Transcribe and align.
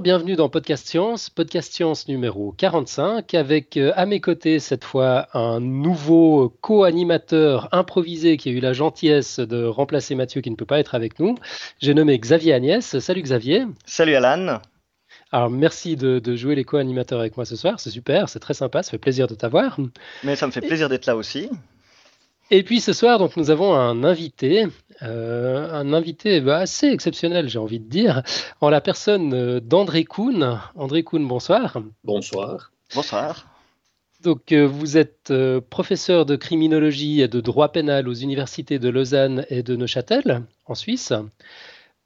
Bonjour, 0.00 0.16
bienvenue 0.16 0.34
dans 0.34 0.48
Podcast 0.48 0.88
Science, 0.88 1.28
Podcast 1.28 1.74
Science 1.74 2.08
numéro 2.08 2.52
45, 2.52 3.34
avec 3.34 3.76
euh, 3.76 3.92
à 3.96 4.06
mes 4.06 4.18
côtés 4.18 4.58
cette 4.58 4.82
fois 4.82 5.28
un 5.34 5.60
nouveau 5.60 6.56
co-animateur 6.62 7.68
improvisé 7.70 8.38
qui 8.38 8.48
a 8.48 8.52
eu 8.52 8.60
la 8.60 8.72
gentillesse 8.72 9.40
de 9.40 9.62
remplacer 9.66 10.14
Mathieu 10.14 10.40
qui 10.40 10.50
ne 10.50 10.56
peut 10.56 10.64
pas 10.64 10.78
être 10.78 10.94
avec 10.94 11.20
nous. 11.20 11.34
J'ai 11.80 11.92
nommé 11.92 12.18
Xavier 12.18 12.54
Agnès. 12.54 12.98
Salut 12.98 13.20
Xavier. 13.20 13.66
Salut 13.84 14.14
Alan. 14.14 14.62
Alors 15.32 15.50
merci 15.50 15.96
de, 15.96 16.34
jouer 16.34 16.54
les 16.54 16.64
co-animateurs 16.64 17.20
avec 17.20 17.36
moi 17.36 17.44
ce 17.44 17.56
soir, 17.56 17.78
c'est 17.78 17.90
super, 17.90 18.30
c'est 18.30 18.40
très 18.40 18.54
sympa, 18.54 18.82
ça 18.82 18.92
fait 18.92 18.98
plaisir 18.98 19.26
de 19.26 19.34
t'avoir. 19.34 19.78
Mais 20.24 20.34
ça 20.34 20.46
me 20.46 20.52
fait 20.52 20.62
plaisir 20.62 20.88
d'être 20.88 21.04
là 21.04 21.14
aussi. 21.14 21.50
Et 22.52 22.64
puis 22.64 22.80
ce 22.80 22.92
soir, 22.92 23.20
donc, 23.20 23.36
nous 23.36 23.50
avons 23.50 23.74
un 23.74 24.02
invité, 24.02 24.66
euh, 25.02 25.70
un 25.72 25.92
invité 25.92 26.40
bah, 26.40 26.58
assez 26.58 26.88
exceptionnel, 26.88 27.48
j'ai 27.48 27.60
envie 27.60 27.78
de 27.78 27.88
dire, 27.88 28.22
en 28.60 28.70
la 28.70 28.80
personne 28.80 29.32
euh, 29.34 29.60
d'André 29.60 30.04
Kuhn. 30.04 30.60
André 30.74 31.04
Kuhn, 31.04 31.26
bonsoir. 31.26 31.78
Bonsoir. 32.02 32.72
Bonsoir. 32.92 33.46
Donc, 34.24 34.50
euh, 34.50 34.66
vous 34.66 34.98
êtes 34.98 35.32
professeur 35.70 36.26
de 36.26 36.34
criminologie 36.34 37.20
et 37.20 37.28
de 37.28 37.40
droit 37.40 37.70
pénal 37.70 38.08
aux 38.08 38.14
universités 38.14 38.80
de 38.80 38.88
Lausanne 38.88 39.46
et 39.48 39.62
de 39.62 39.76
Neuchâtel, 39.76 40.42
en 40.66 40.74
Suisse. 40.74 41.12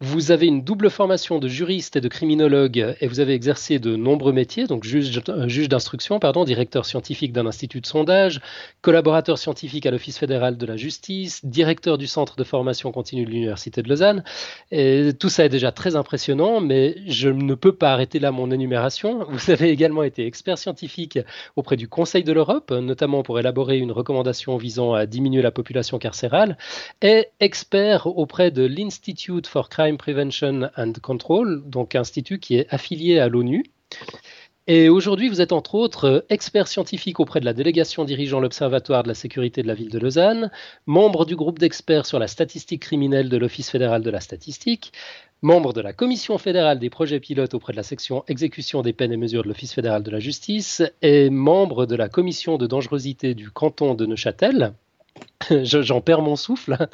Vous 0.06 0.32
avez 0.32 0.46
une 0.46 0.62
double 0.62 0.90
formation 0.90 1.38
de 1.38 1.48
juriste 1.48 1.96
et 1.96 2.02
de 2.02 2.08
criminologue 2.08 2.94
et 3.00 3.06
vous 3.06 3.20
avez 3.20 3.32
exercé 3.32 3.78
de 3.78 3.96
nombreux 3.96 4.34
métiers, 4.34 4.66
donc 4.66 4.84
juge, 4.84 5.22
euh, 5.30 5.66
d'instruction, 5.66 6.20
directeur 6.44 6.84
scientifique 6.84 7.32
d'un 7.32 7.46
institut 7.46 7.80
de 7.80 7.86
sondage, 7.86 8.42
collaborateur 8.82 9.38
scientifique 9.38 9.86
à 9.86 9.90
l'Office 9.90 10.18
fédéral 10.18 10.58
de 10.58 10.66
la 10.66 10.76
justice, 10.76 11.42
directeur 11.46 11.96
du 11.96 12.06
centre 12.06 12.36
de 12.36 12.44
formation 12.44 12.92
continue 12.92 13.24
de 13.24 13.30
l'Université 13.30 13.82
de 13.82 13.88
Lausanne. 13.88 14.24
Tout 15.18 15.28
ça 15.30 15.46
est 15.46 15.48
déjà 15.48 15.72
très 15.72 15.96
impressionnant, 15.96 16.60
mais 16.60 16.96
je 17.06 17.30
ne 17.30 17.54
peux 17.54 17.74
pas 17.74 17.92
arrêter 17.92 18.18
là 18.18 18.30
mon 18.30 18.50
énumération. 18.50 19.24
Vous 19.30 19.50
avez 19.50 19.70
également 19.70 20.02
été 20.02 20.26
expert 20.26 20.58
scientifique 20.58 21.18
auprès 21.56 21.76
du 21.76 21.88
Conseil 21.88 22.24
de 22.24 22.32
l'Europe, 22.32 22.70
notamment 22.72 23.22
pour 23.22 23.38
élaborer 23.38 23.78
une 23.78 23.92
recommandation 23.92 24.58
visant 24.58 24.92
à 24.92 25.06
diminuer 25.06 25.40
la 25.40 25.50
population 25.50 25.98
carcérale, 25.98 26.58
et 27.00 27.28
expert 27.40 28.06
auprès 28.06 28.50
de 28.50 28.66
l'Institute 28.66 29.46
for 29.46 29.70
Crime 29.70 29.93
Prevention 29.96 30.70
and 30.76 30.92
Control, 31.02 31.62
donc 31.64 31.94
institut 31.94 32.38
qui 32.38 32.56
est 32.56 32.66
affilié 32.70 33.18
à 33.18 33.28
l'ONU. 33.28 33.64
Et 34.66 34.88
aujourd'hui, 34.88 35.28
vous 35.28 35.42
êtes 35.42 35.52
entre 35.52 35.74
autres 35.74 36.24
expert 36.30 36.68
scientifique 36.68 37.20
auprès 37.20 37.38
de 37.38 37.44
la 37.44 37.52
délégation 37.52 38.06
dirigeant 38.06 38.40
l'Observatoire 38.40 39.02
de 39.02 39.08
la 39.08 39.14
sécurité 39.14 39.62
de 39.62 39.68
la 39.68 39.74
ville 39.74 39.90
de 39.90 39.98
Lausanne, 39.98 40.50
membre 40.86 41.26
du 41.26 41.36
groupe 41.36 41.58
d'experts 41.58 42.06
sur 42.06 42.18
la 42.18 42.28
statistique 42.28 42.80
criminelle 42.80 43.28
de 43.28 43.36
l'Office 43.36 43.68
fédéral 43.68 44.00
de 44.00 44.08
la 44.10 44.20
statistique, 44.20 44.94
membre 45.42 45.74
de 45.74 45.82
la 45.82 45.92
commission 45.92 46.38
fédérale 46.38 46.78
des 46.78 46.88
projets 46.88 47.20
pilotes 47.20 47.52
auprès 47.52 47.74
de 47.74 47.76
la 47.76 47.82
section 47.82 48.24
exécution 48.26 48.80
des 48.80 48.94
peines 48.94 49.12
et 49.12 49.18
mesures 49.18 49.42
de 49.42 49.48
l'Office 49.48 49.74
fédéral 49.74 50.02
de 50.02 50.10
la 50.10 50.18
justice 50.18 50.82
et 51.02 51.28
membre 51.28 51.84
de 51.84 51.96
la 51.96 52.08
commission 52.08 52.56
de 52.56 52.66
dangerosité 52.66 53.34
du 53.34 53.50
canton 53.50 53.94
de 53.94 54.06
Neuchâtel. 54.06 54.72
J'en 55.62 56.00
perds 56.00 56.22
mon 56.22 56.36
souffle. 56.36 56.88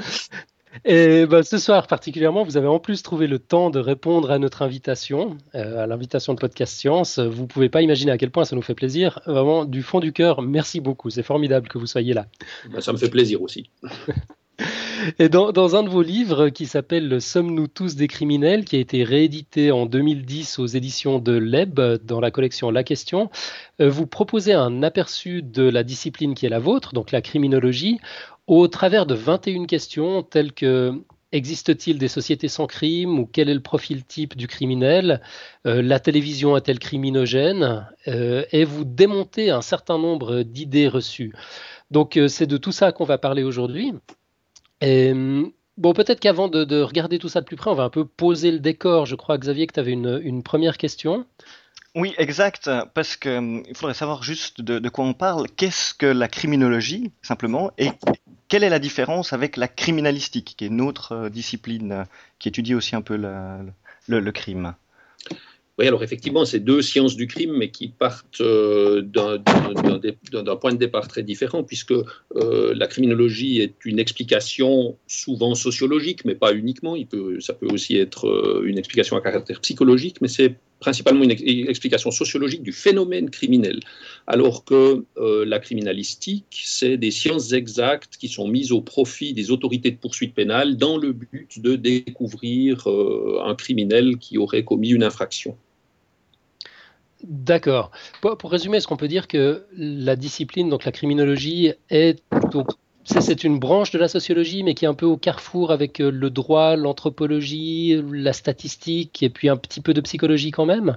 Et 0.84 1.26
bah, 1.26 1.42
ce 1.42 1.58
soir 1.58 1.86
particulièrement, 1.86 2.44
vous 2.44 2.56
avez 2.56 2.68
en 2.68 2.78
plus 2.78 3.02
trouvé 3.02 3.26
le 3.26 3.38
temps 3.38 3.70
de 3.70 3.78
répondre 3.78 4.30
à 4.30 4.38
notre 4.38 4.62
invitation, 4.62 5.36
euh, 5.54 5.82
à 5.82 5.86
l'invitation 5.86 6.34
de 6.34 6.38
Podcast 6.38 6.74
Science. 6.76 7.18
Vous 7.18 7.42
ne 7.42 7.46
pouvez 7.46 7.68
pas 7.68 7.82
imaginer 7.82 8.12
à 8.12 8.18
quel 8.18 8.30
point 8.30 8.44
ça 8.44 8.56
nous 8.56 8.62
fait 8.62 8.74
plaisir. 8.74 9.20
Vraiment, 9.26 9.64
du 9.64 9.82
fond 9.82 10.00
du 10.00 10.12
cœur, 10.12 10.42
merci 10.42 10.81
beaucoup. 10.81 11.10
C'est 11.10 11.22
formidable 11.22 11.69
que 11.69 11.78
vous 11.78 11.86
soyez 11.86 12.14
là. 12.14 12.26
Bah, 12.72 12.81
ça 12.81 12.92
me 12.92 12.98
fait 12.98 13.10
plaisir 13.10 13.42
aussi. 13.42 13.70
Et 15.19 15.31
dans, 15.31 15.53
dans, 15.53 15.76
un 15.76 15.82
de 15.82 15.88
vos 15.88 16.03
livres 16.03 16.50
qui 16.50 16.66
s'appelle 16.66 17.22
Sommes-nous 17.22 17.69
tous 17.69 17.97
des 17.97 18.06
criminels, 18.06 18.66
qui 18.66 18.76
a 18.76 18.78
été 18.78 19.02
réédité 19.02 19.70
en 19.70 19.87
2010 19.87 20.58
aux 20.58 20.66
éditions 20.66 21.19
de 21.19 21.32
Leb 21.32 21.81
dans 22.04 22.20
la 22.20 22.31
collection 22.31 22.70
La 22.70 22.84
Question, 22.84 23.31
euh, 23.81 23.88
vous 23.88 24.06
proposez 24.06 24.52
un 24.52 24.82
aperçu 24.82 25.42
de 25.42 25.62
la 25.62 25.84
discipline 25.84 26.34
qui 26.34 26.44
est 26.47 26.50
la 26.50 26.58
vôtre, 26.58 26.92
donc 26.92 27.12
la 27.12 27.22
criminologie, 27.22 27.98
au 28.50 28.66
travers 28.66 29.06
de 29.06 29.15
21 29.15 29.66
questions 29.66 30.22
telles 30.22 30.53
que 30.53 30.93
Existe-t-il 31.33 31.97
des 31.97 32.09
sociétés 32.09 32.49
sans 32.49 32.66
crime? 32.66 33.21
ou 33.21 33.27
quel 33.27 33.49
est 33.49 33.55
le 33.55 33.62
profil 33.62 34.05
type 34.05 34.37
du 34.37 34.49
criminel? 34.49 35.21
Euh, 35.65 35.81
La 35.81 36.00
télévision 36.00 36.56
est-elle 36.56 36.81
criminogène? 36.81 37.88
Euh, 38.09 38.44
Et 38.50 38.65
vous 38.65 38.84
démontez 38.84 39.50
un 39.50 39.62
certain 39.62 39.97
nombre 39.97 40.43
d'idées 40.43 40.88
reçues. 40.88 41.33
Donc 41.93 42.16
euh, 42.16 42.27
c'est 42.27 42.49
de 42.49 42.56
tout 42.56 42.72
ça 42.72 42.91
qu'on 42.91 43.05
va 43.05 43.16
parler 43.16 43.44
aujourd'hui. 43.44 43.93
Et 44.81 45.12
bon, 45.77 45.93
peut-être 45.93 46.19
qu'avant 46.19 46.49
de, 46.49 46.82
regarder 46.82 47.21
tout 47.21 47.28
ça 47.28 47.41
de 47.41 47.47
plus 47.47 47.56
près, 47.56 47.71
on 47.71 47.75
va 47.75 47.84
un 47.84 47.91
peu 47.91 48.05
poser 48.05 48.50
le 48.50 48.59
décor. 48.59 49.06
Je 49.06 49.15
crois, 49.15 49.38
Xavier, 49.38 49.69
que 49.69 49.75
tu 49.75 49.81
avais 49.81 49.93
une, 49.93 50.43
première 50.43 50.77
question. 50.77 51.27
Oui, 51.96 52.14
exact, 52.18 52.70
parce 52.94 53.16
qu'il 53.16 53.62
faudrait 53.74 53.94
savoir 53.94 54.22
juste 54.22 54.60
de, 54.60 54.88
quoi 54.88 55.04
on 55.04 55.12
parle. 55.12 55.48
Qu'est-ce 55.56 55.92
que 55.92 56.06
la 56.06 56.28
criminologie, 56.28 57.10
simplement, 57.20 57.72
et 57.78 57.88
quelle 58.46 58.62
est 58.62 58.68
la 58.68 58.78
différence 58.78 59.32
avec 59.32 59.56
la 59.56 59.66
criminalistique, 59.66 60.54
qui 60.56 60.64
est 60.64 60.68
une 60.68 60.80
autre 60.80 61.12
euh, 61.12 61.28
discipline 61.28 61.92
euh, 61.92 62.04
qui 62.38 62.48
étudie 62.48 62.76
aussi 62.76 62.94
un 62.94 63.02
peu 63.02 63.16
le, 63.16 64.30
crime? 64.30 64.74
Oui, 65.78 65.88
alors 65.88 66.04
effectivement, 66.04 66.44
c'est 66.44 66.60
deux 66.60 66.80
sciences 66.80 67.16
du 67.16 67.26
crime, 67.26 67.56
mais 67.56 67.72
qui 67.72 67.88
partent 67.88 68.40
euh, 68.40 69.02
d'un 69.02 70.56
point 70.56 70.72
de 70.72 70.76
départ 70.78 71.08
très 71.08 71.24
différent, 71.24 71.64
puisque 71.64 71.94
la 72.34 72.86
criminologie 72.86 73.60
est 73.60 73.74
une 73.84 73.98
explication 73.98 74.96
souvent 75.08 75.56
sociologique, 75.56 76.24
mais 76.24 76.36
pas 76.36 76.52
uniquement. 76.52 76.96
Ça 77.40 77.54
peut 77.54 77.66
aussi 77.66 77.96
être 77.96 78.62
une 78.64 78.78
explication 78.78 79.16
à 79.16 79.20
caractère 79.20 79.60
psychologique, 79.60 80.20
mais 80.20 80.28
c'est 80.28 80.54
principalement 80.80 81.22
une, 81.22 81.30
explication 81.30 82.10
sociologique 82.10 82.62
du 82.62 82.72
phénomène 82.72 83.30
criminel, 83.30 83.80
alors 84.26 84.64
que 84.64 85.04
euh, 85.18 85.44
la 85.44 85.60
criminalistique, 85.60 86.62
c'est 86.64 86.96
des 86.96 87.10
sciences 87.10 87.52
exactes 87.52 88.16
qui 88.16 88.28
sont 88.28 88.48
mises 88.48 88.72
au 88.72 88.80
profit 88.80 89.34
des 89.34 89.50
autorités 89.50 89.90
de 89.90 89.96
poursuite 89.96 90.34
pénale 90.34 90.76
dans 90.76 90.96
le 90.96 91.12
but 91.12 91.60
de 91.60 91.76
découvrir 91.76 92.88
euh, 92.88 93.40
un 93.44 93.54
criminel 93.54 94.16
qui 94.16 94.38
aurait 94.38 94.64
commis 94.64 94.90
une 94.90 95.04
infraction. 95.04 95.56
D'accord. 97.22 97.90
Pour, 98.22 98.50
résumer, 98.50 98.78
est-ce 98.78 98.88
qu'on 98.88 98.96
peut 98.96 99.08
dire 99.08 99.28
que 99.28 99.66
la 99.76 100.16
discipline, 100.16 100.70
donc 100.70 100.86
la 100.86 100.92
criminologie, 100.92 101.72
est 101.90 102.22
c'est 103.19 103.44
une 103.44 103.59
branche 103.59 103.91
de 103.91 103.98
la 103.98 104.09
sociologie, 104.09 104.62
mais 104.62 104.75
qui 104.75 104.84
est 104.84 104.88
un 104.88 104.94
peu 104.94 105.06
au 105.06 105.16
carrefour 105.16 105.72
avec 105.72 106.00
euh, 106.00 106.10
le 106.10 106.31
droit, 106.31 106.76
l'anthropologie, 106.76 108.00
la 108.12 108.32
statistique, 108.32 109.22
et 109.22 109.31
puis 109.31 109.48
un 109.48 109.56
petit 109.56 109.81
peu 109.81 109.94
de 109.94 110.00
psychologie 110.00 110.53
quand 110.53 110.66
même 110.66 110.97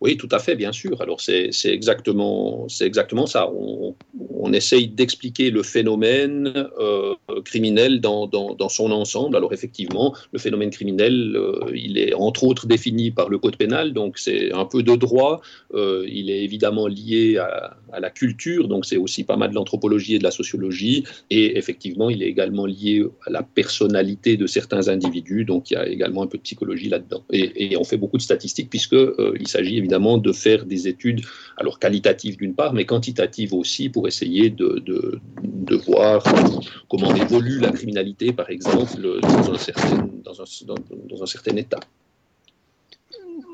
oui, 0.00 0.16
tout 0.16 0.28
à 0.30 0.38
fait, 0.38 0.56
bien 0.56 0.72
sûr. 0.72 1.00
Alors 1.02 1.20
c'est 1.20 1.50
exactement, 1.66 2.66
exactement 2.80 3.26
ça. 3.26 3.50
On, 3.50 3.94
essaye 4.52 4.88
d'expliquer 4.88 5.52
le 5.52 5.62
phénomène 5.62 6.52
euh, 6.80 7.14
criminel 7.44 8.00
dans, 8.00 8.26
dans, 8.26 8.52
dans, 8.56 8.68
son 8.68 8.90
ensemble. 8.90 9.36
Alors 9.36 9.52
effectivement, 9.52 10.12
le 10.32 10.40
phénomène 10.40 10.70
criminel, 10.70 11.36
euh, 11.36 11.70
il 11.72 11.98
est 11.98 12.14
entre 12.14 12.42
autres 12.42 12.66
défini 12.66 13.12
par 13.12 13.28
le 13.28 13.38
code 13.38 13.56
pénal, 13.56 13.92
donc 13.92 14.18
c'est 14.18 14.52
un 14.52 14.64
peu 14.64 14.82
de 14.82 14.96
droit. 14.96 15.40
Euh, 15.74 16.04
il 16.08 16.30
est 16.30 16.42
évidemment 16.42 16.88
lié 16.88 17.38
à, 17.38 17.76
la 18.00 18.10
culture, 18.10 18.66
donc 18.66 18.86
c'est 18.86 18.96
aussi 18.96 19.22
pas 19.22 19.36
mal 19.36 19.50
de 19.50 19.54
l'anthropologie 19.54 20.16
et 20.16 20.18
de 20.18 20.24
la 20.24 20.32
sociologie. 20.32 21.04
Et 21.30 21.56
effectivement, 21.56 22.10
il 22.10 22.20
est 22.20 22.28
également 22.28 22.66
lié 22.66 23.04
à 23.26 23.30
la 23.30 23.44
personnalité 23.44 24.36
de 24.36 24.48
certains 24.48 24.88
individus, 24.88 25.44
donc 25.44 25.70
il 25.70 25.74
y 25.74 25.76
a 25.76 25.86
également 25.86 26.24
un 26.24 26.26
peu 26.26 26.38
de 26.38 26.42
psychologie 26.42 26.88
là-dedans. 26.88 27.22
Et, 27.32 27.72
et, 27.72 27.76
on 27.76 27.84
fait 27.84 27.98
beaucoup 27.98 28.16
de 28.16 28.22
statistiques 28.22 28.68
puisque 28.68 28.96
il 29.38 29.46
s'agit 29.46 29.78
évidemment 29.78 29.89
évidemment 29.90 30.18
de 30.18 30.32
faire 30.32 30.64
des 30.66 30.86
études, 30.86 31.22
alors 31.56 31.80
qualitatives 31.80 32.36
d'une 32.36 32.54
part, 32.54 32.72
mais 32.72 32.86
quantitatives 32.86 33.52
aussi, 33.54 33.88
pour 33.88 34.06
essayer 34.06 34.48
de, 34.48 34.82
de, 34.86 35.76
voir 35.76 36.22
comment 36.88 37.12
évolue 37.14 37.58
la 37.58 37.72
criminalité, 37.72 38.32
par 38.32 38.50
exemple, 38.50 39.20
dans 39.20 39.52
un 39.52 39.58
certain, 39.58 40.08
dans 40.24 40.40
un, 40.40 40.44
dans, 41.08 41.22
un 41.22 41.26
certain 41.26 41.56
état. 41.56 41.80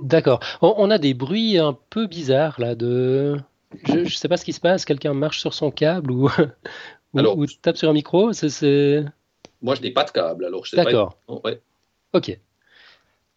D'accord. 0.02 0.40
On, 0.60 0.90
a 0.90 0.98
des 0.98 1.14
bruits 1.14 1.58
un 1.58 1.76
peu 1.90 2.06
bizarres 2.06 2.60
là. 2.60 2.74
De... 2.74 3.38
Je 3.84 4.00
ne 4.00 4.08
sais 4.08 4.28
pas 4.28 4.36
ce 4.36 4.44
qui 4.44 4.52
se 4.52 4.60
passe. 4.60 4.84
Quelqu'un 4.84 5.14
marche 5.14 5.40
sur 5.40 5.54
son 5.54 5.70
câble 5.70 6.10
ou, 6.10 6.28
ou, 7.14 7.46
tape 7.62 7.76
sur 7.76 7.88
un 7.88 7.94
micro. 7.94 8.32
C'est, 8.32 9.04
Moi, 9.62 9.74
je 9.74 9.82
n'ai 9.82 9.90
pas 9.90 10.04
de 10.04 10.10
câble. 10.10 10.44
Alors, 10.44 10.64
D'accord. 10.74 11.18
Ouais. 11.28 11.60
Ok. 12.12 12.38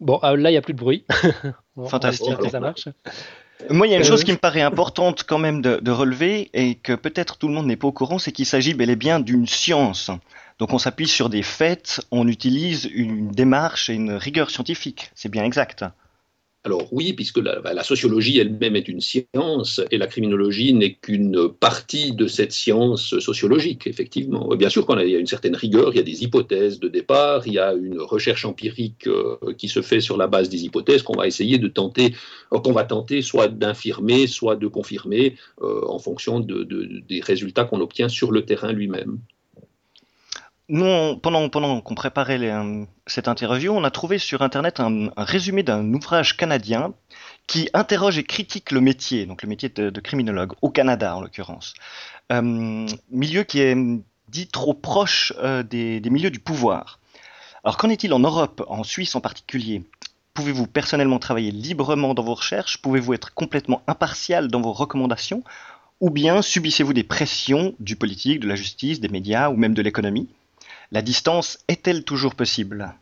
Bon, 0.00 0.18
ah, 0.22 0.34
là, 0.34 0.50
il 0.50 0.54
n'y 0.54 0.58
a 0.58 0.62
plus 0.62 0.74
de 0.74 0.78
bruit. 0.78 1.04
Fantastique. 1.88 2.36
ça 2.50 2.60
marche. 2.60 2.88
Moi, 3.68 3.86
il 3.86 3.90
y 3.90 3.94
a 3.94 3.98
une 3.98 4.04
chose 4.04 4.22
euh, 4.22 4.24
qui 4.24 4.32
me 4.32 4.38
paraît 4.38 4.62
importante 4.62 5.24
quand 5.24 5.38
même 5.38 5.60
de, 5.60 5.90
relever 5.90 6.50
et 6.54 6.76
que 6.76 6.94
peut-être 6.94 7.36
tout 7.36 7.48
le 7.48 7.54
monde 7.54 7.66
n'est 7.66 7.76
pas 7.76 7.88
au 7.88 7.92
courant, 7.92 8.18
c'est 8.18 8.32
qu'il 8.32 8.46
s'agit 8.46 8.72
bel 8.72 8.88
et 8.88 8.96
bien 8.96 9.20
d'une 9.20 9.46
science. 9.46 10.10
Donc 10.58 10.72
on 10.72 10.78
s'appuie 10.78 11.08
sur 11.08 11.28
des 11.28 11.42
faits, 11.42 12.00
on 12.10 12.28
utilise 12.28 12.88
une 12.92 13.30
démarche 13.30 13.90
et 13.90 13.94
une 13.94 14.12
rigueur 14.12 14.50
scientifique. 14.50 15.10
C'est 15.14 15.28
bien 15.28 15.44
exact. 15.44 15.84
Alors 16.62 16.92
oui, 16.92 17.14
puisque 17.14 17.40
bah, 17.40 17.62
la, 17.72 17.82
sociologie 17.82 18.38
elle-même 18.38 18.76
est 18.76 18.86
une 18.86 19.00
science 19.00 19.80
et 19.90 19.96
la 19.96 20.06
criminologie 20.06 20.74
n'est 20.74 20.92
qu'une 20.92 21.48
partie 21.48 22.12
de 22.12 22.26
cette 22.26 22.52
science 22.52 23.18
sociologique, 23.18 23.86
effectivement. 23.86 24.54
Bien 24.56 24.68
sûr 24.68 24.86
qu'il 24.86 25.08
y 25.08 25.16
a 25.16 25.18
une 25.18 25.26
certaine 25.26 25.56
rigueur, 25.56 25.92
il 25.94 25.96
y 25.96 26.00
a 26.00 26.02
des 26.02 26.22
hypothèses 26.22 26.78
de 26.78 26.88
départ, 26.88 27.46
il 27.46 27.54
y 27.54 27.58
a 27.58 27.72
une 27.72 27.98
recherche 27.98 28.44
empirique 28.44 29.06
euh, 29.06 29.36
qui 29.56 29.68
se 29.68 29.80
fait 29.80 30.00
sur 30.00 30.18
la 30.18 30.26
base 30.26 30.50
des 30.50 30.64
hypothèses 30.64 31.02
qu'on 31.02 31.16
va 31.16 31.26
essayer 31.26 31.56
de 31.56 31.68
tenter, 31.68 32.14
euh, 32.52 32.58
qu'on 32.58 32.72
va 32.72 32.84
tenter 32.84 33.22
soit 33.22 33.48
d'infirmer, 33.48 34.26
soit 34.26 34.56
de 34.56 34.66
confirmer 34.66 35.36
euh, 35.62 35.80
en 35.86 35.98
fonction 35.98 36.40
des 36.40 37.20
résultats 37.22 37.64
qu'on 37.64 37.80
obtient 37.80 38.10
sur 38.10 38.32
le 38.32 38.44
terrain 38.44 38.72
lui-même. 38.72 39.18
Nous, 40.72 41.16
pendant, 41.16 41.48
qu'on 41.80 41.94
préparait 41.96 42.38
euh, 42.38 42.84
cette 43.08 43.26
interview, 43.26 43.72
on 43.72 43.82
a 43.82 43.90
trouvé 43.90 44.18
sur 44.18 44.40
Internet 44.40 44.78
un, 44.78 45.10
résumé 45.16 45.64
d'un 45.64 45.92
ouvrage 45.92 46.36
canadien 46.36 46.94
qui 47.48 47.68
interroge 47.74 48.18
et 48.18 48.22
critique 48.22 48.70
le 48.70 48.80
métier, 48.80 49.26
donc 49.26 49.42
le 49.42 49.48
métier 49.48 49.68
de, 49.68 50.00
criminologue, 50.00 50.52
au 50.62 50.70
Canada 50.70 51.16
en 51.16 51.22
l'occurrence. 51.22 51.74
Euh, 52.30 52.86
milieu 53.10 53.42
qui 53.42 53.60
est 53.60 53.76
dit 54.28 54.46
trop 54.46 54.72
proche 54.72 55.32
euh, 55.38 55.64
des, 55.64 56.00
milieux 56.08 56.30
du 56.30 56.38
pouvoir. 56.38 57.00
Alors 57.64 57.76
qu'en 57.76 57.88
est-il 57.88 58.12
en 58.14 58.20
Europe, 58.20 58.64
en 58.68 58.84
Suisse 58.84 59.16
en 59.16 59.20
particulier? 59.20 59.82
Pouvez-vous 60.34 60.68
personnellement 60.68 61.18
travailler 61.18 61.50
librement 61.50 62.14
dans 62.14 62.22
vos 62.22 62.34
recherches? 62.34 62.80
Pouvez-vous 62.80 63.14
être 63.14 63.34
complètement 63.34 63.82
impartial 63.88 64.46
dans 64.46 64.60
vos 64.60 64.72
recommandations? 64.72 65.42
Ou 65.98 66.10
bien 66.10 66.42
subissez-vous 66.42 66.92
des 66.92 67.02
pressions 67.02 67.74
du 67.80 67.96
politique, 67.96 68.38
de 68.38 68.46
la 68.46 68.54
justice, 68.54 69.00
des 69.00 69.08
médias 69.08 69.50
ou 69.50 69.56
même 69.56 69.74
de 69.74 69.82
l'économie? 69.82 70.28
La 70.92 71.02
distance 71.02 71.58
est-elle 71.68 72.04
toujours 72.04 72.34
possible? 72.34 72.94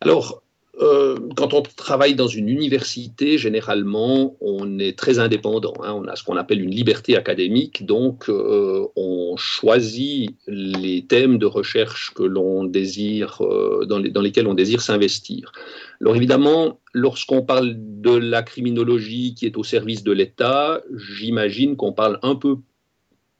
Alors, 0.00 0.42
euh, 0.80 1.18
quand 1.36 1.52
on 1.52 1.62
travaille 1.62 2.14
dans 2.14 2.26
une 2.26 2.48
université, 2.48 3.36
généralement, 3.36 4.36
on 4.40 4.78
est 4.78 4.98
très 4.98 5.18
indépendant. 5.18 5.74
Hein. 5.82 5.92
On 5.94 6.08
a 6.08 6.16
ce 6.16 6.24
qu'on 6.24 6.36
appelle 6.36 6.62
une 6.62 6.70
liberté 6.70 7.16
académique, 7.16 7.84
donc 7.84 8.28
euh, 8.28 8.86
on 8.96 9.36
choisit 9.36 10.34
les 10.46 11.04
thèmes 11.06 11.38
de 11.38 11.46
recherche 11.46 12.12
que 12.14 12.22
l'on 12.22 12.64
désire, 12.64 13.42
euh, 13.42 13.84
dans, 13.84 14.00
dans, 14.00 14.22
lesquels 14.22 14.46
on 14.46 14.54
désire 14.54 14.80
s'investir. 14.80 15.52
Alors 16.00 16.16
évidemment, 16.16 16.80
lorsqu'on 16.94 17.42
parle 17.42 17.74
de 17.76 18.16
la 18.16 18.42
criminologie 18.42 19.34
qui 19.34 19.46
est 19.46 19.58
au 19.58 19.64
service 19.64 20.02
de 20.02 20.12
l'État, 20.12 20.80
j'imagine 20.96 21.76
qu'on 21.76 21.92
parle 21.92 22.18
un 22.22 22.34
peu 22.34 22.56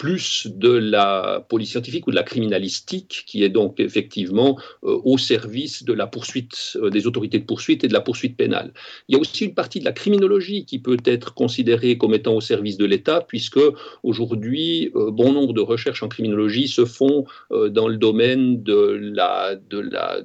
plus 0.03 0.49
de 0.49 0.73
la 0.73 1.47
police 1.49 1.71
scientifique 1.71 2.09
ou 2.09 2.11
de 2.11 2.17
la 2.17 2.25
criminalistique, 2.25 3.23
qui 3.25 3.45
est 3.45 3.49
donc 3.49 3.79
effectivement 3.79 4.59
euh, 4.83 4.99
au 5.05 5.17
service 5.17 5.85
de 5.85 5.93
la 5.93 6.09
poursuite 6.09 6.77
euh, 6.83 6.91
des 6.91 7.07
autorités 7.07 7.39
de 7.39 7.45
poursuite 7.45 7.85
et 7.85 7.89
de 7.89 7.93
la 7.93 8.01
poursuite 8.01 8.37
pénale. 8.37 8.73
Il 9.07 9.15
y 9.15 9.17
a 9.17 9.21
aussi 9.21 9.45
une 9.45 9.55
partie 9.55 9.79
de 9.79 9.85
la 9.85 9.93
criminologie 9.93 10.65
qui 10.65 10.81
peut 10.81 10.97
être 11.05 11.35
considérée 11.35 11.99
comme 11.99 12.15
étant 12.15 12.35
au 12.35 12.41
service 12.41 12.79
de 12.79 12.85
l'État, 12.85 13.21
puisque 13.21 13.61
aujourd'hui, 14.03 14.91
euh, 14.97 15.13
bon 15.13 15.33
nombre 15.33 15.53
de 15.53 15.61
recherches 15.61 16.03
en 16.03 16.09
criminologie 16.09 16.67
se 16.67 16.85
font 16.85 17.25
dans 17.51 17.87
le 17.87 17.97
domaine 17.97 18.61
de 18.65 18.99
la, 19.15 19.55
de 19.55 19.79
la 19.79 20.23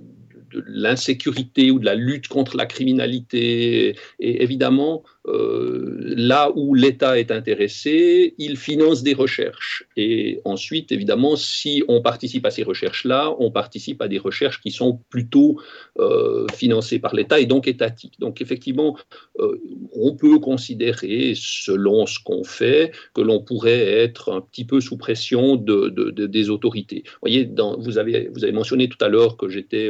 de 0.51 0.63
l'insécurité 0.67 1.71
ou 1.71 1.79
de 1.79 1.85
la 1.85 1.95
lutte 1.95 2.27
contre 2.27 2.57
la 2.57 2.65
criminalité. 2.65 3.95
Et 4.19 4.43
évidemment, 4.43 5.03
là 5.27 6.51
où 6.55 6.73
l'État 6.73 7.19
est 7.19 7.31
intéressé, 7.31 8.33
il 8.37 8.57
finance 8.57 9.03
des 9.03 9.13
recherches. 9.13 9.83
Et 9.97 10.39
ensuite, 10.45 10.91
évidemment, 10.91 11.35
si 11.35 11.83
on 11.87 12.01
participe 12.01 12.45
à 12.45 12.51
ces 12.51 12.63
recherches-là, 12.63 13.35
on 13.39 13.51
participe 13.51 14.01
à 14.01 14.07
des 14.07 14.17
recherches 14.17 14.61
qui 14.61 14.71
sont 14.71 14.99
plutôt 15.09 15.59
euh, 15.99 16.47
financées 16.53 16.99
par 16.99 17.13
l'État 17.13 17.39
et 17.39 17.45
donc 17.45 17.67
étatiques. 17.67 18.19
Donc 18.19 18.41
effectivement, 18.41 18.97
euh, 19.39 19.59
on 19.93 20.15
peut 20.15 20.39
considérer, 20.39 21.33
selon 21.35 22.05
ce 22.05 22.19
qu'on 22.23 22.43
fait, 22.43 22.91
que 23.13 23.21
l'on 23.21 23.41
pourrait 23.41 24.01
être 24.03 24.31
un 24.31 24.41
petit 24.41 24.65
peu 24.65 24.79
sous 24.79 24.97
pression 24.97 25.55
de, 25.55 25.89
des 26.11 26.49
autorités. 26.49 27.03
Vous 27.05 27.19
voyez, 27.21 27.49
vous, 27.79 27.97
avez, 27.97 28.29
mentionné 28.51 28.87
tout 28.87 29.03
à 29.03 29.09
l'heure 29.09 29.37
que 29.37 29.49
j'étais 29.49 29.89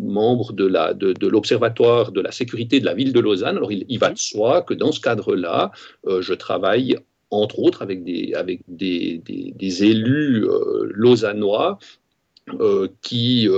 membre 0.00 0.52
de 0.52 1.26
l'Observatoire 1.26 2.12
de, 2.12 2.20
la 2.20 2.32
sécurité 2.32 2.80
de 2.80 2.84
la 2.84 2.94
ville 2.94 3.12
de 3.12 3.20
Lausanne. 3.20 3.56
Alors 3.56 3.72
il 3.72 3.98
va 3.98 4.12
soit 4.26 4.62
que 4.62 4.74
dans 4.74 4.92
ce 4.92 5.00
cadre-là, 5.00 5.72
euh, 6.06 6.22
je 6.22 6.34
travaille 6.34 6.96
entre 7.30 7.58
autres 7.58 7.82
avec 7.82 8.04
des, 8.04 8.32
élus 9.82 10.44
euh, 10.44 10.88
lausannois 10.94 11.78
euh, 12.60 12.86
qui 13.02 13.48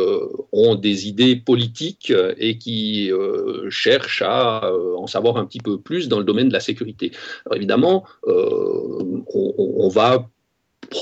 ont 0.53 0.75
des 0.75 1.09
idées 1.09 1.37
politiques 1.37 2.13
et 2.39 2.57
qui 2.57 3.11
cherchent 3.69 4.23
à 4.23 4.73
en 4.97 5.07
savoir 5.07 5.37
un 5.37 5.45
petit 5.45 5.61
peu 5.61 5.79
plus 5.79 6.09
dans 6.09 6.19
le 6.19 6.25
domaine 6.25 6.49
de 6.49 6.55
la 6.55 6.61
sécurité. 6.61 7.13
Alors 7.45 7.57
évidemment, 7.57 8.05
on, 8.27 9.25
on, 9.59 9.89
va 9.89 10.31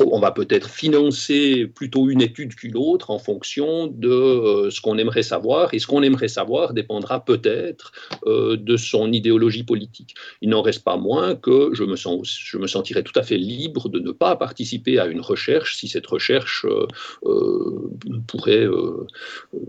on 0.01 0.19
va 0.19 0.33
peut-être 0.33 0.69
financer 0.69 1.67
plutôt 1.67 2.09
une 2.09 2.23
étude 2.23 2.55
qu'une 2.55 2.77
autre 2.77 3.11
en 3.11 3.19
fonction 3.19 3.87
de 3.87 4.09
euh, 4.09 4.71
ce 4.71 4.81
qu'on 4.81 4.99
aimerait 4.99 5.23
savoir, 5.23 5.73
et 5.75 5.79
ce 5.79 5.87
qu'on 5.87 6.03
aimerait 6.03 6.29
savoir 6.29 6.75
dépendra 6.75 7.25
peut-être 7.25 7.93
euh, 8.27 8.57
de 8.57 8.77
son 8.77 9.13
idéologie 9.13 9.65
politique. 9.65 10.15
Il 10.41 10.51
n'en 10.51 10.63
reste 10.63 10.85
pas 10.85 10.97
moins 10.97 11.35
que 11.35 11.71
je 11.73 11.85
me, 11.85 11.97
sens, 11.97 12.29
je 12.29 12.59
me 12.59 12.67
sentirais 12.67 13.03
tout 13.03 13.19
à 13.19 13.23
fait 13.23 13.39
libre 13.39 13.89
de 13.89 13.99
ne 13.99 14.13
pas 14.13 14.37
participer 14.37 14.99
à 14.99 15.07
une 15.07 15.21
recherche 15.21 15.77
si 15.77 15.89
cette 15.89 16.07
recherche 16.07 16.67
euh, 17.25 17.91
pourrait 18.27 18.67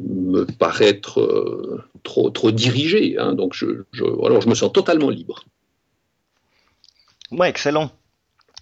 me 0.04 0.46
paraître 0.46 1.86
trop, 2.04 2.30
trop 2.30 2.52
dirigée. 2.52 3.18
Hein. 3.18 3.34
Donc 3.34 3.54
je, 3.54 3.66
me 3.68 4.56
sens 4.56 4.72
totalement 4.74 5.10
libre. 5.10 5.44
Ouais, 7.31 7.50
excellent. 7.50 7.92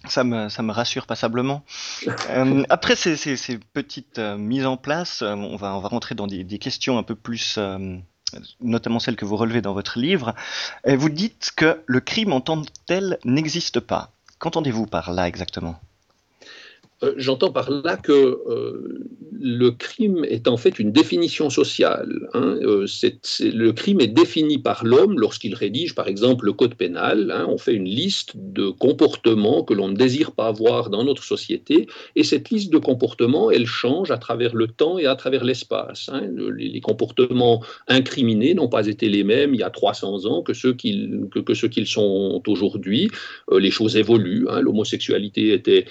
Ça 0.08 0.24
me, 0.24 0.48
ça 0.48 0.62
me 0.62 0.72
rassure 0.72 1.06
passablement. 1.06 1.62
Euh, 2.30 2.64
après 2.70 2.96
ces, 2.96 3.16
ces, 3.16 3.36
ces 3.36 3.58
petites 3.58 4.18
euh, 4.18 4.36
mises 4.36 4.66
en 4.66 4.76
place, 4.76 5.22
euh, 5.22 5.34
on, 5.34 5.56
va, 5.56 5.76
on 5.76 5.80
va 5.80 5.88
rentrer 5.88 6.14
dans 6.14 6.26
des, 6.26 6.44
des 6.44 6.58
questions 6.58 6.98
un 6.98 7.02
peu 7.02 7.14
plus, 7.14 7.58
notamment 8.60 8.98
celles 8.98 9.16
que 9.16 9.24
vous 9.24 9.36
relevez 9.36 9.62
dans 9.62 9.72
votre 9.72 9.98
livre. 9.98 10.34
vous 10.84 11.08
dites 11.08 11.52
que 11.56 11.82
le 11.86 12.00
crime 12.00 12.32
en 12.32 12.40
tant 12.40 12.60
que 12.62 12.68
tel 12.86 13.18
n'existe 13.24 13.80
pas. 13.80 14.10
Qu'entendez-vous 14.38 14.86
par 14.86 15.12
là 15.12 15.28
exactement? 15.28 15.78
J'entends 17.16 17.52
par 17.52 17.70
là 17.70 17.96
que 17.96 18.12
euh, 18.12 19.06
le 19.38 19.70
crime 19.70 20.24
est 20.24 20.48
en 20.48 20.56
fait 20.56 20.78
une 20.78 20.92
définition 20.92 21.50
sociale. 21.50 22.28
Hein. 22.32 22.58
Euh, 22.62 22.86
le 23.40 23.70
crime 23.72 24.00
est 24.00 24.06
défini 24.08 24.58
par 24.58 24.84
l'homme 24.84 25.18
lorsqu'il 25.18 25.54
rédige, 25.54 25.94
par 25.94 26.08
exemple, 26.08 26.46
le 26.46 26.54
code 26.54 26.74
pénal. 26.74 27.30
Hein. 27.30 27.46
On 27.48 27.58
fait 27.58 27.74
une 27.74 27.84
liste 27.84 28.32
de 28.34 28.70
comportements 28.70 29.62
que 29.62 29.74
l'on 29.74 29.88
ne 29.88 29.96
désire 29.96 30.32
pas 30.32 30.46
avoir 30.46 30.88
dans 30.88 31.04
notre 31.04 31.22
société, 31.22 31.86
et 32.14 32.24
cette 32.24 32.50
liste 32.50 32.72
de 32.72 32.78
comportements, 32.78 33.50
elle 33.50 33.66
change 33.66 34.10
à 34.10 34.18
travers 34.18 34.54
le 34.54 34.68
temps 34.68 34.98
et 34.98 35.06
à 35.06 35.16
travers 35.16 35.44
l'espace. 35.44 36.08
Hein. 36.12 36.22
les, 36.56 36.80
comportements 36.80 37.62
incriminés 37.88 38.54
n'ont 38.54 38.68
pas 38.68 38.86
été 38.86 39.08
les 39.08 39.24
mêmes 39.24 39.54
il 39.54 39.60
y 39.60 39.62
a 39.62 39.70
300 39.70 40.26
ans 40.26 40.42
que 40.42 40.52
ceux 40.52 40.72
qu'ils 40.72 41.26
que, 41.30 41.54
ceux 41.54 41.68
qu'ils 41.68 41.86
sont 41.86 42.42
aujourd'hui. 42.46 43.10
les 43.50 43.70
choses 43.70 43.96
évoluent. 43.96 44.46
L'homosexualité 44.60 45.52
était, 45.52 45.86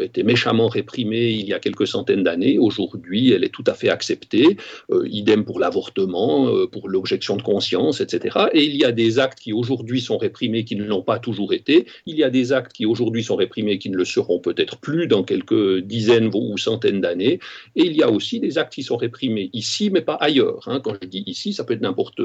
était 0.00 0.22
méchamment 0.26 0.68
réprimée 0.68 1.30
il 1.30 1.46
y 1.46 1.54
a 1.54 1.58
quelques 1.58 1.86
centaines 1.86 2.22
d'années. 2.22 2.58
Aujourd'hui, 2.58 3.32
elle 3.32 3.44
est 3.44 3.54
tout 3.58 3.64
à 3.66 3.74
fait 3.74 3.88
acceptée. 3.88 4.56
Euh, 4.90 5.06
idem 5.08 5.44
pour 5.44 5.60
l'avortement, 5.60 6.48
euh, 6.48 6.66
pour 6.66 6.88
l'objection 6.88 7.36
de 7.36 7.42
conscience, 7.42 8.00
etc. 8.00 8.36
Et 8.52 8.64
il 8.64 8.76
y 8.76 8.84
a 8.84 8.92
des 8.92 9.18
actes 9.18 9.38
qui 9.38 9.52
aujourd'hui 9.52 10.00
sont 10.00 10.18
réprimés 10.18 10.64
qui 10.64 10.76
ne 10.76 10.84
l'ont 10.84 11.02
pas 11.02 11.18
toujours 11.18 11.52
été. 11.52 11.86
Il 12.04 12.16
y 12.16 12.24
a 12.24 12.30
des 12.30 12.52
actes 12.52 12.72
qui 12.72 12.84
aujourd'hui 12.84 13.22
sont 13.22 13.36
réprimés 13.36 13.78
qui 13.78 13.88
ne 13.88 13.96
le 13.96 14.04
seront 14.04 14.40
peut-être 14.40 14.78
plus 14.78 15.06
dans 15.06 15.22
quelques 15.22 15.78
dizaines 15.78 16.30
ou 16.34 16.58
centaines 16.58 17.00
d'années. 17.00 17.38
Et 17.76 17.86
il 17.86 17.96
y 17.96 18.02
a 18.02 18.10
aussi 18.10 18.40
des 18.40 18.58
actes 18.58 18.74
qui 18.74 18.82
sont 18.82 18.96
réprimés 18.96 19.50
ici, 19.52 19.90
mais 19.90 20.02
pas 20.02 20.14
ailleurs. 20.14 20.64
Hein. 20.66 20.80
Quand 20.82 20.94
je 21.00 21.08
dis 21.08 21.22
ici, 21.26 21.52
ça 21.52 21.64
peut 21.64 21.74
être 21.74 21.82
n'importe 21.82 22.20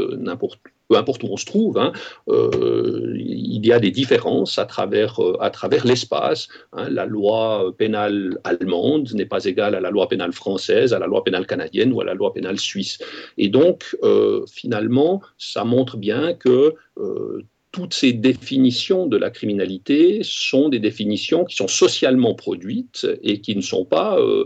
peu 0.91 0.97
importe 0.97 1.23
où 1.23 1.27
on 1.31 1.37
se 1.37 1.45
trouve, 1.45 1.77
hein, 1.77 1.93
euh, 2.27 3.13
il 3.15 3.65
y 3.65 3.71
a 3.71 3.79
des 3.79 3.91
différences 3.91 4.59
à 4.59 4.65
travers, 4.65 5.21
travers 5.53 5.87
l'espace. 5.87 6.49
Hein. 6.73 6.89
la 6.89 7.05
loi 7.05 7.73
pénale 7.77 8.37
allemande 8.43 9.09
n'est 9.13 9.25
pas 9.25 9.45
égale 9.45 9.73
à 9.75 9.79
la 9.79 9.89
loi 9.89 10.09
pénale 10.09 10.33
française, 10.33 10.93
à 10.93 10.99
la 10.99 11.07
loi 11.07 11.23
pénale 11.23 11.45
canadienne 11.45 11.93
ou 11.93 12.01
à 12.01 12.03
la 12.03 12.13
loi 12.13 12.33
pénale 12.33 12.59
suisse. 12.59 12.99
Et 13.37 13.47
donc, 13.47 13.95
euh, 14.03 14.43
finalement, 14.51 15.21
ça 15.37 15.63
montre 15.63 15.95
bien 15.95 16.33
que 16.33 16.75
euh, 16.97 17.41
toutes 17.71 17.93
ces 17.93 18.11
définitions 18.11 19.07
de 19.07 19.17
la 19.17 19.29
criminalité 19.29 20.21
sont 20.23 20.67
des 20.69 20.79
définitions 20.79 21.45
qui 21.45 21.55
sont 21.55 21.69
socialement 21.69 22.35
produites 22.35 23.07
et 23.23 23.39
qui 23.39 23.55
ne 23.55 23.61
sont 23.61 23.85
pas 23.85 24.19
euh, 24.19 24.45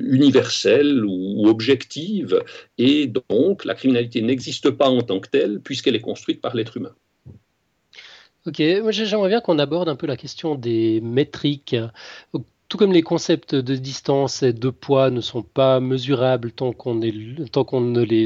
universelles 0.00 1.04
ou, 1.04 1.46
objectives. 1.46 2.42
Et 2.78 3.12
donc, 3.28 3.64
la 3.64 3.74
criminalité 3.74 4.20
n'existe 4.22 4.70
pas 4.70 4.88
en 4.88 5.02
tant 5.02 5.20
que 5.20 5.28
telle 5.28 5.60
puisqu'elle 5.60 5.94
est 5.94 6.00
construite 6.00 6.40
par 6.40 6.56
l'être 6.56 6.76
humain. 6.76 6.94
Ok, 8.46 8.56
j'aimerais 8.90 9.28
bien 9.28 9.40
qu'on 9.40 9.58
aborde 9.58 9.88
un 9.88 9.96
peu 9.96 10.06
la 10.06 10.16
question 10.16 10.54
des 10.54 11.00
métriques 11.00 11.76
tout 12.74 12.78
comme 12.78 12.92
les 12.92 13.02
concepts 13.02 13.54
de 13.54 13.76
distance 13.76 14.42
et 14.42 14.52
de 14.52 14.68
poids 14.68 15.10
ne 15.10 15.20
sont 15.20 15.42
pas 15.42 15.78
mesurables 15.78 16.50
tant 16.50 16.72
qu'on 16.72 16.96
ne 16.96 18.00
les 18.00 18.24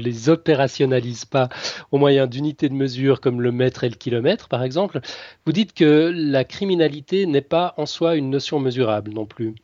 les 0.00 0.28
opérationnalise 0.28 1.24
pas 1.24 1.48
au 1.92 1.98
moyen 1.98 2.26
d'unités 2.26 2.68
de 2.68 2.74
mesure 2.74 3.20
comme 3.20 3.40
le 3.40 3.52
mètre 3.52 3.84
et 3.84 3.88
le 3.88 3.94
kilomètre, 3.94 4.48
par 4.48 4.64
exemple, 4.64 5.00
vous 5.46 5.52
dites 5.52 5.74
que 5.74 6.12
la 6.12 6.42
criminalité 6.42 7.26
n'est 7.26 7.40
pas 7.40 7.72
en 7.76 7.86
soi 7.86 8.16
une 8.16 8.30
notion 8.30 8.58
mesurable 8.58 9.12
non 9.12 9.26
plus. 9.26 9.54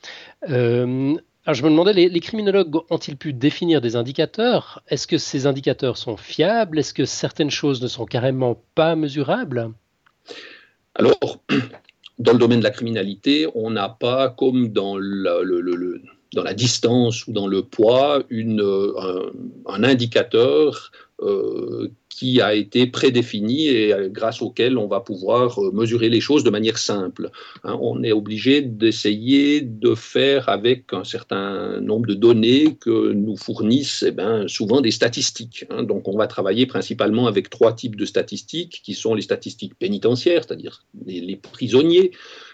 Euh, 0.49 1.17
alors 1.45 1.55
je 1.55 1.65
me 1.65 1.71
demandais, 1.71 1.95
les, 1.95 2.21
criminologues 2.21 2.77
ont-ils 2.89 3.17
pu 3.17 3.33
définir 3.33 3.81
des 3.81 3.97
indicateurs? 3.97 4.81
Est-ce 4.87 5.09
que 5.09 5.19
ces 5.19 5.49
indicateurs 5.49 5.97
sont 5.97 6.17
fiables? 6.17 6.79
Est-ce 6.79 6.95
que 6.95 7.05
certaines 7.05 7.51
choses 7.51 7.83
ne 7.83 7.89
sont 7.89 8.07
carrément 8.07 8.63
pas 8.77 8.95
mesurables? 8.95 9.73
Alors, 10.95 11.41
dans 12.19 12.33
le 12.33 12.39
domaine 12.39 12.59
de 12.59 12.65
la 12.65 12.71
criminalité, 12.71 13.47
on 13.55 13.71
n'a 13.71 13.89
pas, 13.89 14.29
comme 14.31 14.69
dans 14.69 14.99
la 14.99 16.55
distance 16.55 17.27
ou 17.27 17.33
dans 17.33 17.47
le 17.47 17.63
poids, 17.63 18.23
une, 18.29 18.61
un, 19.67 19.85
indicateur 19.85 20.91
euh, 20.95 21.08
qui 22.19 22.41
a 22.41 22.53
été 22.53 22.89
prédéfini 22.89 23.69
et 23.69 23.93
euh, 23.93 24.09
grâce 24.09 24.43
auquel 24.43 24.77
on 24.77 24.89
va 24.89 24.99
pouvoir 24.99 25.63
euh, 25.63 25.71
mesurer 25.73 26.09
les 26.09 26.21
choses 26.21 26.43
de 26.43 26.51
manière 26.51 26.79
simple. 26.79 27.31
Hein. 27.63 27.79
on 27.81 28.03
est 28.03 28.11
obligé 28.11 28.61
d'essayer 28.61 29.61
de 29.61 29.95
faire 29.95 30.49
avec 30.49 30.93
un 30.93 31.05
certain 31.05 31.81
nombre 31.81 32.09
de 32.09 32.15
données 32.15 32.75
que 32.75 33.13
nous 33.13 33.37
fournissent 33.37 34.05
eh 34.05 34.11
ben, 34.11 34.49
souvent 34.49 34.81
des 34.81 34.91
statistiques. 34.91 35.65
Hein. 35.71 35.85
donc 35.85 36.09
on 36.09 36.17
va 36.17 36.27
travailler 36.27 36.67
principalement 36.67 37.29
avec 37.29 37.51
trois 37.51 37.73
types 37.73 37.95
de 37.95 38.05
statistiques 38.05 38.81
qui 38.83 38.95
sont 38.95 39.15
les 39.15 39.23
statistiques 39.23 39.79
pénitentiaires, 39.79 40.43
c'est-à-dire 40.45 40.85
les 41.07 41.37
prisonniers, 41.37 42.11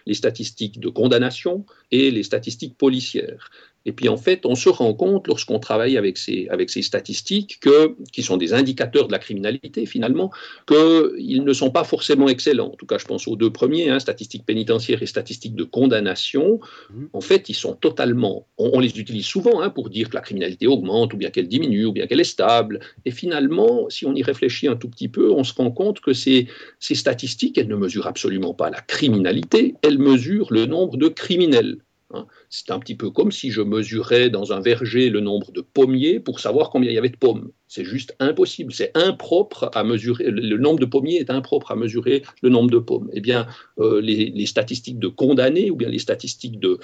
les 0.07 0.15
statistiques 0.15 0.79
de 0.79 0.91
condamnation 0.91 1.65
et 1.91 2.11
les 2.11 2.23
statistiques 2.23 2.77
policières. 2.77 3.51
Et 3.87 3.93
puis 3.93 4.09
en 4.09 4.17
fait, 4.17 4.47
on 4.47 4.55
se 4.55 4.69
rend 4.69 4.95
compte 4.95 5.29
lorsqu'on 5.29 5.59
travaille 5.59 5.97
avec 5.97 6.19
ces, 6.19 6.49
avec 6.51 6.71
ces 6.71 6.83
statistiques, 6.83 7.59
que, 7.61 7.95
qui 8.13 8.23
sont 8.23 8.37
des 8.37 8.55
indicateurs 8.55 9.07
de 9.07 9.13
la 9.13 9.19
criminalité 9.19 9.87
finalement, 9.87 10.31
qu'ils 10.67 11.45
ne 11.45 11.53
sont 11.53 11.71
pas 11.71 11.85
forcément 11.85 12.29
excellents. 12.29 12.69
En 12.69 12.77
tout 12.77 12.87
cas, 12.87 12.99
je 12.99 13.05
pense 13.05 13.29
aux 13.29 13.37
deux 13.37 13.51
premiers, 13.51 13.91
hein, 13.91 13.99
statistiques 13.99 14.47
pénitentiaires 14.47 15.03
et 15.03 15.07
statistiques 15.07 15.55
de 15.55 15.65
condamnation. 15.65 16.61
Mmh. 16.91 17.05
En 17.13 17.21
fait, 17.21 17.49
ils 17.49 17.55
sont 17.55 17.75
totalement... 17.75 18.47
On, 18.59 18.81
les 18.81 18.99
utilise 18.99 19.27
souvent 19.27 19.61
hein, 19.61 19.71
pour 19.71 19.91
dire 19.91 20.09
que 20.11 20.15
la 20.15 20.21
criminalité 20.21 20.67
augmente, 20.67 21.15
ou 21.15 21.17
bien 21.17 21.31
qu'elle 21.31 21.49
diminue, 21.49 21.87
ou 21.87 21.93
bien 21.93 22.07
qu'elle 22.07 22.21
est 22.21 22.25
stable. 22.25 22.81
Et 23.05 23.11
finalement, 23.11 23.89
si 23.89 24.07
on 24.07 24.15
y 24.15 24.23
réfléchit 24.23 24.69
un 24.69 24.77
tout 24.77 24.89
petit 24.89 25.09
peu, 25.09 25.31
on 25.31 25.45
se 25.45 25.55
rend 25.55 25.71
compte 25.71 26.01
que 26.01 26.13
ces, 26.13 26.49
ces 26.81 26.95
statistiques, 26.95 27.59
elles 27.59 27.69
ne 27.69 27.77
mesurent 27.77 28.07
absolument 28.07 28.55
pas 28.55 28.71
la 28.71 28.81
criminalité, 28.81 29.75
elles 29.83 29.99
mesurent 29.99 30.53
le 30.53 30.67
nombre 30.67 30.97
de 30.97 31.09
criminels. 31.09 31.79
Hein. 32.15 32.27
C'est 32.51 32.71
un 32.71 32.79
petit 32.79 32.95
peu 32.95 33.11
comme 33.11 33.33
si 33.33 33.51
je 33.51 33.61
mesurais 33.61 34.31
dans 34.31 34.53
un 34.53 34.61
verger 34.61 35.11
le 35.11 35.21
nombre 35.21 35.53
de 35.53 35.61
pommiers 35.61 36.21
pour 36.21 36.41
savoir 36.41 36.71
combien 36.71 36.91
il 36.91 36.95
y 36.95 36.99
avait 36.99 37.09
de 37.09 37.17
pommes. 37.17 37.51
C'est 37.67 37.85
juste 37.85 38.15
impossible. 38.21 38.73
C'est 38.73 38.93
impropre 38.95 39.69
à 39.75 39.83
mesurer. 39.83 40.31
Le 40.31 40.57
nombre 40.59 40.79
de 40.79 40.85
pommiers 40.85 41.17
est 41.17 41.31
impropre 41.31 41.73
à 41.73 41.77
mesurer 41.77 42.23
le 42.43 42.49
nombre 42.49 42.71
de 42.71 42.79
pommes. 42.79 43.11
Eh 43.13 43.21
bien, 43.21 43.47
euh, 43.81 44.01
les, 44.01 44.47
statistiques 44.47 44.99
de 44.99 45.09
condamnés 45.09 45.71
ou 45.71 45.77
bien 45.77 45.89
les 45.89 45.99
statistiques 45.99 46.61
de, 46.61 46.79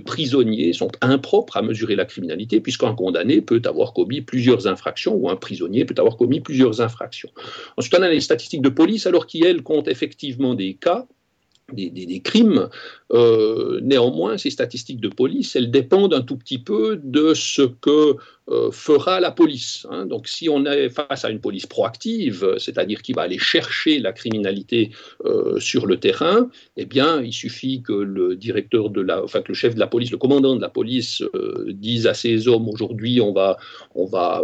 prisonniers 0.00 0.72
sont 0.72 0.90
impropres 1.00 1.56
à 1.56 1.62
mesurer 1.62 1.94
la 1.94 2.06
criminalité, 2.06 2.60
puisqu'un 2.60 2.94
condamné 2.94 3.40
peut 3.40 3.62
avoir 3.64 3.92
commis 3.92 4.20
plusieurs 4.20 4.66
infractions 4.66 5.14
ou 5.14 5.30
un 5.30 5.36
prisonnier 5.36 5.84
peut 5.84 5.94
avoir 5.98 6.16
commis 6.16 6.40
plusieurs 6.40 6.80
infractions. 6.80 7.30
Ensuite, 7.76 7.94
on 7.96 8.02
a 8.02 8.08
les 8.08 8.20
statistiques 8.20 8.62
de 8.62 8.68
police, 8.68 9.06
alors 9.06 9.26
qui, 9.26 9.44
elles, 9.44 9.62
comptent 9.62 9.88
effectivement 9.88 10.54
des 10.54 10.74
cas 10.74 11.06
des, 11.72 12.20
crimes. 12.20 12.68
Euh, 13.12 13.80
néanmoins, 13.82 14.38
ces 14.38 14.50
statistiques 14.50 15.00
de 15.00 15.08
police, 15.08 15.56
elles 15.56 15.70
dépendent 15.70 16.14
un 16.14 16.22
tout 16.22 16.36
petit 16.36 16.58
peu 16.58 17.00
de 17.02 17.34
ce 17.34 17.62
que 17.62 18.16
fera 18.72 19.20
la 19.20 19.30
police. 19.30 19.86
Hein. 19.90 20.06
Donc 20.06 20.28
si 20.28 20.48
on 20.48 20.64
est 20.66 20.88
face 20.88 21.24
à 21.24 21.30
une 21.30 21.40
police 21.40 21.66
proactive, 21.66 22.56
c'est-à-dire 22.58 23.02
qui 23.02 23.12
va 23.12 23.22
aller 23.22 23.38
chercher 23.38 23.98
la 23.98 24.12
criminalité 24.12 24.90
euh, 25.24 25.58
sur 25.60 25.86
le 25.86 25.98
terrain, 25.98 26.50
eh 26.76 26.84
bien 26.84 27.22
il 27.22 27.32
suffit 27.32 27.82
que 27.82 27.92
le 27.92 28.36
directeur 28.36 28.90
de 28.90 29.00
la, 29.00 29.22
enfin 29.22 29.42
que 29.42 29.48
le 29.48 29.54
chef 29.54 29.74
de 29.74 29.80
la 29.80 29.86
police, 29.86 30.10
le 30.10 30.18
commandant 30.18 30.56
de 30.56 30.60
la 30.60 30.68
police 30.68 31.22
euh, 31.34 31.66
dise 31.72 32.06
à 32.06 32.14
ses 32.14 32.48
hommes 32.48 32.68
aujourd'hui 32.68 33.20
on 33.20 33.32
va, 33.32 33.56
on 33.94 34.06
va, 34.06 34.42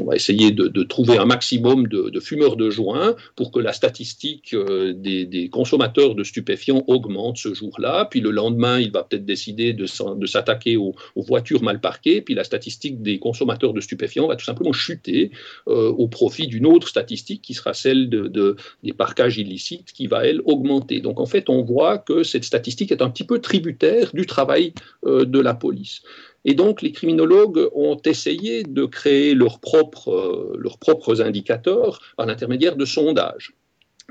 on 0.00 0.04
va 0.04 0.16
essayer 0.16 0.50
de, 0.50 0.82
trouver 0.82 1.18
un 1.18 1.26
maximum 1.26 1.86
de, 1.86 2.20
fumeurs 2.20 2.56
de 2.56 2.70
joint 2.70 3.14
pour 3.36 3.52
que 3.52 3.60
la 3.60 3.72
statistique 3.72 4.54
des, 4.94 5.48
consommateurs 5.52 6.14
de 6.14 6.24
stupéfiants 6.24 6.84
augmente 6.86 7.36
ce 7.36 7.54
jour-là. 7.54 8.06
Puis 8.10 8.20
le 8.20 8.30
lendemain, 8.30 8.80
il 8.80 8.90
va 8.90 9.04
peut-être 9.04 9.24
décider 9.24 9.72
de, 9.72 9.86
s'attaquer 9.86 10.76
aux, 10.76 10.94
aux 11.14 11.22
voitures 11.22 11.62
mal 11.62 11.80
parquées. 11.80 12.20
Puis 12.20 12.34
la 12.34 12.44
statistique 12.44 13.01
des 13.02 13.18
consommateurs 13.18 13.72
de 13.72 13.80
stupéfiants 13.80 14.28
va 14.28 14.36
tout 14.36 14.44
simplement 14.44 14.72
chuter 14.72 15.30
euh, 15.68 15.88
au 15.90 16.08
profit 16.08 16.46
d'une 16.46 16.66
autre 16.66 16.88
statistique 16.88 17.42
qui 17.42 17.54
sera 17.54 17.74
celle 17.74 18.08
de, 18.08 18.56
des 18.82 18.92
parquages 18.92 19.38
illicites 19.38 19.92
qui 19.92 20.06
va, 20.06 20.26
elle, 20.26 20.40
augmenter. 20.44 21.00
Donc 21.00 21.20
en 21.20 21.26
fait, 21.26 21.48
on 21.48 21.62
voit 21.62 21.98
que 21.98 22.22
cette 22.22 22.44
statistique 22.44 22.92
est 22.92 23.02
un 23.02 23.10
petit 23.10 23.24
peu 23.24 23.40
tributaire 23.40 24.10
du 24.14 24.26
travail 24.26 24.72
euh, 25.04 25.24
de 25.24 25.40
la 25.40 25.54
police. 25.54 26.02
Et 26.44 26.54
donc, 26.54 26.82
les 26.82 26.90
criminologues 26.90 27.68
ont 27.74 28.00
essayé 28.04 28.64
de 28.64 28.84
créer 28.84 29.34
leurs 29.34 29.60
propres, 29.60 30.10
euh, 30.10 30.56
leurs 30.58 30.78
propres 30.78 31.22
indicateurs 31.22 32.00
par 32.16 32.26
l'intermédiaire 32.26 32.76
de 32.76 32.84
sondages. 32.84 33.52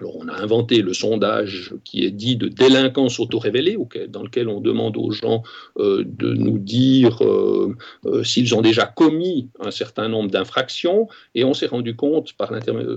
Alors, 0.01 0.15
on 0.15 0.27
a 0.29 0.33
inventé 0.33 0.81
le 0.81 0.95
sondage 0.95 1.75
qui 1.83 2.03
est 2.03 2.09
dit 2.09 2.35
de 2.35 2.47
délinquance 2.47 3.19
auto-révélée, 3.19 3.77
dans 4.09 4.23
lequel 4.23 4.49
on 4.49 4.59
demande 4.59 4.97
aux 4.97 5.11
gens 5.11 5.43
euh, 5.77 6.03
de 6.03 6.33
nous 6.33 6.57
dire 6.57 7.23
euh, 7.23 7.75
euh, 8.07 8.23
s'ils 8.23 8.55
ont 8.55 8.63
déjà 8.63 8.87
commis 8.87 9.49
un 9.59 9.69
certain 9.69 10.09
nombre 10.09 10.31
d'infractions. 10.31 11.07
Et 11.35 11.43
on 11.43 11.53
s'est 11.53 11.67
rendu 11.67 11.95
compte, 11.95 12.33
par 12.33 12.49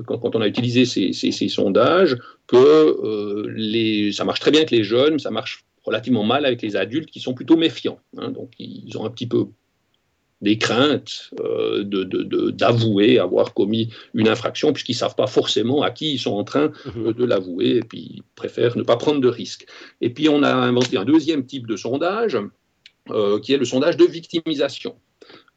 quand, 0.06 0.16
quand, 0.16 0.34
on 0.34 0.40
a 0.40 0.48
utilisé 0.48 0.86
ces, 0.86 1.48
sondages, 1.48 2.16
que 2.46 4.10
ça 4.12 4.24
marche 4.24 4.40
très 4.40 4.50
bien 4.50 4.60
avec 4.60 4.70
les 4.70 4.82
jeunes, 4.82 5.18
ça 5.18 5.30
marche 5.30 5.66
relativement 5.82 6.24
mal 6.24 6.46
avec 6.46 6.62
les 6.62 6.74
adultes 6.74 7.10
qui 7.10 7.20
sont 7.20 7.34
plutôt 7.34 7.58
méfiants. 7.58 7.98
Hein. 8.16 8.30
donc, 8.30 8.50
ils 8.58 8.96
ont 8.96 9.04
un 9.04 9.10
petit 9.10 9.26
peu 9.26 9.48
des 10.44 10.58
craintes 10.58 11.30
euh, 11.40 11.82
d'avouer 12.52 13.18
avoir 13.18 13.54
commis 13.54 13.88
une 14.14 14.28
infraction, 14.28 14.72
puisqu'ils 14.72 14.92
ne 14.92 14.98
savent 14.98 15.16
pas 15.16 15.26
forcément 15.26 15.82
à 15.82 15.90
qui 15.90 16.12
ils 16.12 16.18
sont 16.18 16.34
en 16.34 16.44
train 16.44 16.70
mhm. 16.94 17.14
de 17.14 17.24
l'avouer, 17.24 17.76
et 17.76 17.80
puis 17.80 17.98
ils 18.16 18.22
préfèrent 18.36 18.76
ne 18.76 18.82
pas 18.82 18.96
prendre 18.96 19.20
de 19.20 19.28
risques. 19.28 19.66
Et 20.00 20.10
puis 20.10 20.28
on 20.28 20.42
a 20.42 20.52
inventé 20.54 20.96
un 20.96 21.04
deuxième 21.04 21.44
type 21.44 21.66
de 21.66 21.76
sondage, 21.76 22.38
euh, 23.10 23.40
qui 23.40 23.52
est 23.52 23.58
le 23.58 23.64
sondage 23.64 23.96
de 23.96 24.04
victimisation. 24.04 24.94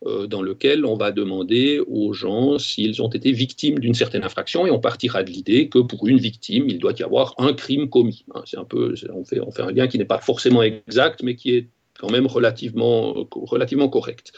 Euh, 0.05 0.27
dans 0.27 0.43
lequel 0.43 0.85
on 0.85 0.95
va 0.95 1.11
demander 1.11 1.79
aux 1.87 2.13
gens 2.13 2.59
s'ils 2.59 3.01
ont 3.01 3.09
été 3.09 3.31
victimes 3.31 3.79
d'une 3.79 3.95
certaine 3.95 4.23
infraction 4.23 4.67
et 4.67 4.69
on 4.69 4.79
partira 4.79 5.23
de 5.23 5.31
l'idée 5.31 5.69
que 5.69 5.79
pour 5.79 6.07
une 6.07 6.19
victime, 6.19 6.69
il 6.69 6.77
doit 6.77 6.93
y 6.99 7.01
avoir 7.01 7.33
un 7.39 7.51
crime 7.53 7.89
commis. 7.89 8.23
Hein, 8.35 8.43
c'est 8.45 8.59
un 8.59 8.63
peu, 8.63 8.93
on 9.11 9.25
fait, 9.25 9.39
on 9.39 9.49
fait 9.49 9.63
un 9.63 9.71
lien 9.71 9.87
qui 9.87 9.97
n'est 9.97 10.05
pas 10.05 10.19
forcément 10.19 10.61
exact, 10.61 11.23
mais 11.23 11.35
qui 11.35 11.55
est 11.55 11.67
quand 11.99 12.11
même 12.11 12.27
relativement, 12.27 13.27
relativement 13.31 13.89
correct. 13.89 14.31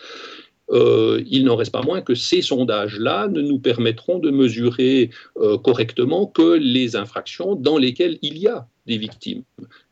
Euh, 0.71 1.23
il 1.27 1.45
n'en 1.45 1.55
reste 1.55 1.71
pas 1.71 1.81
moins 1.81 2.01
que 2.01 2.13
ces 2.13 2.41
sondages-là 2.41 3.27
ne 3.27 3.41
nous 3.41 3.59
permettront 3.59 4.19
de 4.19 4.29
mesurer 4.29 5.09
euh, 5.37 5.57
correctement 5.57 6.27
que 6.27 6.57
les 6.57 6.95
infractions 6.95 7.55
dans 7.55 7.77
lesquelles 7.77 8.19
il 8.21 8.37
y 8.37 8.47
a 8.47 8.67
des 8.85 8.97
victimes 8.97 9.43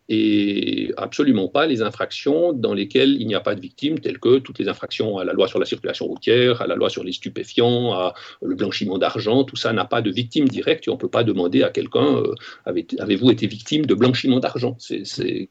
et 0.10 0.92
absolument 0.98 1.48
pas 1.48 1.68
les 1.68 1.82
infractions 1.82 2.54
dans 2.54 2.74
lesquelles 2.74 3.22
il 3.22 3.28
n'y 3.28 3.36
a 3.36 3.40
pas 3.40 3.56
de 3.56 3.62
victimes, 3.62 4.00
telles 4.00 4.20
que 4.20 4.40
toutes 4.40 4.60
les 4.60 4.68
infractions 4.68 5.18
à 5.18 5.26
la 5.26 5.34
loi 5.34 5.48
sur 5.48 5.60
la 5.60 5.66
circulation 5.66 6.06
routière, 6.06 6.62
à 6.62 6.68
la 6.68 6.76
loi 6.76 6.90
sur 6.90 7.04
les 7.04 7.12
stupéfiants, 7.12 7.94
à 7.94 8.14
le 8.42 8.56
blanchiment 8.56 8.98
d'argent, 8.98 9.44
tout 9.44 9.56
ça 9.56 9.74
n'a 9.74 9.86
pas 9.86 10.02
de 10.02 10.12
victime 10.12 10.48
directe 10.48 10.88
on 10.88 10.94
ne 10.94 10.98
peut 10.98 11.10
pas 11.10 11.24
demander 11.24 11.64
à 11.64 11.70
quelqu'un 11.70 12.18
euh, 12.18 12.34
avez-vous 12.66 13.32
été 13.32 13.48
victime 13.48 13.86
de 13.86 13.94
blanchiment 13.94 14.40
d'argent? 14.40 14.78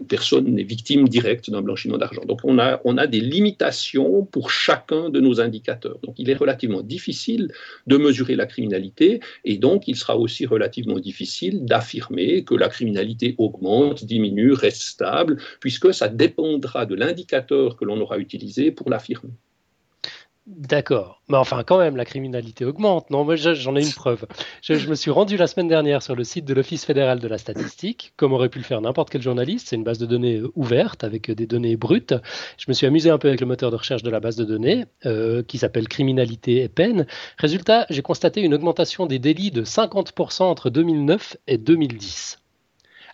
Personne 0.09 0.47
n'est 0.55 0.63
victime 0.63 1.09
directe 1.09 1.51
d'un 1.51 1.63
blanchiment 1.63 1.99
d'argent. 1.99 2.23
Donc 2.27 2.41
on 2.45 2.59
a, 2.59 2.81
on 2.85 2.97
a 2.99 3.07
des 3.07 3.21
limitations 3.21 4.25
pour 4.25 4.51
chacun 4.51 5.11
de 5.11 5.21
nos 5.21 5.41
indicateurs. 5.41 5.99
Donc 6.03 6.15
il 6.19 6.31
est 6.31 6.35
relativement 6.35 6.83
difficile 6.83 7.53
de 7.87 7.97
mesurer 7.97 8.37
la 8.37 8.47
criminalité 8.47 9.21
et 9.45 9.59
donc 9.59 9.89
il 9.89 9.97
sera 9.97 10.17
aussi 10.17 10.47
relativement 10.47 10.99
difficile 10.99 11.65
d'affirmer 11.65 12.45
que 12.45 12.55
la 12.55 12.69
criminalité 12.69 13.35
augmente, 13.39 14.05
diminue, 14.05 14.46
reste 14.53 14.83
stable, 14.83 15.39
puisque 15.61 15.93
ça 15.93 16.09
dépendra 16.09 16.87
de 16.87 16.95
l'indicateur 16.95 17.77
que 17.77 17.85
l'on 17.85 18.01
aura 18.01 18.19
utilisé 18.19 18.71
pour 18.71 18.91
l'affirmer. 18.91 19.33
D'accord. 20.47 21.23
Mais 21.29 21.37
enfin, 21.37 21.65
quand 21.65 21.79
même, 21.79 21.97
la 21.97 22.05
criminalité 22.05 22.65
augmente. 22.65 23.11
Non, 23.11 23.25
moi, 23.25 23.35
j'en 23.35 23.75
ai 23.75 23.85
une 23.85 23.93
preuve. 23.93 24.27
Je, 24.63 24.89
me 24.89 24.95
suis 24.95 25.11
rendu 25.11 25.37
la 25.37 25.49
semaine 25.49 25.67
dernière 25.67 26.03
sur 26.05 26.15
le 26.15 26.23
site 26.23 26.45
de 26.45 26.55
l'Office 26.55 26.85
fédéral 26.85 27.19
de 27.19 27.27
la 27.27 27.37
statistique, 27.37 28.13
comme 28.17 28.33
aurait 28.33 28.49
pu 28.49 28.59
le 28.59 28.65
faire 28.65 28.81
n'importe 28.81 29.11
quel 29.11 29.23
journaliste. 29.23 29.67
C'est 29.69 29.75
une 29.75 29.83
base 29.83 29.99
de 29.99 30.07
données 30.07 30.43
ouverte 30.55 31.03
avec 31.03 31.33
des 31.33 31.49
données 31.49 31.77
brutes. 31.77 32.15
Je 32.59 32.67
me 32.69 32.75
suis 32.75 32.87
amusé 32.87 33.11
un 33.11 33.19
peu 33.19 33.27
avec 33.27 33.41
le 33.41 33.47
moteur 33.47 33.73
de 33.73 33.77
recherche 33.77 34.05
de 34.05 34.11
la 34.11 34.21
base 34.21 34.37
de 34.37 34.45
données, 34.45 34.85
euh, 35.05 35.43
qui 35.43 35.59
s'appelle 35.59 35.89
Criminalité 35.89 36.63
et 36.63 36.69
peine. 36.69 37.09
Résultat, 37.39 37.85
j'ai 37.91 38.03
constaté 38.03 38.41
une 38.41 38.55
augmentation 38.55 39.07
des 39.07 39.19
délits 39.19 39.51
de 39.51 39.65
50% 39.65 40.45
entre 40.45 40.71
2009 40.71 41.39
et 41.49 41.59
2010. 41.59 42.39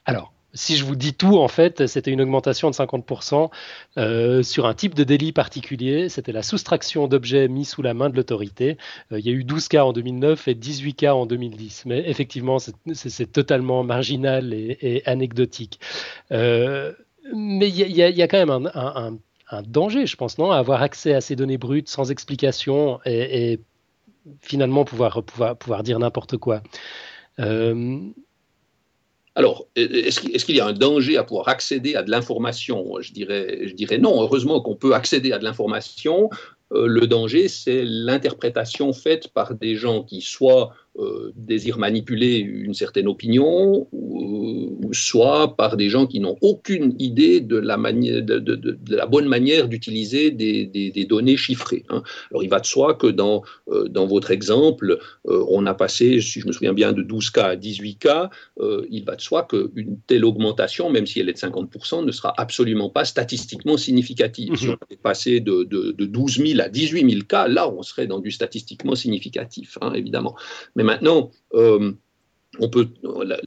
Alors, 0.04 0.34
si 0.54 0.76
je 0.76 0.84
vous 0.84 0.96
dis 0.96 1.14
tout, 1.14 1.38
en 1.38 1.48
fait, 1.48 1.86
c'était 1.86 2.10
une 2.10 2.20
augmentation 2.20 2.68
de 2.68 2.74
50% 2.74 3.50
euh, 3.96 4.42
sur 4.42 4.66
un 4.66 4.74
type 4.74 4.94
de 4.94 5.04
délit 5.04 5.32
particulier. 5.32 6.08
C'était 6.08 6.32
la 6.32 6.42
soustraction 6.42 7.08
d'objets 7.08 7.48
mis 7.48 7.64
sous 7.64 7.80
la 7.80 7.94
main 7.94 8.10
de 8.10 8.16
l'autorité. 8.16 8.76
Euh, 9.12 9.18
il 9.18 9.26
y 9.26 9.30
a 9.30 9.32
eu 9.32 9.44
12 9.44 9.68
cas 9.68 9.84
en 9.84 9.92
2009 9.92 10.48
et 10.48 10.54
18 10.54 10.94
cas 10.94 11.14
en 11.14 11.26
2010. 11.26 11.84
Mais 11.86 12.08
effectivement, 12.08 12.58
c'est 12.58 13.32
totalement 13.32 13.82
marginal 13.82 14.52
et, 14.52 15.02
anecdotique. 15.06 15.80
Euh, 16.32 16.92
mais 17.34 17.68
il 17.68 17.74
y, 17.74 18.22
a 18.22 18.28
quand 18.28 18.44
même 18.44 18.70
un, 18.74 19.62
danger, 19.62 20.06
je 20.06 20.16
pense, 20.16 20.38
non, 20.38 20.50
à 20.50 20.58
avoir 20.58 20.82
accès 20.82 21.14
à 21.14 21.20
ces 21.20 21.36
données 21.36 21.58
brutes 21.58 21.88
sans 21.88 22.10
explication 22.10 23.00
et, 23.06 23.60
finalement 24.40 24.84
pouvoir, 24.84 25.22
dire 25.82 25.98
n'importe 25.98 26.36
quoi. 26.36 26.62
Alors, 29.34 29.66
est-ce 29.76 30.44
qu'il 30.44 30.56
y 30.56 30.60
a 30.60 30.66
un 30.66 30.74
danger 30.74 31.16
à 31.16 31.24
pouvoir 31.24 31.48
accéder 31.48 31.94
à 31.94 32.02
de 32.02 32.10
l'information? 32.10 33.00
Je 33.00 33.12
dirais, 33.12 33.98
non. 33.98 34.22
Heureusement 34.22 34.60
qu'on 34.60 34.76
peut 34.76 34.94
accéder 34.94 35.32
à 35.32 35.38
de 35.38 35.44
l'information. 35.44 36.28
Euh, 36.72 36.86
le 36.86 37.06
danger, 37.06 37.48
c'est 37.48 37.84
l'interprétation 37.84 38.92
faite 38.92 39.28
par 39.28 39.54
des 39.54 39.74
gens 39.76 40.02
qui 40.02 40.20
soit 40.20 40.74
euh, 40.98 41.32
désirent 41.36 41.78
manipuler 41.78 42.36
une 42.36 42.74
certaine 42.74 43.08
opinion, 43.08 43.88
ou, 43.92 44.90
soit 44.92 45.56
par 45.56 45.78
des 45.78 45.88
gens 45.88 46.06
qui 46.06 46.20
n'ont 46.20 46.36
aucune 46.42 46.94
idée 46.98 47.40
de 47.40 47.56
la, 47.56 47.78
de, 47.78 48.94
la 48.94 49.06
bonne 49.06 49.26
manière 49.26 49.68
d'utiliser 49.68 50.30
des, 50.30 51.06
données 51.08 51.38
chiffrées. 51.38 51.84
Hein. 51.88 52.02
Alors 52.30 52.44
il 52.44 52.50
va 52.50 52.60
de 52.60 52.66
soi 52.66 52.92
que 52.92 53.06
dans, 53.06 53.42
euh, 53.70 53.88
dans 53.88 54.06
votre 54.06 54.32
exemple, 54.32 54.98
euh, 55.28 55.44
on 55.48 55.64
a 55.64 55.72
passé, 55.72 56.20
si 56.20 56.40
je 56.40 56.46
me 56.46 56.52
souviens 56.52 56.74
bien, 56.74 56.92
de 56.92 57.00
12 57.00 57.30
cas 57.30 57.46
à 57.46 57.56
18 57.56 57.94
cas. 57.96 58.28
il 58.90 59.04
va 59.06 59.16
de 59.16 59.22
soi 59.22 59.48
qu'une 59.48 59.96
telle 60.06 60.26
augmentation, 60.26 60.90
même 60.90 61.06
si 61.06 61.20
elle 61.20 61.30
est 61.30 61.32
de 61.32 61.38
50%, 61.38 62.04
ne 62.04 62.12
sera 62.12 62.34
absolument 62.36 62.90
pas 62.90 63.06
statistiquement 63.06 63.78
significative. 63.78 64.56
Si 64.56 64.68
on 64.68 64.76
est 64.90 65.00
passé 65.00 65.40
de, 65.40 65.64
12 65.64 66.46
000 66.46 66.60
à 66.60 66.68
18 66.68 67.10
000 67.10 67.22
cas, 67.26 67.48
là, 67.48 67.70
on 67.70 67.82
serait 67.82 68.06
dans 68.06 68.18
du 68.18 68.30
statistiquement 68.30 68.94
significatif, 68.94 69.78
hein, 69.80 69.92
évidemment. 69.94 70.36
Mais 70.76 70.81
maintenant, 70.82 71.30
euh, 71.54 71.92
on 72.58 72.68
peut, 72.68 72.88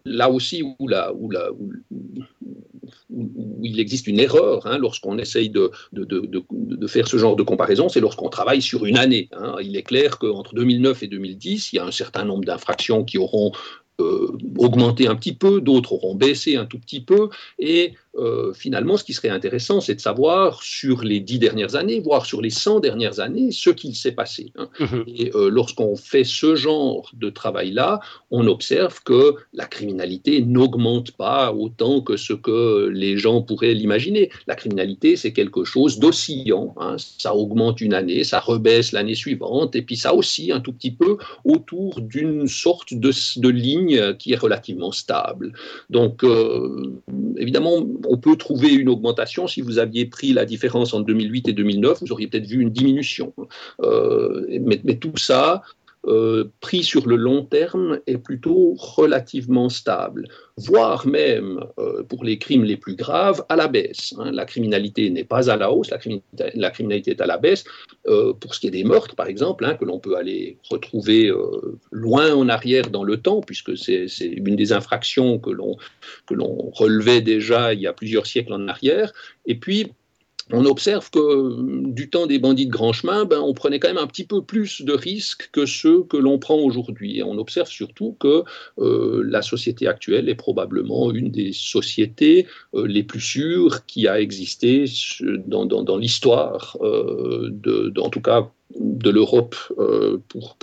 là 0.06 0.30
aussi 0.30 0.64
où, 0.64 0.76
il 3.62 3.80
existe 3.80 4.08
une 4.08 4.20
erreur 4.20 4.66
hein, 4.66 4.78
lorsqu'on 4.78 5.18
essaye 5.18 5.50
de, 5.50 5.72
de, 5.94 6.88
faire 6.88 7.08
ce 7.08 7.18
genre 7.18 7.36
de 7.36 7.44
comparaison, 7.44 7.90
c'est 7.90 8.00
lorsqu'on 8.00 8.30
travaille 8.30 8.62
sur 8.62 8.86
une 8.86 8.98
année. 8.98 9.30
Hein. 9.34 9.56
Il 9.62 9.76
est 9.78 9.84
clair 9.84 10.18
qu'entre 10.18 10.56
2009 10.56 11.04
et 11.04 11.08
2010, 11.08 11.74
il 11.74 11.76
y 11.78 11.80
a 11.80 11.86
un 11.86 11.92
certain 11.92 12.26
nombre 12.26 12.46
d'infractions 12.46 13.04
qui 13.04 13.18
auront 13.18 13.52
euh, 14.02 14.38
augmenté 14.58 15.08
un 15.08 15.16
petit 15.16 15.34
peu, 15.34 15.62
d'autres 15.62 15.94
auront 15.94 16.16
baissé 16.16 16.58
un 16.58 16.66
tout 16.66 16.80
petit 16.80 17.02
peu, 17.02 17.30
et 17.60 17.94
euh, 18.18 18.54
finalement, 18.54 18.98
ce 18.98 19.04
qui 19.04 19.14
serait 19.14 19.30
intéressant, 19.30 19.82
c'est 19.82 19.96
de 19.96 20.02
savoir 20.02 20.64
sur 20.64 21.04
les 21.04 21.20
dix 21.20 21.40
dernières 21.40 21.76
années, 21.76 22.00
voire 22.00 22.26
sur 22.26 22.42
les 22.42 22.50
100 22.50 22.80
dernières 22.80 23.20
années, 23.20 23.52
ce 23.52 23.70
qu'il 23.70 23.96
s'est 23.96 24.14
passé. 24.14 24.52
Hein. 24.56 24.70
Mhm. 24.80 25.04
Et 25.08 25.32
euh, 25.36 25.50
lorsqu'on 25.50 25.96
fait 25.96 26.24
ce 26.24 26.56
genre 26.56 27.12
de 27.14 27.30
travail-là, 27.30 28.00
on 28.32 28.48
observe 28.48 29.04
que 29.04 29.36
la 29.54 29.66
criminalité 29.66 30.42
n'augmente 30.42 31.12
pas 31.12 31.54
autant 31.54 32.02
que 32.02 32.18
ce 32.18 32.34
que 32.34 32.88
les 32.88 33.18
gens 33.18 33.42
pourraient 33.42 33.74
l'imaginer. 33.74 34.30
La 34.48 34.56
criminalité, 34.56 35.16
c'est 35.16 35.34
quelque 35.34 35.64
chose 35.64 36.00
d'oscillant. 36.00 36.74
Hein. 36.80 36.96
Ça 36.98 37.36
augmente 37.36 37.82
une 37.82 37.94
année, 37.94 38.24
ça 38.24 38.40
rebaisse 38.40 38.92
l'année 38.92 39.16
suivante, 39.16 39.76
et 39.76 39.82
puis 39.82 39.98
ça 39.98 40.14
aussi 40.14 40.52
un 40.52 40.60
tout 40.60 40.74
petit 40.74 40.92
peu 40.92 41.18
autour 41.44 42.02
d'une 42.02 42.48
sorte 42.48 42.94
de, 42.94 43.12
de, 43.38 43.50
ligne 43.50 44.14
qui 44.18 44.34
est 44.34 44.38
relativement 44.38 44.92
stable. 44.92 45.54
Donc, 45.90 46.24
euh, 46.24 47.02
évidemment, 47.38 47.86
on 48.10 48.18
peut 48.18 48.36
trouver 48.36 48.74
une 48.74 48.90
augmentation. 48.90 49.48
Si 49.48 49.62
vous 49.62 49.80
aviez 49.80 50.06
pris 50.06 50.34
la 50.34 50.46
différence 50.46 50.94
entre 50.94 51.06
2008 51.06 51.50
et 51.50 51.54
2009, 51.54 52.02
vous 52.02 52.12
auriez 52.12 52.28
peut-être 52.28 52.48
vu 52.48 52.62
une 52.62 52.70
diminution. 52.70 53.34
Euh, 53.82 54.46
mais, 54.62 54.96
tout 54.96 55.18
ça, 55.18 55.64
euh, 56.08 56.52
pris 56.62 56.84
sur 56.84 57.08
le 57.08 57.16
long 57.16 57.44
terme, 57.44 58.00
est 58.08 58.18
plutôt 58.18 58.76
relativement 58.78 59.70
stable, 59.70 60.28
voire 60.58 61.08
même 61.08 61.66
euh, 61.80 62.04
pour 62.04 62.24
les 62.24 62.38
crimes 62.38 62.64
les 62.64 62.78
plus 62.78 62.96
graves, 62.96 63.44
à 63.50 63.56
la 63.56 63.68
baisse. 63.68 64.14
Hein. 64.20 64.32
La 64.32 64.46
criminalité 64.46 65.10
n'est 65.10 65.24
pas 65.24 65.50
à 65.50 65.58
la 65.58 65.72
hausse, 65.72 65.90
la 65.90 66.70
criminalité, 66.70 67.12
est 67.12 67.22
à 67.22 67.26
la 67.26 67.38
baisse. 67.38 67.64
pour 68.40 68.54
ce 68.54 68.60
qui 68.60 68.68
est 68.68 68.72
des 68.72 68.84
meurtres, 68.84 69.16
par 69.16 69.28
exemple, 69.28 69.66
hein, 69.66 69.76
que 69.76 69.86
l'on 69.86 70.00
peut 70.00 70.16
aller 70.16 70.58
retrouver 70.70 71.32
loin 71.92 72.34
en 72.34 72.50
arrière 72.50 72.90
dans 72.90 73.04
le 73.04 73.18
temps, 73.18 73.42
puisque 73.42 73.78
c'est 73.78 74.08
une 74.20 74.56
des 74.56 74.74
infractions 74.74 75.40
que 75.40 75.50
l'on 75.50 75.78
relevait 76.72 77.22
déjà 77.22 77.74
il 77.74 77.82
y 77.82 77.88
a 77.88 77.94
plusieurs 77.94 78.28
siècles 78.28 78.54
en 78.54 78.68
arrière. 78.68 79.12
Et 79.46 79.56
puis, 79.56 79.92
on 80.52 80.66
observe 80.66 81.10
que 81.10 81.20
euh, 81.20 81.82
du 81.88 82.10
temps 82.10 82.28
des 82.28 82.38
bandits 82.38 82.68
de 82.68 82.72
grand 82.72 82.94
chemin, 82.94 83.26
ben, 83.26 83.40
on 83.40 83.54
prenait 83.54 83.80
quand 83.80 83.88
même 83.88 83.98
un 83.98 84.08
petit 84.08 84.26
peu 84.26 84.44
plus 84.44 84.84
de 84.84 84.94
risques 84.94 85.50
que 85.52 85.66
ceux 85.66 86.04
que 86.04 86.18
l'on 86.18 86.38
prend 86.38 86.58
aujourd'hui. 86.58 87.18
Et 87.18 87.24
on 87.24 87.38
observe 87.38 87.68
surtout 87.68 88.16
que 88.20 88.44
euh, 88.80 89.24
la 89.28 89.42
société 89.42 89.88
actuelle 89.88 90.30
est 90.30 90.36
probablement 90.36 91.12
une 91.12 91.32
des 91.32 91.52
sociétés 91.52 92.46
euh, 92.76 92.86
les 92.86 93.04
plus 93.04 93.22
sûres 93.22 93.86
qui 93.86 94.08
a 94.08 94.20
existé 94.20 94.86
dans, 95.48 95.98
l'histoire, 95.98 96.78
en 96.82 98.10
tout 98.10 98.22
cas 98.22 98.52
de 98.80 99.10
l'Europe, 99.10 99.56
pour, 100.30 100.58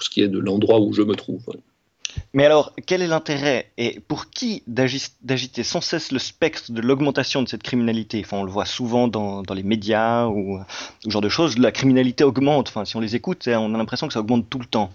ce 0.00 0.10
qui 0.10 0.22
est 0.22 0.28
de 0.28 0.38
l'endroit 0.38 0.80
où 0.80 0.92
je 0.92 1.02
me 1.02 1.14
trouve. 1.14 1.44
Mais 2.32 2.44
alors, 2.44 2.72
quel 2.86 3.02
est 3.02 3.06
l'intérêt 3.06 3.70
et 3.76 4.00
pour 4.00 4.30
qui 4.30 4.62
d'agiter 4.66 5.62
sans 5.62 5.80
cesse 5.80 6.12
le 6.12 6.18
spectre 6.18 6.72
de 6.72 6.80
l'augmentation 6.80 7.42
de 7.42 7.48
cette 7.48 7.62
criminalité? 7.62 8.22
Enfin, 8.24 8.38
On 8.38 8.44
le 8.44 8.50
voit 8.50 8.66
souvent 8.66 9.08
dans, 9.08 9.42
les 9.54 9.62
médias 9.62 10.26
ou, 10.26 10.60
ce 11.04 11.10
genre 11.10 11.22
de 11.22 11.28
choses. 11.28 11.58
La 11.58 11.72
criminalité 11.72 12.24
augmente. 12.24 12.68
Enfin, 12.68 12.84
si 12.84 12.96
on 12.96 13.00
les 13.00 13.16
écoute, 13.16 13.48
on 13.48 13.74
a 13.74 13.78
l'impression 13.78 14.06
que 14.06 14.12
ça 14.12 14.20
augmente 14.20 14.48
tout 14.48 14.58
le 14.58 14.66
temps. 14.66 14.90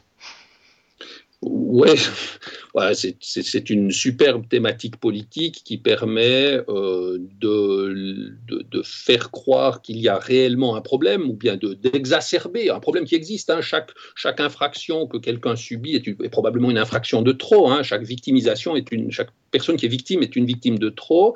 Ouais, 1.41 1.95
c'est 3.21 3.69
une 3.69 3.91
superbe 3.91 4.47
thématique 4.49 4.97
politique 4.97 5.61
qui 5.63 5.77
permet 5.77 6.59
euh, 6.67 7.17
de, 7.39 8.81
faire 8.83 9.31
croire 9.31 9.81
qu'il 9.81 9.97
y 9.99 10.09
a 10.09 10.17
réellement 10.17 10.75
un 10.75 10.81
problème 10.81 11.29
ou 11.29 11.33
bien 11.33 11.57
d'exacerber 11.57 12.69
un 12.69 12.79
problème 12.79 13.05
qui 13.05 13.15
existe. 13.15 13.49
Hein. 13.49 13.61
Chaque, 13.61 13.91
chaque 14.15 14.41
infraction 14.41 15.07
que 15.07 15.17
quelqu'un 15.17 15.55
subit 15.55 15.95
est, 15.95 16.29
probablement 16.29 16.71
une 16.71 16.77
infraction 16.77 17.21
de 17.21 17.31
trop. 17.31 17.69
Hein. 17.69 17.83
Chaque 17.83 18.03
victimisation 18.03 18.75
est 18.75 18.91
une, 18.91 19.11
chaque 19.11 19.31
personne 19.51 19.77
qui 19.77 19.85
est 19.85 19.89
victime 19.89 20.23
est 20.23 20.35
une 20.35 20.45
victime 20.45 20.79
de 20.79 20.89
trop. 20.89 21.35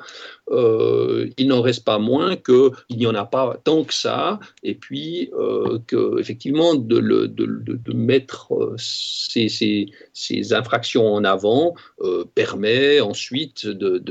Euh, 0.50 1.28
il 1.38 1.48
n'en 1.48 1.62
reste 1.62 1.84
pas 1.84 1.98
moins 1.98 2.36
qu'il 2.36 2.98
n'y 2.98 3.06
en 3.06 3.14
a 3.14 3.24
pas 3.24 3.60
tant 3.64 3.84
que 3.84 3.94
ça, 3.94 4.40
et 4.62 4.74
puis 4.74 5.30
euh, 5.38 5.78
que 5.86 6.22
de, 6.74 7.92
mettre 7.92 8.52
euh, 8.54 8.74
ces, 8.78 10.52
infractions 10.52 11.12
en 11.12 11.24
avant 11.24 11.74
euh, 12.00 12.24
permet 12.34 13.00
ensuite 13.00 13.66
de, 13.66 14.02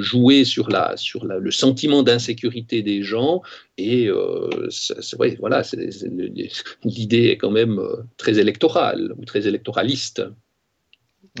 jouer 0.00 0.44
sur, 0.44 0.68
le 0.68 1.50
sentiment 1.50 2.02
d'insécurité 2.02 2.82
des 2.82 3.02
gens, 3.02 3.42
et 3.78 4.08
euh, 4.08 4.68
vrai, 5.16 5.36
voilà, 5.40 5.62
l'idée 6.84 7.26
est 7.26 7.36
quand 7.36 7.50
même 7.50 7.80
très 8.16 8.38
électorale 8.38 9.14
ou 9.18 9.24
très 9.24 9.46
électoraliste. 9.46 10.22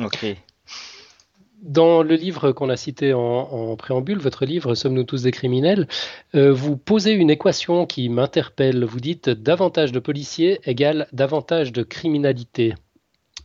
Ok. 0.00 0.36
Dans 1.62 2.02
le 2.02 2.14
livre 2.14 2.52
qu'on 2.52 2.70
a 2.70 2.76
cité 2.76 3.12
en, 3.12 3.76
préambule, 3.76 4.18
votre 4.18 4.46
livre 4.46 4.74
Sommes-nous 4.74 5.04
tous 5.04 5.24
des 5.24 5.30
criminels, 5.30 5.88
euh, 6.34 6.52
vous 6.52 6.76
posez 6.76 7.12
une 7.12 7.28
équation 7.28 7.84
qui 7.84 8.08
m'interpelle. 8.08 8.84
Vous 8.84 9.00
dites 9.00 9.28
davantage 9.28 9.92
de 9.92 9.98
policiers 9.98 10.60
égale 10.64 11.06
davantage 11.12 11.72
de 11.72 11.82
criminalité. 11.82 12.74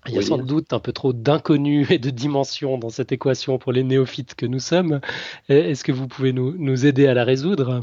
Il 0.07 0.13
y 0.13 0.19
a 0.19 0.21
sans 0.21 0.37
doute 0.37 0.71
un 0.71 0.79
peu 0.79 0.93
trop 0.93 1.13
d'inconnus 1.13 1.89
et 1.89 1.97
de 1.97 2.09
dimensions 2.09 2.77
dans 2.77 2.89
cette 2.89 3.11
équation 3.11 3.57
pour 3.57 3.73
les 3.73 3.83
néophytes 3.83 4.35
que 4.35 4.45
nous 4.45 4.59
sommes. 4.59 5.01
Est-ce 5.49 5.83
que 5.83 5.91
vous 5.91 6.07
pouvez 6.07 6.31
nous, 6.31 6.55
nous 6.57 6.85
aider 6.85 7.07
à 7.07 7.15
la 7.15 7.23
résoudre? 7.23 7.81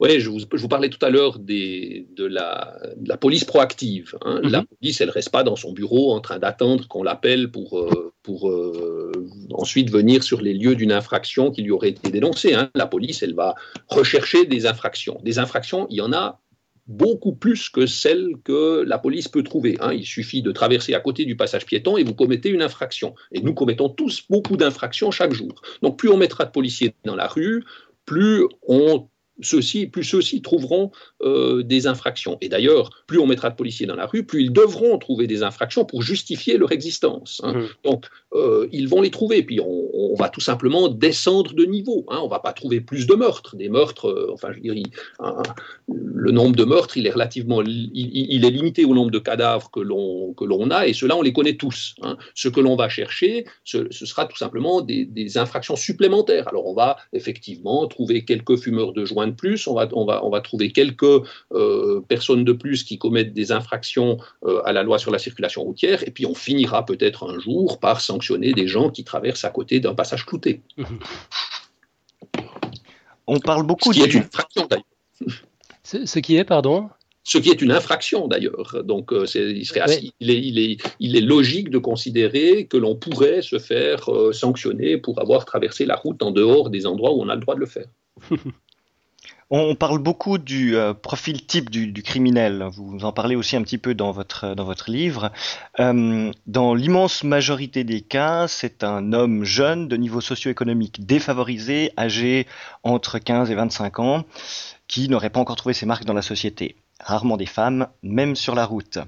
Oui, 0.00 0.20
je 0.20 0.28
vous, 0.28 0.40
je 0.40 0.60
vous, 0.60 0.68
parlais 0.68 0.90
tout 0.90 1.04
à 1.04 1.10
l'heure 1.10 1.38
de 1.38 2.26
la, 2.26 2.78
de 2.96 3.08
la 3.08 3.16
police 3.16 3.44
proactive. 3.44 4.16
Hein. 4.22 4.40
La 4.42 4.60
mhm. 4.60 4.66
police, 4.66 5.00
elle 5.00 5.08
ne 5.08 5.12
reste 5.12 5.30
pas 5.30 5.42
dans 5.42 5.56
son 5.56 5.72
bureau 5.72 6.12
en 6.12 6.20
train 6.20 6.38
d'attendre 6.38 6.86
qu'on 6.88 7.02
l'appelle 7.02 7.50
pour, 7.50 7.78
euh, 7.78 8.12
pour 8.22 8.50
euh, 8.50 9.12
ensuite 9.52 9.90
venir 9.90 10.22
sur 10.22 10.42
les 10.42 10.52
lieux 10.52 10.74
d'une 10.74 10.92
infraction 10.92 11.50
qui 11.50 11.62
lui 11.62 11.70
aurait 11.70 11.90
été 11.90 12.10
dénoncée. 12.10 12.54
Hein. 12.54 12.70
La 12.74 12.86
police, 12.86 13.22
elle 13.22 13.34
va 13.34 13.54
rechercher 13.88 14.44
des 14.44 14.66
infractions. 14.66 15.18
Des 15.22 15.38
infractions, 15.38 15.86
il 15.88 15.96
y 15.96 16.02
en 16.02 16.12
a 16.12 16.40
beaucoup 16.86 17.34
plus 17.34 17.68
que 17.68 17.86
celles 17.86 18.28
que 18.44 18.84
la 18.86 18.98
police 18.98 19.28
peut 19.28 19.42
trouver. 19.42 19.76
Hein. 19.80 19.92
Il 19.92 20.04
suffit 20.04 20.42
de 20.42 20.52
traverser 20.52 20.94
à 20.94 21.00
côté 21.00 21.24
du 21.24 21.36
passage 21.36 21.66
piéton 21.66 21.96
et 21.96 22.04
vous 22.04 22.14
commettez 22.14 22.50
une 22.50 22.62
infraction. 22.62 23.14
Et 23.32 23.40
nous 23.40 23.54
commettons 23.54 23.88
tous 23.88 24.24
beaucoup 24.28 24.56
d'infractions 24.56 25.10
chaque 25.10 25.32
jour. 25.32 25.62
Donc 25.82 25.98
plus 25.98 26.10
on 26.10 26.16
mettra 26.16 26.44
de 26.44 26.50
policiers 26.50 26.94
dans 27.04 27.16
la 27.16 27.26
rue, 27.26 27.64
plus 28.04 28.46
on 28.62 29.08
ceux-ci, 29.42 29.86
plus 29.86 30.04
ceux-ci 30.04 30.42
trouveront 30.42 30.90
euh, 31.22 31.62
des 31.62 31.86
infractions. 31.86 32.38
Et 32.40 32.48
d'ailleurs, 32.48 32.90
plus 33.06 33.18
on 33.18 33.26
mettra 33.26 33.50
de 33.50 33.56
policiers 33.56 33.86
dans 33.86 33.96
la 33.96 34.06
rue, 34.06 34.24
plus 34.24 34.42
ils 34.42 34.52
devront 34.52 34.98
trouver 34.98 35.26
des 35.26 35.42
infractions 35.42 35.84
pour 35.84 36.02
justifier 36.02 36.56
leur 36.56 36.72
existence. 36.72 37.40
Hein. 37.44 37.52
Mmh. 37.52 37.66
Donc, 37.84 38.06
euh, 38.34 38.68
ils 38.72 38.88
vont 38.88 39.02
les 39.02 39.10
trouver. 39.10 39.42
Puis 39.42 39.60
on, 39.60 40.14
va 40.16 40.30
tout 40.30 40.40
simplement 40.40 40.88
descendre 40.88 41.52
de 41.52 41.64
niveau. 41.64 42.06
Hein. 42.08 42.20
On 42.22 42.28
va 42.28 42.38
pas 42.38 42.54
trouver 42.54 42.80
plus 42.80 43.06
de 43.06 43.14
meurtres. 43.14 43.54
Des 43.56 43.68
meurtres, 43.68 44.08
euh, 44.08 44.30
enfin, 44.32 44.48
je 44.52 44.60
dirais, 44.60 44.82
le 45.88 46.30
nombre 46.30 46.56
de 46.56 46.64
meurtres, 46.64 46.96
il 46.96 47.06
est 47.06 47.10
relativement, 47.10 47.62
il, 47.62 48.44
est 48.44 48.50
limité 48.50 48.86
au 48.86 48.94
nombre 48.94 49.10
de 49.10 49.18
cadavres 49.18 49.70
que 49.70 49.80
l'on 49.80 50.32
que 50.32 50.44
l'on 50.44 50.70
a, 50.70 50.86
et 50.86 50.94
cela, 50.94 51.16
on 51.16 51.22
les 51.22 51.34
connaît 51.34 51.56
tous. 51.56 51.94
Hein. 52.02 52.16
Ce 52.34 52.48
que 52.48 52.60
l'on 52.60 52.76
va 52.76 52.88
chercher, 52.88 53.44
ce, 53.64 53.90
sera 53.90 54.24
tout 54.24 54.36
simplement 54.36 54.80
des, 54.80 55.04
des, 55.04 55.36
infractions 55.36 55.76
supplémentaires. 55.76 56.48
Alors, 56.48 56.66
on 56.66 56.74
va 56.74 56.96
effectivement 57.12 57.86
trouver 57.86 58.24
quelques 58.24 58.56
fumeurs 58.56 58.92
de 58.92 59.04
joints 59.04 59.25
de 59.26 59.34
plus. 59.34 59.66
On 59.66 59.74
va, 59.74 59.88
on 59.92 60.04
va, 60.04 60.24
on 60.24 60.30
va 60.30 60.40
trouver 60.40 60.72
quelques 60.72 61.22
euh, 61.52 62.00
personnes 62.08 62.44
de 62.44 62.52
plus 62.52 62.84
qui 62.84 62.98
commettent 62.98 63.34
des 63.34 63.52
infractions 63.52 64.18
à 64.64 64.72
la 64.72 64.82
loi 64.82 64.98
sur 64.98 65.10
la 65.10 65.18
circulation 65.18 65.62
routière, 65.62 66.06
et 66.06 66.10
puis 66.10 66.26
on 66.26 66.34
finira 66.34 66.84
peut-être 66.84 67.28
un 67.28 67.38
jour 67.38 67.78
par 67.80 68.00
sanctionner 68.00 68.52
des 68.52 68.68
gens 68.68 68.90
qui 68.90 69.04
traversent 69.04 69.44
à 69.44 69.50
côté 69.50 69.80
d'un 69.80 69.94
passage 69.94 70.24
clouté. 70.24 70.62
On 73.26 73.40
parle 73.40 73.66
beaucoup 73.66 73.92
Ce 73.92 73.98
qui 73.98 74.04
est 74.04 74.14
une 74.14 74.20
infraction 74.20 74.68
d'ailleurs. 74.68 74.84
Ce 75.82 76.18
qui 76.18 76.36
est, 76.36 76.44
pardon? 76.44 76.88
Ce 77.24 77.38
qui 77.38 77.50
est 77.50 77.60
une 77.60 77.72
infraction 77.72 78.28
d'ailleurs. 78.28 78.84
Donc, 78.84 79.12
euh, 79.12 79.26
il, 79.34 79.66
serait 79.66 79.80
il, 80.20 80.30
est, 80.30 80.38
il, 80.38 80.58
est, 80.58 80.78
il, 81.00 81.16
est, 81.16 81.20
logique 81.20 81.70
de 81.70 81.78
considérer 81.78 82.66
que 82.66 82.76
l'on 82.76 82.94
pourrait 82.94 83.42
se 83.42 83.58
faire 83.58 84.08
euh, 84.12 84.32
sanctionner 84.32 84.96
pour 84.96 85.20
avoir 85.20 85.44
traversé 85.44 85.86
la 85.86 85.96
route 85.96 86.22
en 86.22 86.30
dehors 86.30 86.70
des 86.70 86.86
endroits 86.86 87.12
où 87.12 87.22
on 87.22 87.28
a 87.28 87.34
le 87.34 87.40
droit 87.40 87.56
de 87.56 87.60
le 87.60 87.66
faire. 87.66 87.86
On 89.48 89.76
parle 89.76 89.98
beaucoup 89.98 90.38
du 90.38 90.74
euh, 90.74 90.92
profil 90.92 91.46
type 91.46 91.70
du, 91.70 92.02
criminel. 92.02 92.66
Vous 92.72 93.04
en 93.04 93.12
parlez 93.12 93.36
aussi 93.36 93.54
un 93.54 93.62
petit 93.62 93.78
peu 93.78 93.94
dans 93.94 94.10
votre, 94.10 94.56
votre 94.60 94.90
livre. 94.90 95.30
Euh, 95.78 96.32
dans 96.48 96.74
l'immense 96.74 97.22
majorité 97.22 97.84
des 97.84 98.00
cas, 98.00 98.48
c'est 98.48 98.82
un 98.82 99.12
homme 99.12 99.44
jeune 99.44 99.86
de 99.86 99.96
niveau 99.96 100.20
socio-économique 100.20 101.06
défavorisé, 101.06 101.92
âgé 101.96 102.48
entre 102.82 103.20
15 103.20 103.52
et 103.52 103.54
25 103.54 104.00
ans, 104.00 104.24
qui 104.88 105.08
n'aurait 105.08 105.30
pas 105.30 105.38
encore 105.38 105.54
trouvé 105.54 105.74
ses 105.74 105.86
marques 105.86 106.06
dans 106.06 106.12
la 106.12 106.22
société. 106.22 106.74
Rarement 106.98 107.36
des 107.36 107.46
femmes, 107.46 107.86
même 108.02 108.34
sur 108.34 108.56
la 108.56 108.64
route. 108.64 108.98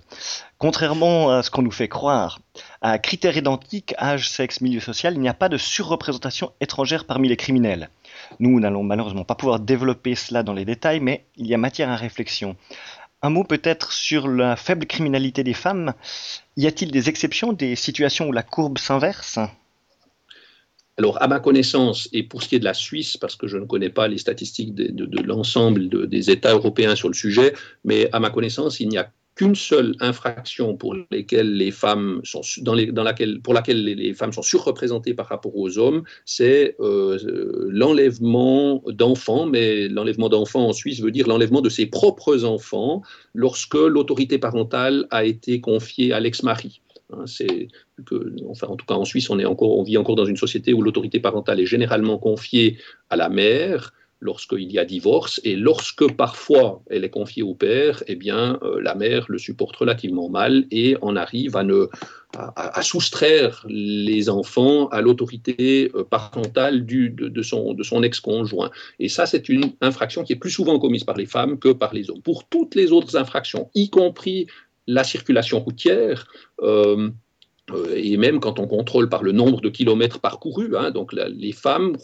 Contrairement 0.58 1.32
à 1.32 1.42
ce 1.42 1.50
qu'on 1.50 1.62
nous 1.62 1.72
fait 1.72 1.88
croire, 1.88 2.38
à 2.80 3.00
critères 3.00 3.36
identiques, 3.36 3.92
âge, 3.98 4.30
sexe, 4.30 4.60
milieu 4.60 4.78
social, 4.78 5.14
il 5.14 5.20
n'y 5.20 5.28
a 5.28 5.34
pas 5.34 5.48
de 5.48 5.56
surreprésentation 5.56 6.52
étrangère 6.60 7.06
parmi 7.06 7.28
les 7.28 7.36
criminels. 7.36 7.90
Nous 8.40 8.60
n'allons 8.60 8.82
malheureusement 8.82 9.24
pas 9.24 9.34
pouvoir 9.34 9.60
développer 9.60 10.14
cela 10.14 10.42
dans 10.42 10.54
les 10.54 10.64
détails, 10.64 11.00
mais 11.00 11.24
il 11.36 11.46
y 11.46 11.54
a 11.54 11.58
matière 11.58 11.90
à 11.90 11.96
réflexion. 11.96 12.56
Un 13.22 13.30
mot 13.30 13.44
peut-être 13.44 13.92
sur 13.92 14.28
la 14.28 14.56
faible 14.56 14.86
criminalité 14.86 15.42
des 15.42 15.54
femmes. 15.54 15.94
Y 16.56 16.66
a-t-il 16.66 16.92
des 16.92 17.08
exceptions, 17.08 17.52
des 17.52 17.74
situations 17.74 18.28
où 18.28 18.32
la 18.32 18.42
courbe 18.44 18.78
s'inverse? 18.78 19.38
Alors, 20.98 21.22
à 21.22 21.28
ma 21.28 21.38
connaissance, 21.38 22.08
et 22.12 22.24
pour 22.24 22.42
ce 22.42 22.48
qui 22.48 22.56
est 22.56 22.58
de 22.58 22.64
la 22.64 22.74
Suisse, 22.74 23.16
parce 23.16 23.36
que 23.36 23.46
je 23.46 23.56
ne 23.56 23.64
connais 23.64 23.90
pas 23.90 24.08
les 24.08 24.18
statistiques 24.18 24.74
de, 24.74 25.22
l'ensemble 25.22 26.08
des 26.08 26.30
États 26.30 26.52
européens 26.52 26.96
sur 26.96 27.08
le 27.08 27.14
sujet, 27.14 27.54
mais 27.84 28.08
à 28.12 28.18
ma 28.18 28.30
connaissance, 28.30 28.80
il 28.80 28.88
n'y 28.88 28.98
a 28.98 29.10
qu'une 29.38 29.54
seule 29.54 29.94
infraction 30.00 30.76
pour 30.76 30.96
les 31.12 31.70
femmes 31.70 32.20
sont 32.24 32.40
dans, 32.60 32.74
laquelle, 32.74 33.40
les, 33.84 34.12
femmes 34.12 34.32
sont 34.32 34.42
surreprésentées 34.42 35.14
par 35.14 35.26
rapport 35.26 35.56
aux 35.56 35.78
hommes, 35.78 36.02
c'est 36.24 36.74
euh, 36.80 37.16
l'enlèvement 37.70 38.82
d'enfants, 38.88 39.46
mais 39.46 39.88
l'enlèvement 39.88 40.28
d'enfants 40.28 40.66
en 40.66 40.72
Suisse 40.72 41.00
veut 41.00 41.12
dire 41.12 41.28
l'enlèvement 41.28 41.60
de 41.60 41.68
ses 41.68 41.86
propres 41.86 42.44
enfants 42.44 43.02
lorsque 43.32 43.76
l'autorité 43.76 44.38
parentale 44.38 45.06
a 45.10 45.24
été 45.24 45.60
confiée 45.60 46.12
à 46.12 46.18
l'ex-mari. 46.18 46.80
Hein, 47.12 47.24
en 48.00 48.76
tout 48.76 48.86
cas 48.86 48.94
en 48.94 49.04
Suisse, 49.04 49.30
on, 49.30 49.38
est 49.38 49.44
encore, 49.44 49.78
on 49.78 49.84
vit 49.84 49.98
encore 49.98 50.16
dans 50.16 50.26
une 50.26 50.36
société 50.36 50.74
où 50.74 50.82
l'autorité 50.82 51.20
parentale 51.20 51.60
est 51.60 51.66
généralement 51.66 52.18
confiée 52.18 52.78
à 53.08 53.14
la 53.16 53.28
mère, 53.28 53.92
lorsqu'il 54.20 54.70
y 54.72 54.78
a 54.78 54.84
divorce, 54.84 55.40
et 55.44 55.56
lorsque 55.56 56.10
parfois 56.12 56.82
elle 56.90 57.04
est 57.04 57.10
confiée 57.10 57.42
au 57.42 57.54
père, 57.54 58.02
eh 58.06 58.16
bien 58.16 58.58
euh, 58.62 58.80
la 58.80 58.94
mère 58.94 59.26
le 59.28 59.38
supporte 59.38 59.76
relativement 59.76 60.28
mal 60.28 60.66
et 60.70 60.96
en 61.02 61.16
arrive 61.16 61.56
à, 61.56 61.62
ne, 61.62 61.88
à, 62.34 62.82
soustraire 62.82 63.64
les 63.68 64.28
enfants 64.28 64.88
à 64.88 65.00
l'autorité 65.00 65.90
euh, 65.94 66.04
parentale 66.04 66.84
du, 66.84 67.10
de, 67.10 67.42
son, 67.42 67.74
de 67.74 67.82
son 67.82 68.02
ex-conjoint. 68.02 68.70
Et 68.98 69.08
ça, 69.08 69.26
c'est 69.26 69.48
une 69.48 69.72
infraction 69.80 70.24
qui 70.24 70.32
est 70.32 70.36
plus 70.36 70.50
souvent 70.50 70.78
commise 70.78 71.04
par 71.04 71.16
les 71.16 71.26
femmes 71.26 71.58
que 71.58 71.70
par 71.70 71.94
les 71.94 72.10
hommes. 72.10 72.22
Pour 72.22 72.48
toutes 72.48 72.74
les 72.74 72.92
autres 72.92 73.16
infractions, 73.16 73.70
y 73.74 73.88
compris 73.88 74.46
la 74.86 75.04
circulation 75.04 75.60
routière, 75.60 76.26
euh, 76.62 77.10
et 77.94 78.16
même 78.16 78.40
quand 78.40 78.58
on 78.58 78.66
contrôle 78.66 79.08
par 79.08 79.22
le 79.22 79.32
nombre 79.32 79.60
de 79.60 79.68
kilomètres 79.68 80.20
parcourus, 80.20 80.76
hein, 80.76 80.90
donc 80.90 81.12
les 81.12 81.52
femmes 81.52 81.96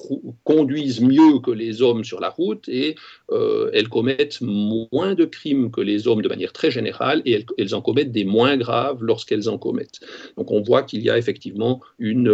conduisent 0.45 1.01
mieux 1.01 1.39
que 1.41 1.51
les 1.51 1.83
hommes 1.83 2.05
sur 2.05 2.21
la 2.21 2.31
route 2.31 2.69
et 2.69 2.97
euh, 3.31 3.71
elles 3.73 3.89
commettent 3.89 4.41
moins 4.41 5.15
de 5.15 5.25
crimes 5.25 5.71
que 5.71 5.81
les 5.81 6.07
hommes 6.09 6.23
de 6.23 6.29
manière 6.29 6.53
très 6.53 6.71
générale 6.71 7.23
et 7.25 7.45
elles, 7.59 7.75
en 7.75 7.81
commettent 7.81 8.13
des 8.13 8.25
moins 8.25 8.57
graves 8.57 9.03
lorsqu'elles 9.03 9.49
en 9.49 9.59
commettent. 9.59 10.01
Donc 10.37 10.51
on 10.51 10.61
voit 10.61 10.83
qu'il 10.83 11.03
y 11.03 11.11
a 11.11 11.19
effectivement 11.19 11.81
une, 11.99 12.25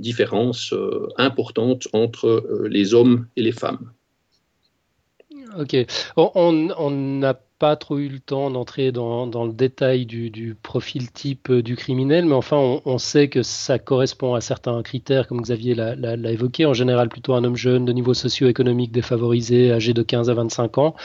différence 0.00 0.72
euh, 0.72 1.08
importante 1.16 1.88
entre 1.92 2.66
les 2.68 2.94
hommes 2.94 3.26
et 3.36 3.42
les 3.42 3.52
femmes. 3.52 3.90
Ok. 5.58 5.76
On 6.16 6.90
n'a 6.92 7.40
pas 7.60 7.76
trop 7.76 7.98
eu 7.98 8.08
le 8.08 8.20
temps 8.20 8.50
d'entrer 8.50 8.90
dans, 8.90 9.26
le 9.26 9.52
détail 9.52 10.06
du, 10.06 10.56
profil 10.62 11.12
type 11.12 11.52
du 11.52 11.76
criminel, 11.76 12.24
mais 12.24 12.34
enfin, 12.34 12.80
on, 12.86 12.98
sait 12.98 13.28
que 13.28 13.42
ça 13.42 13.78
correspond 13.78 14.34
à 14.34 14.40
certains 14.40 14.82
critères, 14.82 15.28
comme 15.28 15.42
Xavier 15.42 15.74
l'a 15.74 16.32
évoqué. 16.32 16.64
En 16.64 16.72
général, 16.72 17.10
plutôt 17.10 17.34
un 17.34 17.44
homme 17.44 17.56
jeune 17.56 17.84
de 17.84 17.92
niveau 17.92 18.14
socio-économique 18.14 18.92
défavorisé, 18.92 19.72
âgé 19.72 19.92
de 19.92 20.02
15 20.02 20.30
à 20.30 20.34
25 20.34 20.78
ans. 20.78 20.96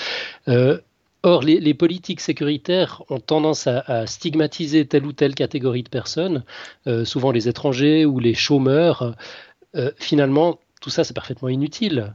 Euh, 0.48 0.80
or, 1.24 1.44
les, 1.44 1.74
politiques 1.74 2.22
sécuritaires 2.22 3.04
ont 3.10 3.20
tendance 3.20 3.68
à, 3.68 4.08
stigmatiser 4.08 4.88
telle 4.88 5.06
ou 5.06 5.12
telle 5.12 5.36
catégorie 5.36 5.84
de 5.84 5.90
personnes, 5.90 6.46
euh, 6.88 7.04
souvent 7.04 7.32
les 7.32 7.50
étrangers 7.50 8.06
ou 8.06 8.20
les 8.20 8.34
chômeurs. 8.34 9.14
Euh, 9.76 9.92
finalement, 9.98 10.58
tout 10.80 10.90
ça, 10.90 11.04
c'est 11.04 11.14
parfaitement 11.14 11.50
inutile. 11.50 12.14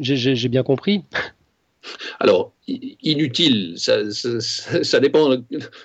J'ai 0.00 0.48
bien 0.48 0.64
compris. 0.64 1.04
Alors, 2.20 2.52
inutile, 2.66 3.74
ça, 3.76 5.00
dépend, 5.00 5.36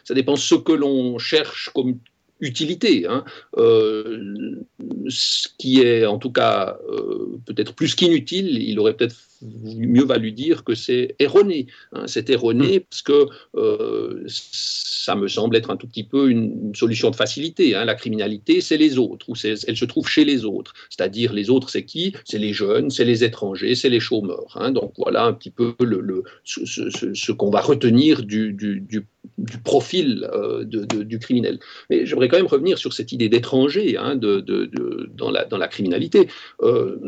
ça 0.03 0.13
dépend 0.13 0.35
ce 0.35 0.55
que 0.55 0.71
l'on 0.71 1.17
cherche 1.17 1.69
comme 1.73 1.99
utilité. 2.39 3.05
Hein. 3.07 3.25
Euh, 3.57 4.55
ce 5.07 5.47
qui 5.57 5.81
est 5.81 6.05
en 6.05 6.17
tout 6.17 6.31
cas 6.31 6.77
euh, 6.89 7.39
peut-être 7.45 7.73
plus 7.73 7.95
qu'inutile, 7.95 8.61
il 8.61 8.79
aurait 8.79 8.95
peut-être 8.95 9.15
mieux 9.41 10.03
valu 10.03 10.31
dire 10.31 10.63
que 10.63 10.75
c'est 10.75 11.15
erroné. 11.19 11.67
Hein. 11.93 12.05
C'est 12.07 12.29
erroné 12.29 12.79
mm. 12.79 12.81
parce 12.89 13.01
que 13.01 13.27
euh, 13.55 14.23
ça 14.27 15.15
me 15.15 15.27
semble 15.27 15.55
être 15.55 15.69
un 15.69 15.77
tout 15.77 15.87
petit 15.87 16.03
peu 16.03 16.29
une, 16.29 16.73
solution 16.75 17.09
de 17.09 17.15
facilité. 17.15 17.75
Hein. 17.75 17.85
La 17.85 17.95
criminalité, 17.95 18.61
c'est 18.61 18.77
les 18.77 18.97
autres, 18.97 19.29
ou 19.29 19.33
elle 19.43 19.77
se 19.77 19.85
trouve 19.85 20.07
chez 20.07 20.25
les 20.25 20.45
autres. 20.45 20.73
C'est-à-dire, 20.89 21.33
les 21.33 21.49
autres, 21.49 21.69
c'est 21.69 21.85
qui? 21.85 22.13
C'est 22.25 22.37
les 22.37 22.53
jeunes, 22.53 22.89
c'est 22.89 23.05
les 23.05 23.23
étrangers, 23.23 23.75
c'est 23.75 23.89
les 23.89 23.99
chômeurs. 23.99 24.55
Hein. 24.55 24.71
Donc 24.71 24.93
voilà 24.97 25.25
un 25.25 25.33
petit 25.33 25.51
peu 25.51 25.75
le, 25.79 26.23
ce, 26.43 27.31
qu'on 27.31 27.49
va 27.49 27.61
retenir 27.61 28.23
du, 28.23 28.53
du, 28.53 29.05
profil 29.63 30.29
euh, 30.33 30.63
du 30.65 31.19
criminel. 31.19 31.59
Mais 31.89 32.05
j'aimerais 32.05 32.27
quand 32.27 32.37
même 32.37 32.47
revenir 32.47 32.77
sur 32.77 32.93
cette 32.93 33.11
idée 33.11 33.29
d'étranger 33.29 33.97
de, 34.15 35.07
dans, 35.15 35.31
la, 35.31 35.45
dans 35.45 35.57
la 35.57 35.67
criminalité. 35.67 36.27
Euh, 36.61 36.99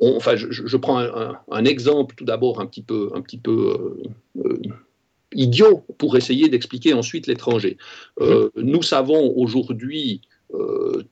enfin, 0.00 0.36
je, 0.36 0.76
prends 0.76 0.98
un, 0.98 1.64
exemple 1.64 2.14
tout 2.16 2.24
d'abord 2.24 2.60
un 2.60 2.66
petit 2.66 2.82
peu, 2.82 3.10
euh, 3.14 4.02
euh, 4.44 4.60
idiot 5.34 5.84
pour 5.98 6.16
essayer 6.16 6.48
d'expliquer 6.48 6.92
ensuite 6.92 7.26
l'étranger. 7.26 7.78
Euh, 8.20 8.50
nous 8.56 8.82
savons 8.82 9.32
aujourd'hui 9.36 10.22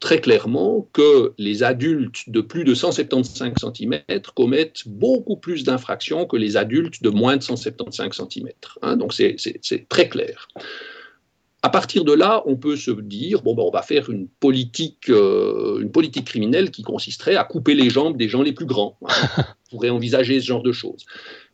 très 0.01 0.21
clairement 0.21 0.87
que 0.93 1.33
les 1.39 1.63
adultes 1.63 2.29
de 2.29 2.43
plus 2.43 2.63
de 2.63 2.75
175 2.75 3.55
cm 3.75 3.99
commettent 4.35 4.87
beaucoup 4.87 5.39
plus 5.39 5.65
d'infractions 5.65 6.27
que 6.27 6.37
les 6.37 6.59
adultes 6.59 7.03
de 7.03 7.09
moins 7.09 7.39
de 7.39 7.43
175 7.43 8.21
cm. 8.29 8.49
Hein. 8.83 8.99
donc 8.99 9.15
c'est 9.15 9.89
très 9.89 10.11
clair. 10.11 10.47
À 11.63 11.69
partir 11.69 12.05
de 12.05 12.13
là, 12.13 12.43
on 12.47 12.57
peut 12.57 12.77
se 12.77 12.91
dire 12.91 13.43
bon, 13.43 13.55
ben, 13.55 13.63
on 13.63 13.71
va 13.71 13.83
faire 13.83 14.09
une 14.09 14.29
politique, 14.29 15.11
euh, 15.11 15.81
une 15.81 15.93
politique 15.93 16.27
criminelle 16.27 16.71
qui 16.71 16.83
consisterait 16.83 17.37
à 17.37 17.45
couper 17.45 17.75
les 17.75 17.91
jambes 17.91 18.17
des 18.17 18.29
gens 18.29 18.43
les 18.43 18.53
plus 18.53 18.67
grands. 18.67 18.97
on 19.03 19.77
pourrait 19.77 19.91
envisager 19.91 20.41
ce 20.41 20.47
genre 20.47 20.63
de 20.63 20.73
choses. 20.73 21.05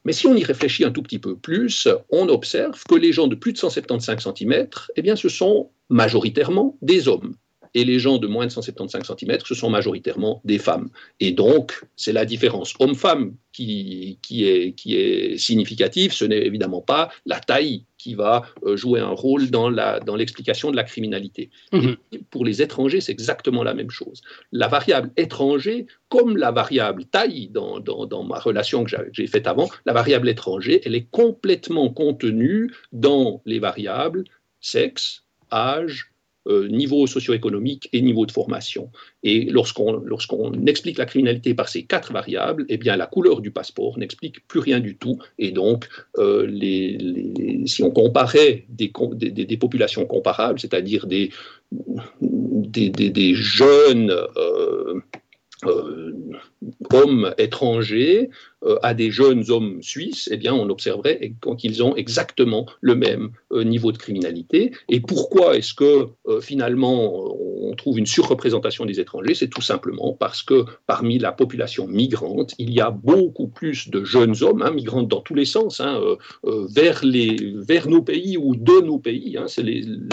Mais 0.04 0.12
si 0.12 0.28
on 0.28 0.36
y 0.36 0.44
réfléchit 0.44 0.84
un 0.84 0.92
tout 0.92 1.02
petit 1.02 1.18
peu 1.18 1.36
plus, 1.36 1.88
on 2.10 2.28
observe 2.28 2.80
que 2.88 2.94
les 2.94 3.12
gens 3.12 3.26
de 3.26 3.34
plus 3.34 3.52
de 3.52 3.58
175 3.58 4.32
cm, 4.32 4.68
eh 4.94 5.02
bien, 5.02 5.16
ce 5.16 5.28
sont 5.28 5.70
majoritairement 5.88 6.76
des 6.82 7.08
hommes. 7.08 7.34
et 7.74 7.84
les 7.84 7.98
gens 7.98 8.16
de 8.16 8.26
moins 8.26 8.46
de 8.46 8.52
175 8.52 9.02
cm, 9.18 9.38
ce 9.44 9.54
sont 9.54 9.68
majoritairement 9.68 10.40
des 10.44 10.58
femmes. 10.58 10.88
Et 11.20 11.32
donc, 11.32 11.82
c'est 11.96 12.12
la 12.12 12.24
différence 12.24 12.72
homme-femme 12.78 13.34
qui, 13.52 14.18
qui, 14.22 14.46
est, 14.48 14.72
qui 14.72 14.96
est 14.96 15.36
significative, 15.36 16.12
ce 16.12 16.24
n'est 16.24 16.46
évidemment 16.46 16.80
pas 16.80 17.10
la 17.26 17.38
taille 17.40 17.84
qui 18.06 18.14
va 18.14 18.42
euh, 18.64 18.76
jouer 18.76 19.00
un 19.00 19.10
rôle 19.10 19.50
dans 19.50 19.68
l'explication 20.16 20.68
dans 20.68 20.72
de 20.72 20.76
la 20.76 20.84
criminalité. 20.84 21.50
Mhm. 21.72 21.96
pour 22.30 22.44
les 22.44 22.62
étrangers, 22.62 23.00
c'est 23.00 23.10
exactement 23.10 23.64
la 23.64 23.74
même 23.74 23.90
chose. 23.90 24.20
La 24.52 24.68
variable 24.68 25.10
étranger, 25.16 25.86
comme 26.08 26.36
la 26.36 26.52
variable 26.52 27.04
taille 27.06 27.48
dans, 27.48 27.80
dans, 27.80 28.06
dans 28.06 28.22
ma 28.22 28.38
relation 28.38 28.84
que 28.84 28.90
j'ai 29.12 29.26
faite 29.26 29.48
avant, 29.48 29.68
la 29.86 29.92
variable 29.92 30.28
étranger, 30.28 30.80
elle 30.84 30.94
est 30.94 31.08
complètement 31.10 31.88
contenue 31.90 32.72
dans 32.92 33.42
les 33.44 33.58
variables 33.58 34.22
sexe, 34.60 35.24
âge, 35.52 36.12
euh, 36.46 36.68
niveau 36.68 37.06
socio-économique 37.06 37.88
et 37.92 38.00
niveau 38.00 38.26
de 38.26 38.32
formation. 38.32 38.90
Et 39.22 39.44
lorsqu'on 39.44 39.92
lorsqu'on 40.04 40.52
explique 40.66 40.98
la 40.98 41.06
criminalité 41.06 41.54
par 41.54 41.68
ces 41.68 41.84
quatre 41.84 42.12
variables, 42.12 42.64
eh 42.68 42.76
bien 42.76 42.96
la 42.96 43.06
couleur 43.06 43.40
du 43.40 43.50
passeport 43.50 43.98
n'explique 43.98 44.46
plus 44.46 44.60
rien 44.60 44.80
du 44.80 44.96
tout. 44.96 45.18
Et 45.38 45.50
donc, 45.50 45.88
euh, 46.18 46.46
si 47.66 47.82
on 47.82 47.90
comparait 47.90 48.64
des, 48.68 48.92
des, 49.12 49.56
populations 49.56 50.06
comparables, 50.06 50.60
c'est-à-dire 50.60 51.06
des, 51.06 51.30
des, 51.72 53.34
jeunes 53.34 54.14
euh, 55.66 56.12
hommes 56.92 57.34
étrangers 57.38 58.30
euh, 58.66 58.78
à 58.82 58.94
des 58.94 59.10
jeunes 59.10 59.50
hommes 59.50 59.82
suisses, 59.82 60.28
eh 60.32 60.36
bien, 60.36 60.54
on 60.54 60.68
observerait 60.70 61.34
qu'ils 61.58 61.82
ont 61.82 61.94
exactement 61.94 62.66
le 62.80 62.94
même 62.94 63.30
euh, 63.52 63.64
niveau 63.64 63.92
de 63.92 63.98
criminalité. 63.98 64.72
Et 64.88 65.00
pourquoi 65.00 65.56
est-ce 65.56 65.74
que 65.74 66.08
euh, 66.26 66.40
finalement 66.40 67.14
on 67.60 67.74
trouve 67.74 67.98
une 67.98 68.06
surreprésentation 68.06 68.86
des 68.86 68.98
étrangers? 68.98 69.34
C'est 69.34 69.48
tout 69.48 69.62
simplement 69.62 70.14
parce 70.18 70.42
que 70.42 70.64
parmi 70.86 71.18
la 71.18 71.32
population 71.32 71.86
migrante, 71.86 72.54
il 72.58 72.72
y 72.72 72.80
a 72.80 72.90
beaucoup 72.90 73.48
plus 73.48 73.88
de 73.90 74.04
jeunes 74.04 74.42
hommes, 74.42 74.62
hein, 74.62 74.70
migrantes 74.70 75.08
dans 75.08 75.20
tous 75.20 75.34
les 75.34 75.44
sens, 75.44 75.80
hein, 75.80 76.00
vers, 76.44 77.04
les, 77.04 77.54
vers 77.56 77.88
nos 77.88 78.02
pays 78.02 78.36
ou 78.36 78.56
de 78.56 78.80
nos 78.80 78.98
pays. 78.98 79.36
Hein, 79.36 79.46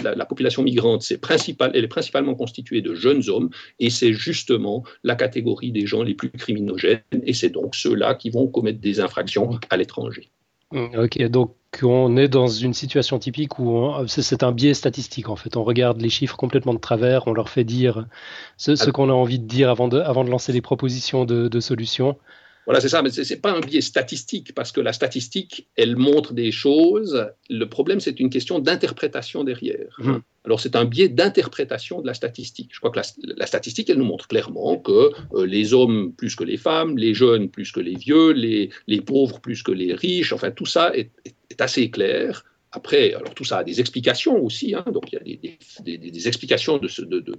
la, 0.04 0.26
population 0.26 0.64
migrante, 0.64 1.02
c'est 1.02 1.18
principal, 1.18 1.72
elle 1.74 1.86
est 1.86 1.88
principalement 1.88 2.36
constituée 2.36 2.82
de 2.82 2.94
jeunes 2.94 3.30
hommes, 3.30 3.50
et 3.80 3.90
c'est 3.90 4.14
justement 4.14 4.84
la 5.04 5.16
catégorie 5.16 5.72
des 5.72 5.86
gens 5.86 6.04
les 6.04 6.14
plus 6.14 6.30
criminogènes, 6.44 7.02
et 7.24 7.34
c'est 7.34 7.50
donc 7.50 7.76
ceux-là 7.76 8.16
qui 8.16 8.30
vont 8.30 8.48
commettre 8.48 8.80
des 8.80 9.00
infractions 9.00 9.60
à 9.70 9.78
l'étranger. 9.78 10.30
Mm, 10.72 11.00
ok, 11.00 11.24
donc 11.30 11.56
on 11.82 12.18
est 12.18 12.28
dans 12.28 12.48
une 12.48 12.74
situation 12.74 13.18
typique 13.18 13.58
où 13.60 13.92
c'est 14.08 14.44
un 14.44 14.52
biais 14.52 14.74
statistique 14.74 15.30
en 15.30 15.36
fait. 15.36 15.56
On 15.56 15.64
regarde 15.64 16.02
les 16.02 16.10
chiffres 16.10 16.36
complètement 16.36 16.74
de 16.74 16.80
travers, 16.80 17.28
on 17.28 17.34
leur 17.34 17.50
fait 17.50 17.64
dire 17.64 18.06
ce, 18.58 18.90
qu'on 18.92 19.10
a 19.10 19.14
envie 19.14 19.40
de 19.40 19.48
dire 19.48 19.70
avant 19.70 19.88
de, 19.88 20.00
avant 20.00 20.24
de 20.24 20.30
lancer 20.30 20.52
des 20.52 20.62
propositions 20.62 21.26
de, 21.26 21.48
de 21.48 21.60
solutions. 21.60 22.18
Voilà, 22.66 22.80
c'est 22.80 22.90
ça, 22.90 23.02
mais 23.02 23.10
ce 23.10 23.22
n'est 23.34 23.40
pas 23.40 23.52
un 23.52 23.60
biais 23.60 23.82
statistique, 23.82 24.56
parce 24.56 24.72
que 24.72 24.80
la 24.80 24.94
statistique, 24.94 25.68
elle 25.76 25.98
montre 25.98 26.34
des 26.34 26.52
choses. 26.52 27.30
Le 27.50 27.66
problème, 27.66 28.00
c'est 28.00 28.20
une 28.20 28.30
question 28.30 28.60
d'interprétation 28.60 29.44
derrière. 29.44 29.96
Mmh. 30.00 30.18
Alors, 30.46 30.60
c'est 30.60 30.76
un 30.76 30.86
biais 30.86 31.08
d'interprétation 31.08 32.02
de 32.02 32.08
la 32.08 32.14
statistique. 32.14 32.70
Je 32.74 32.80
crois 32.80 32.92
que 32.92 33.00
la, 33.38 33.46
statistique, 33.48 33.90
elle 33.90 33.98
nous 33.98 34.06
montre 34.06 34.28
clairement 34.28 34.78
que 34.78 35.12
euh, 35.34 35.46
les 35.46 35.74
hommes 35.74 36.14
plus 36.14 36.36
que 36.36 36.44
les 36.44 36.58
femmes, 36.58 36.98
les 36.98 37.14
jeunes 37.14 37.50
plus 37.50 37.72
que 37.72 37.80
les 37.80 37.96
vieux, 37.96 38.32
les, 38.32 38.70
pauvres 39.02 39.40
plus 39.40 39.64
que 39.64 39.72
les 39.72 39.94
riches, 39.94 40.34
enfin, 40.34 40.52
tout 40.52 40.66
ça 40.66 40.92
est 40.96 41.12
assez 41.60 41.90
clair. 41.90 42.44
Après, 42.76 43.14
alors 43.14 43.36
tout 43.36 43.44
ça 43.44 43.60
a 43.60 43.64
des 43.64 43.80
explications 43.80 44.44
aussi, 44.44 44.74
hein, 44.74 44.84
donc 44.92 45.12
il 45.12 45.16
y 45.16 45.48
a 45.48 45.98
des, 45.98 46.28
explications 46.28 46.80
de, 46.80 46.88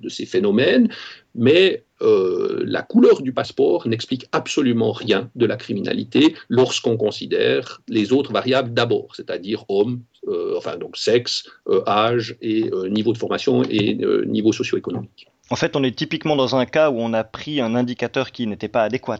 ces 0.08 0.26
phénomènes, 0.26 0.88
mais 1.34 1.82
euh, 2.02 2.62
la 2.64 2.82
couleur 2.82 3.20
du 3.20 3.32
passeport 3.32 3.88
n'explique 3.88 4.26
absolument 4.30 4.92
rien 4.92 5.30
de 5.34 5.44
la 5.44 5.56
criminalité 5.56 6.36
lorsqu'on 6.48 6.96
considère 6.96 7.82
les 7.88 8.12
autres 8.12 8.32
variables 8.32 8.72
d'abord, 8.72 9.08
c'est-à-dire 9.16 9.64
homme, 9.68 10.02
euh, 10.28 10.54
enfin 10.56 10.76
donc 10.76 10.96
sexe, 10.96 11.48
euh, 11.68 11.82
âge 11.88 12.36
et 12.40 12.70
niveau 12.88 13.12
de 13.12 13.18
formation 13.18 13.64
et 13.64 13.98
niveau 14.26 14.52
socio-économique. 14.52 15.26
En 15.50 15.56
fait, 15.56 15.74
on 15.74 15.82
est 15.82 15.96
typiquement 15.96 16.36
dans 16.36 16.54
un 16.54 16.64
cas 16.64 16.90
où 16.90 16.98
on 16.98 17.12
a 17.12 17.24
pris 17.24 17.60
un 17.60 17.74
indicateur 17.74 18.30
qui 18.30 18.46
n'était 18.46 18.68
pas 18.68 18.84
adéquat. 18.84 19.18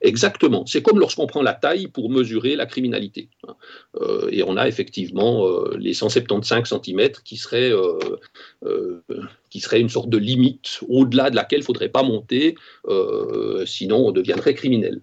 Exactement. 0.00 0.66
C'est 0.66 0.82
comme 0.82 0.98
lorsqu'on 0.98 1.26
prend 1.26 1.42
la 1.42 1.54
taille 1.54 1.88
pour 1.88 2.10
mesurer 2.10 2.56
la 2.56 2.66
criminalité. 2.66 3.28
Euh, 4.00 4.28
et 4.30 4.42
on 4.42 4.56
a 4.56 4.68
effectivement 4.68 5.46
euh, 5.46 5.76
les 5.78 5.94
175 5.94 6.68
cm 6.68 7.10
qui 7.24 7.36
seraient, 7.36 7.72
euh, 7.72 9.02
qui 9.50 9.60
serait 9.60 9.80
une 9.80 9.88
sorte 9.88 10.08
de 10.08 10.18
limite 10.18 10.80
au-delà 10.88 11.30
de 11.30 11.36
laquelle 11.36 11.60
il 11.60 11.62
ne 11.62 11.66
faudrait 11.66 11.88
pas 11.88 12.02
monter, 12.02 12.54
sinon 13.64 14.08
on 14.08 14.12
deviendrait 14.12 14.54
criminel. 14.54 15.00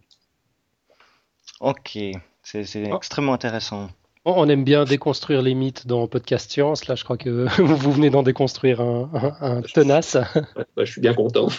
Ok, 1.59 1.97
c'est 2.43 2.65
oh. 2.91 2.95
extrêmement 2.95 3.33
intéressant. 3.33 3.89
On 4.25 4.47
aime 4.47 4.63
bien 4.63 4.85
déconstruire 4.85 5.41
les 5.41 5.53
mythes 5.53 5.85
dans 5.85 6.07
Podcast 6.07 6.49
Science. 6.49 6.87
Là, 6.87 6.95
je 6.95 7.03
crois 7.03 7.17
que 7.17 7.45
vous 7.61 7.91
venez 7.91 8.09
d'en 8.09 8.23
déconstruire 8.23 8.79
un, 8.79 9.61
tenace. 9.73 10.17
Je 10.77 10.85
suis 10.85 11.01
bien 11.01 11.13
content. 11.13 11.47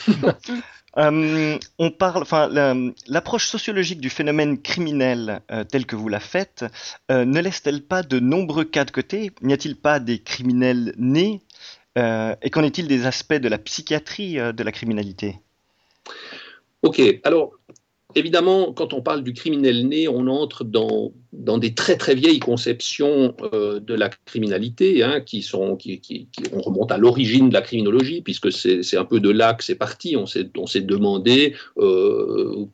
Euh, 0.97 1.59
on 1.81 1.91
parle, 1.91 2.23
enfin, 2.23 2.49
l'approche 3.09 3.49
sociologique 3.49 4.01
du 4.01 4.11
phénomène 4.11 4.63
criminel 4.63 5.41
euh, 5.51 5.65
tel 5.65 5.87
que 5.87 5.97
vous 5.97 6.09
la 6.09 6.21
faites 6.21 6.65
euh, 7.11 7.25
ne 7.25 7.41
laisse-t-elle 7.41 7.83
pas 7.83 8.05
de 8.05 8.21
nombreux 8.21 8.63
cas 8.63 8.85
de 8.85 8.93
côté? 8.93 9.33
N'y 9.43 9.53
a-t-il 9.53 9.75
pas 9.75 9.99
des 9.99 10.21
criminels 10.21 10.95
nés 10.97 11.41
Et 11.97 12.51
qu'en 12.51 12.63
est-il 12.63 12.87
des 12.87 13.07
aspects 13.07 13.35
de 13.35 13.49
la 13.49 13.59
psychiatrie 13.59 14.35
de 14.37 14.63
la 14.63 14.71
criminalité? 14.71 15.41
Ok, 16.83 17.03
alors 17.25 17.55
évidemment, 18.15 18.73
quand 18.73 18.93
on 18.93 19.03
parle 19.03 19.23
du 19.23 19.33
criminel 19.33 19.89
né, 19.89 20.09
on 20.09 20.27
entre 20.27 20.65
dans, 20.65 21.13
des 21.33 21.75
très 21.75 21.97
très 21.97 22.15
vieilles 22.15 22.39
conceptions 22.39 23.35
euh, 23.53 23.81
de 23.81 23.95
la 23.95 24.09
criminalité, 24.09 25.03
hein, 25.03 25.21
qui, 25.21 25.43
sont, 25.43 25.77
qui, 25.77 26.01
qui, 26.01 26.29
on 26.53 26.61
remonte 26.61 26.93
à 26.93 26.99
l'origine 26.99 27.49
de 27.49 27.55
la 27.55 27.63
criminologie, 27.63 28.23
puisque 28.23 28.53
c'est 28.53 28.97
un 28.97 29.05
peu 29.05 29.21
de 29.21 29.31
là 29.31 29.55
que 29.55 29.65
c'est 29.65 29.75
parti. 29.75 30.17
On 30.17 30.27
s'est 30.27 30.81
demandé 30.81 31.55
euh, 31.79 32.67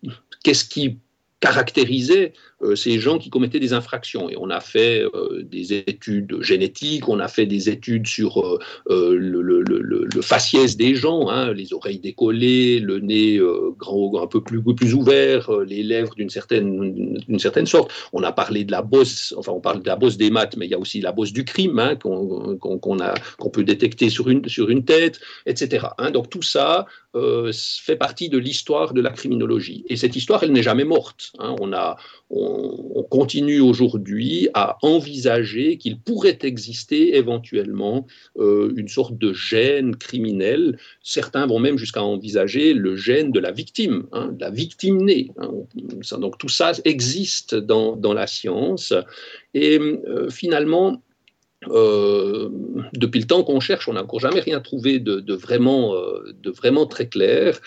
qu'est-ce 0.43 0.65
qui 0.65 0.99
caractérisait 1.41 2.35
ces 2.75 2.99
gens 2.99 3.19
qui 3.19 3.31
commettaient 3.31 3.61
des 3.61 3.73
infractions. 3.73 4.29
Et 4.29 4.37
on 4.39 4.51
a 4.51 4.61
fait 4.61 5.03
euh, 5.03 5.43
des 5.43 5.73
études 5.73 6.43
génétiques, 6.43 7.09
on 7.09 7.19
a 7.19 7.29
fait 7.29 7.47
des 7.47 7.69
études 7.69 8.07
sur 8.07 8.59
euh, 8.89 9.15
le, 9.17 10.21
faciès 10.23 10.77
des 10.77 10.95
gens, 10.95 11.29
hein, 11.29 11.53
les 11.53 11.73
oreilles 11.73 11.99
décollées, 11.99 12.81
le 12.81 12.99
nez 12.99 13.41
un 13.41 14.27
peu 14.27 14.43
plus, 14.43 14.95
ouvert, 14.95 15.51
les 15.61 15.83
lèvres 15.83 16.15
d'une 16.15 16.31
certaine, 16.31 17.19
certaine 17.39 17.67
sorte. 17.67 17.91
On 18.13 18.23
a 18.23 18.33
parlé 18.33 18.65
de 18.65 18.73
la 18.73 18.83
bosse, 18.83 19.35
enfin 19.37 19.53
on 19.53 19.61
parle 19.61 19.83
de 19.83 19.89
la 19.89 19.97
bosse 19.97 20.17
des 20.17 20.31
maths, 20.31 20.57
mais 20.57 20.67
il 20.67 20.71
y 20.71 20.75
a 20.75 20.79
aussi 20.79 21.01
la 21.01 21.13
bosse 21.13 21.33
du 21.33 21.45
crime 21.45 21.79
hein, 21.79 21.97
qu'on 21.97 22.59
qu'on 22.59 23.51
peut 23.51 23.65
détecter 23.65 24.11
sur 24.11 24.29
une, 24.29 24.47
sur 24.49 24.69
une 24.69 24.85
tête, 24.85 25.21
etc. 25.47 25.87
Hein. 25.99 26.11
Donc 26.11 26.29
tout 26.29 26.43
ça 26.43 26.87
fait 27.13 27.97
partie 27.97 28.29
de 28.29 28.39
l'histoire 28.39 28.95
de 28.95 29.01
la 29.01 29.11
criminologie. 29.11 29.85
Et 29.89 29.97
cette 29.97 30.15
histoire, 30.15 30.45
elle 30.45 30.53
n'est 30.53 30.63
jamais 30.63 30.85
morte. 30.85 31.33
On 31.39 31.73
a, 31.73 31.97
continue 33.11 33.61
aujourd'hui 33.61 34.49
à 34.55 34.79
envisager 34.83 35.77
qu'il 35.79 35.99
pourrait 35.99 36.39
exister 36.43 37.17
éventuellement 37.17 38.07
euh, 38.39 38.73
une 38.77 38.89
sorte 38.89 39.19
de 39.19 39.33
gène 39.33 39.97
criminel. 39.97 40.79
Certains 41.03 41.47
vont 41.47 41.59
même 41.59 41.77
jusqu'à 41.77 42.03
envisager 42.03 42.73
le 42.73 42.97
gène 42.97 43.33
de 43.33 43.41
la 43.41 43.51
victime, 43.51 44.07
hein, 44.13 44.35
la 44.39 44.51
victime 44.51 45.03
née. 45.03 45.31
Hein. 45.39 45.51
Donc 46.19 46.39
tout 46.39 46.49
ça 46.49 46.73
existe 46.85 47.55
dans, 47.55 47.97
la 48.15 48.27
science. 48.27 48.93
Et 49.55 49.79
euh, 49.79 50.31
finalement, 50.31 51.03
euh, 51.69 52.49
depuis 52.95 53.21
le 53.21 53.27
temps 53.27 53.43
qu'on 53.43 53.61
cherche, 53.61 53.89
on 53.89 53.95
n'a 53.95 54.03
encore 54.03 54.21
jamais 54.21 54.41
rien 54.41 54.61
trouvé 54.61 54.99
de, 54.99 55.21
de 55.21 55.35
vraiment 55.35 56.87
très 56.87 57.09
clair. 57.09 57.61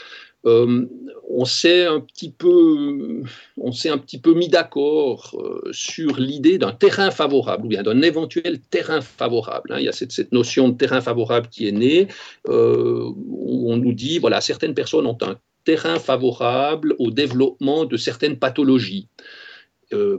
Euh, 0.45 0.85
on 1.29 1.45
s'est 1.45 1.85
un 1.85 1.99
petit 2.01 2.31
peu, 2.31 3.23
on 3.57 3.71
s'est 3.71 3.89
un 3.89 3.97
petit 3.97 4.19
peu 4.19 4.33
mis 4.33 4.49
d'accord 4.49 5.31
euh, 5.35 5.71
sur 5.71 6.17
l'idée 6.17 6.57
d'un 6.57 6.73
terrain 6.73 7.11
favorable 7.11 7.65
ou 7.65 7.69
bien 7.69 7.81
d'un 7.81 8.01
éventuel 8.01 8.59
terrain 8.59 9.01
favorable. 9.01 9.71
Hein. 9.71 9.79
Il 9.79 9.85
y 9.85 9.89
a 9.89 9.93
cette, 9.93 10.31
notion 10.31 10.69
de 10.69 10.77
terrain 10.77 11.01
favorable 11.01 11.47
qui 11.49 11.67
est 11.67 11.71
née 11.71 12.07
euh, 12.49 13.09
où 13.15 13.71
on 13.71 13.77
nous 13.77 13.93
dit 13.93 14.19
voilà 14.19 14.41
certaines 14.41 14.73
personnes 14.73 15.05
ont 15.05 15.17
un 15.21 15.37
terrain 15.63 15.97
favorable 15.97 16.93
au 16.99 17.09
développement 17.09 17.85
de 17.85 17.95
certaines 17.95 18.37
pathologies, 18.37 19.07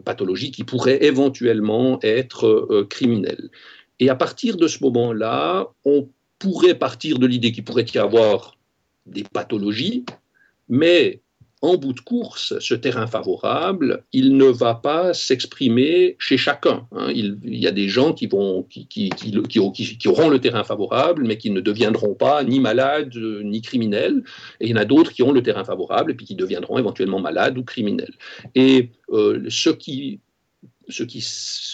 pathologies 0.04 0.52
qui 0.52 0.64
pourraient 0.64 1.04
éventuellement 1.04 1.98
être 2.02 2.86
criminelles. 2.88 3.50
Et 4.00 4.08
à 4.08 4.14
partir 4.14 4.56
de 4.56 4.66
ce 4.68 4.82
moment-là, 4.84 5.68
on 5.84 6.08
pourrait 6.38 6.78
partir 6.78 7.18
de 7.18 7.26
l'idée 7.26 7.52
qu'il 7.52 7.64
pourrait 7.64 7.84
y 7.94 7.98
avoir 7.98 8.56
des 9.06 9.24
pathologies, 9.24 10.04
mais 10.68 11.20
en 11.64 11.78
bout 11.78 11.94
de 11.94 12.00
course, 12.00 12.58
ce 12.58 12.74
terrain 12.74 13.06
favorable, 13.06 14.04
il 14.12 14.36
ne 14.36 14.44
va 14.44 14.74
pas 14.74 15.14
s'exprimer 15.14 16.14
chez 16.18 16.36
chacun. 16.36 16.86
Hein. 16.92 17.10
Il, 17.14 17.38
y 17.42 17.66
a 17.66 17.70
des 17.70 17.88
gens 17.88 18.12
qui, 18.12 18.26
vont, 18.26 18.64
qui, 18.64 18.86
qui, 18.86 19.08
qui, 19.08 20.08
auront 20.08 20.28
le 20.28 20.38
terrain 20.40 20.62
favorable, 20.62 21.24
mais 21.26 21.38
qui 21.38 21.50
ne 21.50 21.60
deviendront 21.60 22.14
pas 22.14 22.44
ni 22.44 22.60
malades 22.60 23.16
ni 23.16 23.62
criminels. 23.62 24.22
Et 24.60 24.66
il 24.66 24.70
y 24.72 24.74
en 24.74 24.82
a 24.82 24.84
d'autres 24.84 25.12
qui 25.12 25.22
ont 25.22 25.32
le 25.32 25.42
terrain 25.42 25.64
favorable 25.64 26.10
et 26.10 26.14
puis 26.14 26.26
qui 26.26 26.34
deviendront 26.34 26.76
éventuellement 26.76 27.20
malades 27.20 27.56
ou 27.56 27.64
criminels. 27.64 28.14
Et 28.54 28.90
euh, 29.10 29.44
ce 29.48 29.70
qui 29.70 30.20
ce 30.88 31.02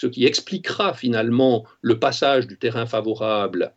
qui, 0.07 0.25
expliquera 0.25 0.93
finalement 0.93 1.65
le 1.81 1.99
passage 1.99 2.47
du 2.47 2.57
terrain 2.57 2.85
favorable 2.85 3.73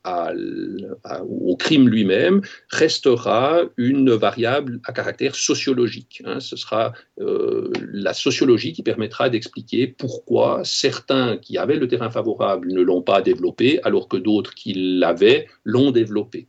au 1.27 1.55
crime 1.57 1.89
lui-même 1.89 2.41
restera 2.69 3.61
une 3.77 4.11
variable 4.11 4.79
à 4.85 4.93
caractère 4.93 5.35
sociologique. 5.35 6.21
Hein. 6.25 6.39
Ce 6.39 6.55
sera 6.55 6.93
euh, 7.19 7.71
la 7.91 8.13
sociologie 8.13 8.73
qui 8.73 8.83
permettra 8.83 9.29
d'expliquer 9.29 9.87
pourquoi 9.87 10.61
certains 10.63 11.37
qui 11.37 11.57
avaient 11.57 11.77
le 11.77 11.87
terrain 11.87 12.09
favorable 12.09 12.71
ne 12.71 12.81
l'ont 12.81 13.01
pas 13.01 13.21
développé 13.21 13.81
alors 13.83 14.07
que 14.07 14.17
d'autres 14.17 14.53
qui 14.53 14.73
l'avaient 14.73 15.47
l'ont 15.63 15.91
développé. 15.91 16.47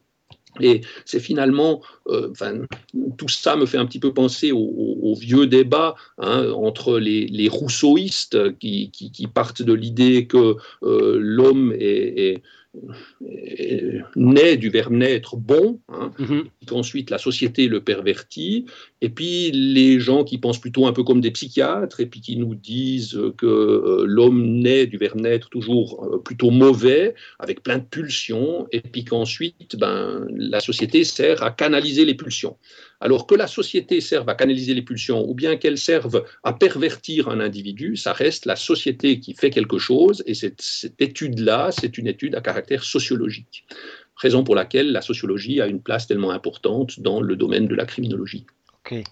Et 0.60 0.80
c'est 1.04 1.20
finalement, 1.20 1.82
euh, 2.08 2.32
tout 3.16 3.28
ça 3.28 3.56
me 3.56 3.66
fait 3.66 3.78
un 3.78 3.86
petit 3.86 3.98
peu 3.98 4.12
penser 4.12 4.52
au, 4.52 5.14
vieux 5.18 5.46
débat 5.46 5.94
hein, 6.18 6.50
entre 6.52 6.98
les, 6.98 7.48
rousseauistes 7.48 8.58
qui, 8.58 9.28
partent 9.32 9.62
de 9.62 9.72
l'idée 9.72 10.26
que 10.26 10.56
euh, 10.82 11.16
l'homme 11.20 11.72
est, 11.78 12.42
naît 14.16 14.56
du 14.56 14.70
verbe 14.70 14.92
naître 14.92 15.36
bon, 15.36 15.80
hein, 15.88 16.12
mhm. 16.18 16.44
qu'ensuite 16.66 17.10
la 17.10 17.18
société 17.18 17.68
le 17.68 17.80
pervertit, 17.80 18.66
et 19.00 19.08
puis 19.08 19.50
les 19.52 20.00
gens 20.00 20.24
qui 20.24 20.38
pensent 20.38 20.60
plutôt 20.60 20.86
un 20.86 20.92
peu 20.92 21.04
comme 21.04 21.20
des 21.20 21.30
psychiatres, 21.30 22.00
et 22.00 22.06
puis 22.06 22.20
qui 22.20 22.36
nous 22.36 22.54
disent 22.54 23.18
que 23.36 23.46
euh, 23.46 24.04
l'homme 24.06 24.60
naît 24.60 24.86
du 24.86 24.98
verbe 24.98 25.20
naître 25.20 25.48
toujours 25.48 26.04
euh, 26.04 26.18
plutôt 26.18 26.50
mauvais, 26.50 27.14
avec 27.38 27.62
plein 27.62 27.78
de 27.78 27.84
pulsions, 27.84 28.66
et 28.72 28.80
puis 28.80 29.04
qu'ensuite 29.04 29.76
ben, 29.76 30.26
la 30.30 30.60
société 30.60 31.04
sert 31.04 31.42
à 31.42 31.50
canaliser 31.50 32.04
les 32.04 32.14
pulsions. 32.14 32.56
Alors 33.00 33.26
que 33.26 33.34
la 33.34 33.46
société 33.46 34.00
serve 34.00 34.28
à 34.28 34.34
canaliser 34.34 34.74
les 34.74 34.82
pulsions 34.82 35.28
ou 35.28 35.34
bien 35.34 35.56
qu'elle 35.56 35.78
serve 35.78 36.24
à 36.44 36.52
pervertir 36.52 37.28
un 37.28 37.40
individu, 37.40 37.96
ça 37.96 38.12
reste 38.12 38.46
la 38.46 38.56
société 38.56 39.20
qui 39.20 39.34
fait 39.34 39.50
quelque 39.50 39.78
chose 39.78 40.22
et 40.26 40.34
cette, 40.34 40.62
étude-là, 40.98 41.70
c'est 41.72 41.98
une 41.98 42.06
étude 42.06 42.34
à 42.34 42.40
caractère 42.40 42.84
sociologique. 42.84 43.64
Raison 44.16 44.44
pour 44.44 44.54
laquelle 44.54 44.92
la 44.92 45.02
sociologie 45.02 45.60
a 45.60 45.66
une 45.66 45.82
place 45.82 46.06
tellement 46.06 46.30
importante 46.30 47.00
dans 47.00 47.20
le 47.20 47.36
domaine 47.36 47.66
de 47.66 47.74
la 47.74 47.84
criminologie. 47.84 48.46
Ok. 48.80 49.02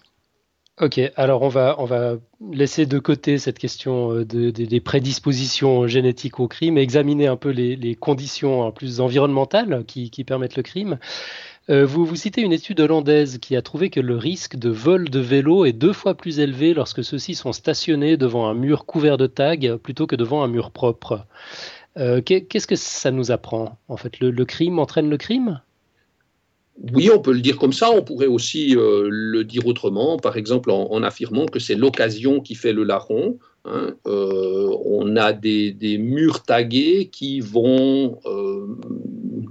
Ok, 0.81 0.99
alors 1.15 1.41
on 1.41 1.47
va, 1.47 1.75
on 1.77 1.85
va 1.85 2.17
laisser 2.51 2.85
de 2.85 2.99
côté 2.99 3.37
cette 3.37 3.57
question 3.57 4.11
euh, 4.11 4.25
des 4.25 4.81
prédispositions 4.81 5.87
génétiques 5.87 6.41
au 6.41 6.49
crime 6.49 6.77
et 6.77 6.81
examiner 6.81 7.27
un 7.27 7.37
peu 7.37 7.49
les, 7.49 7.95
conditions 7.95 8.69
plus 8.73 8.99
environnementales 8.99 9.85
qui 9.85 10.23
permettent 10.25 10.57
le 10.57 10.63
crime. 10.63 10.99
Euh, 11.69 11.85
vous, 11.85 12.15
citez 12.15 12.41
une 12.41 12.53
étude 12.53 12.79
hollandaise 12.79 13.39
qui 13.39 13.55
a 13.55 13.61
trouvé 13.63 13.89
que 13.89 13.99
le 13.99 14.17
risque 14.17 14.55
de 14.55 14.69
vol 14.69 15.09
de 15.09 15.19
vélo 15.19 15.65
est 15.65 15.73
deux 15.73 15.93
fois 15.93 16.13
plus 16.13 16.39
élevé 16.39 16.75
lorsque 16.75 17.03
ceux-ci 17.03 17.33
sont 17.33 17.53
stationnés 17.53 18.17
devant 18.17 18.47
un 18.47 18.53
mur 18.53 18.85
couvert 18.85 19.17
de 19.17 19.25
tags 19.25 19.77
plutôt 19.81 20.05
que 20.05 20.15
devant 20.15 20.43
un 20.43 20.47
mur 20.47 20.69
propre. 20.69 21.25
Euh, 21.97 22.21
qu'est-ce 22.21 22.67
que 22.67 22.75
ça 22.75 23.09
nous 23.09 23.31
apprend 23.31 23.79
En 23.87 23.97
fait, 23.97 24.19
le, 24.19 24.45
crime 24.45 24.77
entraîne 24.77 25.09
le 25.09 25.17
crime? 25.17 25.61
Oui, 26.93 27.09
on 27.13 27.19
peut 27.19 27.33
le 27.33 27.41
dire 27.41 27.57
comme 27.57 27.73
ça. 27.73 27.89
On 27.91 28.03
pourrait 28.03 28.27
aussi 28.27 28.75
euh, 28.75 29.07
le 29.09 29.43
dire 29.43 29.65
autrement, 29.65 30.17
par 30.17 30.37
exemple 30.37 30.71
en, 30.71 31.03
affirmant 31.03 31.45
que 31.45 31.59
c'est 31.59 31.75
l'occasion 31.75 32.41
qui 32.41 32.55
fait 32.55 32.73
le 32.73 32.83
larron. 32.83 33.37
Hein. 33.67 33.95
on 34.05 35.15
a 35.15 35.33
des, 35.33 35.71
des, 35.71 35.97
murs 35.97 36.43
tagués 36.43 37.09
qui 37.11 37.39
vont 37.39 38.19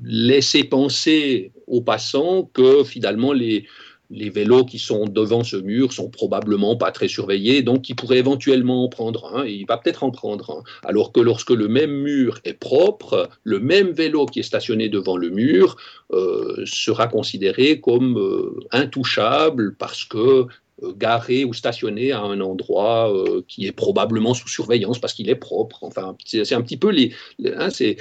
laisser 0.05 0.63
penser 0.63 1.51
aux 1.67 1.81
passants 1.81 2.49
que 2.53 2.85
finalement 2.85 3.33
les, 3.33 3.67
les 4.15 4.31
vélos 4.31 4.65
qui 4.65 4.79
sont 4.79 5.07
devant 5.07 5.43
ce 5.43 5.57
mur 5.57 5.93
sont 5.93 6.09
probablement 6.09 6.77
pas 6.77 6.93
très 6.93 7.09
surveillés, 7.09 7.63
donc 7.63 7.89
il 7.89 7.97
pourrait 7.97 8.19
éventuellement 8.19 8.85
en 8.85 8.89
prendre 8.89 9.35
un, 9.35 9.45
et 9.45 9.53
il 9.53 9.67
va 9.67 9.77
peut-être 9.77 10.05
en 10.05 10.11
prendre 10.11 10.51
un. 10.51 10.63
Alors 10.89 11.13
que 11.13 11.21
lorsque 11.21 11.51
le 11.51 11.69
même 11.69 11.91
mur 11.91 12.39
est 12.45 12.55
propre, 12.55 13.29
le 13.43 13.59
même 13.59 13.91
vélo 13.91 14.27
qui 14.27 14.41
est 14.41 14.45
stationné 14.45 14.89
devant 14.89 15.17
le 15.17 15.31
mur 15.31 15.77
euh, 16.13 16.63
sera 16.65 17.09
considéré 17.09 17.81
comme 17.81 18.17
euh, 18.19 18.61
intouchable 18.71 19.75
parce 19.77 20.05
que 20.05 20.47
garé 20.83 21.45
ou 21.45 21.55
stationné 21.55 22.13
à 22.13 22.21
un 22.21 22.41
endroit 22.41 23.15
euh, 23.15 23.43
qui 23.47 23.67
est 23.67 23.73
probablement 23.73 24.35
sous 24.35 24.49
surveillance 24.49 24.99
parce 24.99 25.15
qu'il 25.15 25.31
est 25.31 25.37
propre. 25.37 25.85
Enfin, 25.85 26.17
c'est 26.25 26.53
un 26.53 26.63
petit 26.63 26.77
peu 26.77 26.91
les. 26.91 27.13
Hein, 27.45 27.71
c'est, 27.71 27.97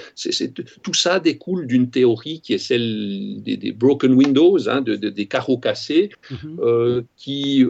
tout 0.81 0.93
ça 0.93 1.19
découle 1.19 1.67
d'une 1.67 1.89
théorie 1.91 2.41
qui 2.41 2.53
est 2.53 2.57
celle 2.57 3.41
des, 3.43 3.71
broken 3.71 4.13
windows, 4.13 4.67
hein, 4.67 4.81
de, 4.81 4.95
des 4.95 5.25
carreaux 5.27 5.57
cassés, 5.57 6.09
mhm. 6.31 6.59
euh, 6.61 7.01
qui 7.15 7.63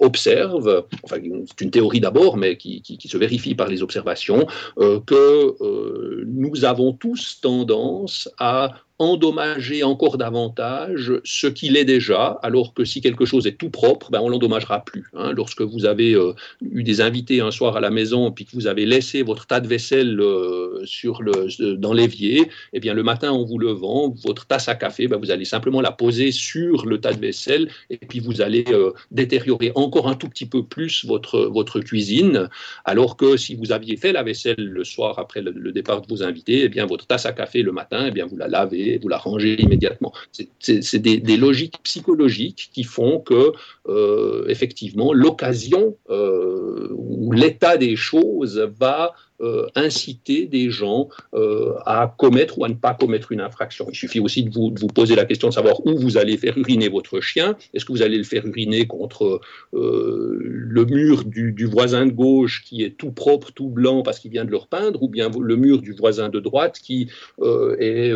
observe, 0.00 0.84
enfin, 1.02 1.16
c'est 1.46 1.60
une 1.62 1.70
théorie 1.70 2.00
d'abord, 2.00 2.36
mais 2.36 2.56
qui, 2.56 2.82
qui, 2.82 3.08
se 3.08 3.16
vérifie 3.16 3.54
par 3.54 3.68
les 3.68 3.82
observations, 3.82 4.46
que 4.76 6.24
nous 6.24 6.64
avons 6.64 6.92
tous 6.92 7.40
tendance 7.40 8.28
à 8.38 8.82
endommager 8.98 9.84
encore 9.84 10.18
davantage 10.18 11.12
ce 11.24 11.46
qu'il 11.46 11.76
est 11.76 11.84
déjà, 11.84 12.38
alors 12.42 12.74
que 12.74 12.84
si 12.84 13.00
quelque 13.00 13.24
chose 13.24 13.46
est 13.46 13.56
tout 13.56 13.70
propre, 13.70 14.10
ben 14.10 14.20
on 14.20 14.28
l'endommagera 14.28 14.84
plus. 14.84 15.04
Hein. 15.14 15.32
Lorsque 15.36 15.62
vous 15.62 15.86
avez 15.86 16.14
euh, 16.14 16.32
eu 16.62 16.82
des 16.82 17.00
invités 17.00 17.40
un 17.40 17.52
soir 17.52 17.76
à 17.76 17.80
la 17.80 17.90
maison, 17.90 18.32
puis 18.32 18.44
que 18.44 18.50
vous 18.54 18.66
avez 18.66 18.86
laissé 18.86 19.22
votre 19.22 19.46
tas 19.46 19.60
de 19.60 19.68
vaisselle 19.68 20.20
euh, 20.20 20.80
sur 20.84 21.22
le, 21.22 21.76
dans 21.76 21.92
l'évier, 21.92 22.50
eh 22.72 22.80
bien 22.80 22.92
le 22.92 23.04
matin 23.04 23.30
en 23.30 23.44
vous 23.44 23.58
levant, 23.58 24.14
votre 24.24 24.46
tasse 24.46 24.68
à 24.68 24.74
café, 24.74 25.06
ben, 25.06 25.16
vous 25.16 25.30
allez 25.30 25.44
simplement 25.44 25.80
la 25.80 25.92
poser 25.92 26.32
sur 26.32 26.84
le 26.84 27.00
tas 27.00 27.12
de 27.12 27.20
vaisselle, 27.20 27.68
et 27.90 27.98
puis 27.98 28.18
vous 28.18 28.40
allez 28.40 28.64
euh, 28.70 28.92
détériorer 29.12 29.70
encore 29.76 30.08
un 30.08 30.14
tout 30.14 30.28
petit 30.28 30.46
peu 30.46 30.64
plus 30.64 31.04
votre, 31.04 31.40
votre 31.42 31.78
cuisine, 31.80 32.48
alors 32.84 33.16
que 33.16 33.36
si 33.36 33.54
vous 33.54 33.70
aviez 33.70 33.96
fait 33.96 34.12
la 34.12 34.24
vaisselle 34.24 34.56
le 34.58 34.82
soir 34.82 35.20
après 35.20 35.40
le, 35.40 35.72
départ 35.72 36.00
de 36.00 36.08
vos 36.08 36.24
invités, 36.24 36.64
eh 36.64 36.68
bien 36.68 36.86
votre 36.86 37.06
tasse 37.06 37.26
à 37.26 37.32
café 37.32 37.62
le 37.62 37.70
matin, 37.70 38.06
eh 38.08 38.10
bien 38.10 38.26
vous 38.26 38.36
la 38.36 38.48
lavez 38.48 38.87
vous 38.96 39.08
la 39.08 39.18
rangez 39.18 39.60
immédiatement. 39.60 40.12
C'est 40.60 40.98
des, 40.98 41.36
logiques 41.36 41.78
psychologiques 41.82 42.70
qui 42.72 42.84
font 42.84 43.20
que, 43.20 43.52
euh, 43.88 44.46
effectivement, 44.48 45.12
l'occasion 45.12 45.96
euh, 46.08 46.88
ou 46.92 47.32
l'état 47.32 47.76
des 47.76 47.96
choses 47.96 48.58
va 48.78 49.14
euh, 49.40 49.66
inciter 49.76 50.46
des 50.46 50.68
gens 50.68 51.08
euh, 51.32 51.74
à 51.86 52.12
commettre 52.18 52.58
ou 52.58 52.64
à 52.64 52.68
ne 52.68 52.74
pas 52.74 52.94
commettre 52.94 53.30
une 53.30 53.40
infraction. 53.40 53.86
Il 53.88 53.94
suffit 53.94 54.18
aussi 54.18 54.42
de 54.42 54.50
vous, 54.50 54.72
poser 54.88 55.14
la 55.14 55.24
question 55.26 55.48
de 55.48 55.54
savoir 55.54 55.86
où 55.86 55.96
vous 55.96 56.16
allez 56.16 56.36
faire 56.36 56.58
uriner 56.58 56.88
votre 56.88 57.20
chien. 57.20 57.56
Est-ce 57.72 57.84
que 57.84 57.92
vous 57.92 58.02
allez 58.02 58.18
le 58.18 58.24
faire 58.24 58.44
uriner 58.44 58.88
contre 58.88 59.40
euh, 59.74 60.36
le 60.40 60.84
mur 60.86 61.24
du, 61.24 61.54
voisin 61.66 62.06
de 62.06 62.10
gauche 62.10 62.64
qui 62.64 62.82
est 62.82 62.96
tout 62.96 63.12
propre, 63.12 63.52
tout 63.52 63.68
blanc 63.68 64.02
parce 64.02 64.18
qu'il 64.18 64.32
vient 64.32 64.44
de 64.44 64.50
le 64.50 64.56
repeindre, 64.56 65.04
ou 65.04 65.08
bien 65.08 65.30
le 65.40 65.54
mur 65.54 65.82
du 65.82 65.92
voisin 65.92 66.30
de 66.30 66.40
droite 66.40 66.80
qui 66.82 67.08
est 67.40 68.12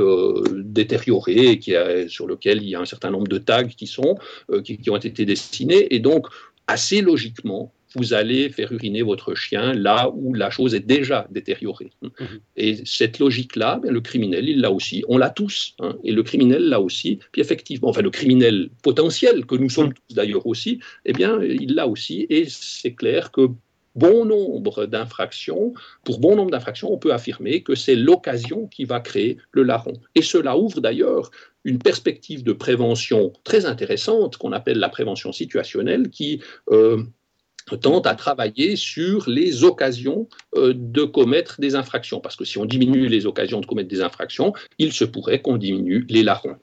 détérioré 0.55 1.61
et 1.67 2.09
sur 2.09 2.27
lequel 2.27 2.63
il 2.63 2.69
y 2.69 2.75
a 2.75 2.81
un 2.81 2.85
certain 2.85 3.11
nombre 3.11 3.29
de 3.29 3.39
tags 3.39 3.65
qui, 3.65 3.87
sont, 3.87 4.17
qui 4.65 4.91
ont 4.91 4.97
été 4.97 5.25
dessinés. 5.25 5.95
Et 5.95 6.01
donc, 6.01 6.27
assez 6.67 7.01
logiquement, 7.01 7.73
vous 7.94 8.14
allez 8.14 8.48
faire 8.50 8.72
uriner 8.72 9.02
votre 9.02 9.35
chien 9.35 9.72
là 9.72 10.11
où 10.14 10.35
la 10.35 10.50
chose 10.50 10.74
est 10.74 10.87
déjà 10.87 11.26
détériorée. 11.31 11.90
Mhm. 12.02 12.40
Et 12.57 12.78
cette 12.85 13.18
logique-là, 13.18 13.81
ben, 13.83 13.92
le 13.92 14.00
criminel, 14.00 14.48
il 14.48 14.61
l'a 14.61 14.70
aussi. 14.70 15.05
On 15.09 15.18
l'a 15.18 15.31
tous. 15.31 15.74
Hein. 15.81 15.96
et 16.05 16.12
le 16.12 16.22
criminel 16.22 16.68
l'a 16.68 16.81
aussi. 16.81 17.18
Puis 17.33 17.40
effectivement, 17.40 17.88
enfin 17.88 18.02
le 18.02 18.11
criminel 18.11 18.70
potentiel, 18.83 19.46
que 19.46 19.55
nous 19.55 19.70
sommes 19.70 19.88
mhm. 19.88 19.94
tous 20.09 20.14
d'ailleurs 20.14 20.46
aussi, 20.46 20.81
eh 21.05 21.12
bien, 21.12 21.40
il 21.42 21.74
l'a 21.74 21.87
aussi. 21.87 22.26
Et 22.31 22.46
c'est 22.48 22.94
clair 22.94 23.31
que 23.31 23.48
bon 23.94 24.24
nombre 24.24 24.87
d'infractions, 24.87 25.74
pour 26.05 26.18
bon 26.18 26.37
nombre 26.37 26.50
d'infractions, 26.50 26.92
on 26.92 26.98
peut 26.98 27.12
affirmer 27.12 27.62
que 27.62 27.74
c'est 27.74 27.96
l'occasion 27.96 28.66
qui 28.66 28.85
va 28.85 29.00
créer 29.00 29.38
le 29.52 29.62
larron. 29.62 29.94
Et 30.14 30.22
cela 30.22 30.57
ouvre 30.57 30.81
d'ailleurs 30.81 31.31
une 31.64 31.78
perspective 31.78 32.42
de 32.42 32.52
prévention 32.52 33.33
très 33.44 33.66
intéressante 33.66 34.37
qu'on 34.37 34.52
appelle 34.52 34.78
la 34.78 34.88
prévention 34.88 35.33
situationnelle 35.33 36.11
qui 36.11 36.40
euh, 36.70 37.02
tente 37.81 38.07
à 38.07 38.14
travailler 38.14 38.77
sur 38.77 39.29
les 39.29 39.64
occasions 39.64 40.29
euh, 40.57 40.72
de 40.77 41.05
commettre 41.05 41.61
des 41.61 41.75
infractions. 41.75 42.20
Parce 42.20 42.37
que 42.37 42.44
si 42.44 42.59
on 42.59 42.64
diminue 42.64 43.09
les 43.09 43.27
occasions 43.27 43.61
de 43.61 43.66
commettre 43.66 43.88
des 43.88 44.03
infractions, 44.03 44.53
il 44.79 44.92
se 44.92 45.05
pourrait 45.05 45.40
qu'on 45.40 45.57
diminue 45.57 46.07
les 46.09 46.22
larrons. 46.22 46.57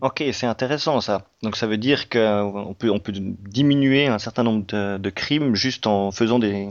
Ok, 0.00 0.22
c'est 0.32 0.46
intéressant 0.46 1.00
ça. 1.00 1.28
Donc 1.42 1.56
ça 1.56 1.66
veut 1.66 1.78
dire 1.78 2.08
qu'on 2.08 2.74
peut, 2.78 2.90
on 2.90 2.98
peut 2.98 3.12
diminuer 3.16 4.06
un 4.06 4.18
certain 4.18 4.42
nombre 4.42 4.64
de, 4.98 5.10
crimes 5.10 5.54
juste 5.54 5.86
en 5.86 6.12
faisant 6.12 6.38
des, 6.38 6.68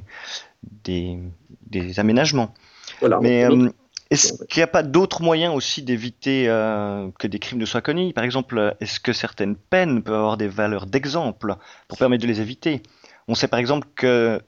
des, 0.86 1.99
aménagements. 1.99 2.53
Voilà. 2.99 3.20
Mais, 3.22 3.45
Est-ce 4.10 4.43
qu'il 4.45 4.60
n'y 4.60 4.64
a 4.64 4.68
pas 4.68 4.84
d'autres 4.84 5.22
moyens 5.22 5.53
aussi 5.53 5.84
d'éviter 5.84 6.45
que 6.45 7.28
des 7.28 7.39
crimes 7.39 7.60
ne 7.60 7.66
soient 7.66 7.82
commis? 7.82 8.14
Par 8.14 8.24
exemple, 8.24 8.76
est-ce 8.80 8.99
que 8.99 9.14
certaines 9.14 9.55
peines 9.55 10.01
peuvent 10.01 10.16
avoir 10.16 10.38
des 10.38 10.47
valeurs 10.47 10.86
d'exemple 10.86 11.55
pour 11.88 11.97
permettre 11.97 12.24
de 12.24 12.28
les 12.28 12.39
éviter? 12.41 12.82
On 13.28 13.36
sait 13.36 13.47
par 13.49 13.60
exemple 13.60 13.88
que 13.95 14.41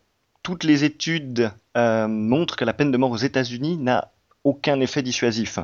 toutes 0.44 0.64
les 0.64 0.86
études 0.86 1.52
montrent 1.76 2.56
que 2.56 2.66
la 2.66 2.74
peine 2.74 2.92
de 2.92 2.98
mort 2.98 3.12
aux 3.12 3.18
États-Unis 3.18 3.78
n'a 3.78 4.12
aucun 4.46 4.80
effet 4.80 5.02
dissuasif. 5.02 5.60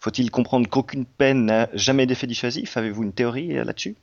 Faut-il 0.00 0.32
comprendre 0.32 0.68
qu'aucune 0.68 1.06
peine 1.06 1.46
n'a 1.46 1.68
jamais 1.72 2.06
d'effet 2.06 2.26
dissuasif? 2.26 2.76
Avez-vous 2.76 3.04
une 3.04 3.12
théorie 3.12 3.54
là-dessus? 3.54 3.96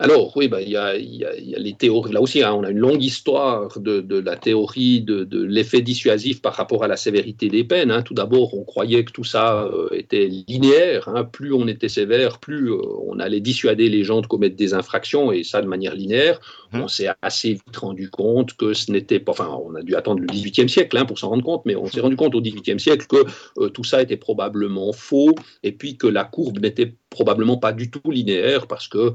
Alors, 0.00 0.34
oui, 0.34 0.48
bah, 0.48 0.62
il 0.62 0.70
y, 0.70 0.76
a, 0.76 0.94
les 0.96 1.74
théories. 1.74 2.12
Là 2.14 2.22
aussi, 2.22 2.42
hein, 2.42 2.54
on 2.54 2.64
a 2.64 2.70
une 2.70 2.78
longue 2.78 3.04
histoire 3.04 3.78
de, 3.78 4.18
la 4.18 4.34
théorie 4.34 5.02
de, 5.02 5.42
l'effet 5.44 5.82
dissuasif 5.82 6.40
par 6.40 6.54
rapport 6.54 6.82
à 6.82 6.88
la 6.88 6.96
sévérité 6.96 7.48
des 7.48 7.64
peines. 7.64 7.90
Hein. 7.90 8.00
Tout 8.00 8.14
d'abord, 8.14 8.54
on 8.54 8.64
croyait 8.64 9.04
que 9.04 9.12
tout 9.12 9.24
ça 9.24 9.64
euh, 9.64 9.88
était 9.92 10.26
linéaire. 10.26 11.10
Hein. 11.10 11.24
Plus 11.24 11.52
on 11.52 11.68
était 11.68 11.90
sévère, 11.90 12.38
plus 12.38 12.72
euh, 12.72 12.80
on 13.06 13.18
allait 13.18 13.40
dissuader 13.40 13.90
les 13.90 14.02
gens 14.02 14.22
de 14.22 14.26
commettre 14.26 14.56
des 14.56 14.72
infractions, 14.72 15.32
et 15.32 15.44
ça 15.44 15.60
de 15.60 15.66
manière 15.66 15.94
linéaire. 15.94 16.40
Mmh. 16.72 16.80
On 16.80 16.88
s'est 16.88 17.08
assez 17.20 17.52
vite 17.52 17.76
rendu 17.76 18.08
compte 18.08 18.54
que 18.54 18.72
ce 18.72 18.90
n'était 18.90 19.20
pas. 19.20 19.32
Enfin, 19.32 19.60
on 19.62 19.74
a 19.74 19.82
dû 19.82 19.96
attendre 19.96 20.20
le 20.20 20.28
XVIIIe 20.28 20.70
siècle 20.70 21.04
pour 21.04 21.18
s'en 21.18 21.28
rendre 21.28 21.44
compte, 21.44 21.66
mais 21.66 21.76
on 21.76 21.86
s'est 21.86 22.00
rendu 22.00 22.16
compte 22.16 22.34
au 22.34 22.40
XVIIIe 22.40 22.80
siècle 22.80 23.06
que 23.06 23.26
euh, 23.58 23.68
tout 23.68 23.84
ça 23.84 24.00
était 24.00 24.16
probablement 24.16 24.94
faux, 24.94 25.34
et 25.62 25.72
puis 25.72 25.98
que 25.98 26.06
la 26.06 26.24
courbe 26.24 26.58
n'était 26.58 26.94
probablement 27.10 27.56
pas 27.56 27.72
du 27.72 27.90
tout 27.90 28.10
linéaire 28.10 28.66
parce 28.66 28.88
que 28.88 29.12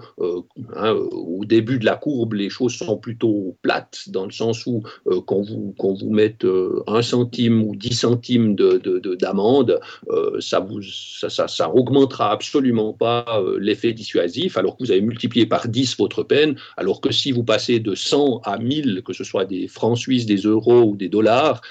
hein, 0.76 0.92
au 1.12 1.46
début 1.46 1.80
de 1.80 1.86
la 1.86 1.96
courbe, 1.96 2.34
les 2.34 2.50
choses 2.50 2.76
sont 2.76 2.98
plutôt 2.98 3.58
plates 3.62 4.10
dans 4.10 4.26
le 4.26 4.32
sens 4.32 4.66
où 4.66 4.84
euh, 5.08 5.22
quand, 5.26 5.42
vous, 5.42 5.74
quand 5.80 5.94
vous 5.94 6.10
mettez 6.10 6.48
euh, 6.48 6.84
un 6.88 7.02
centime 7.02 7.64
ou 7.64 7.76
dix 7.76 7.96
centimes 7.96 8.56
d'amende, 8.56 9.68
de, 9.68 9.74
de, 9.74 9.80
euh, 10.12 10.40
ça, 10.42 10.60
vous, 10.60 10.82
ça, 10.82 11.30
ça, 11.30 11.48
ça, 11.48 11.74
augmentera 11.74 12.32
absolument 12.32 12.94
pas 12.94 13.42
l'effet 13.60 13.94
dissuasif 13.94 14.58
alors 14.58 14.78
que 14.78 14.84
vous 14.84 14.92
avez 14.92 15.02
multiplié 15.02 15.46
par 15.46 15.68
10 15.68 15.98
votre 15.98 16.24
peine, 16.24 16.56
alors 16.78 17.02
que 17.02 17.12
si 17.12 17.32
vous 17.32 17.44
passez 17.44 17.80
de 17.80 17.96
100 17.96 18.42
à 18.44 18.58
1000, 18.58 19.04
que 19.06 19.14
ce 19.14 19.24
soit 19.24 19.46
des 19.46 19.68
francs 19.68 19.98
suisses, 19.98 20.26
des 20.26 20.38
euros 20.38 20.84
ou 20.84 20.96
des 20.96 21.10
dollars, 21.10 21.62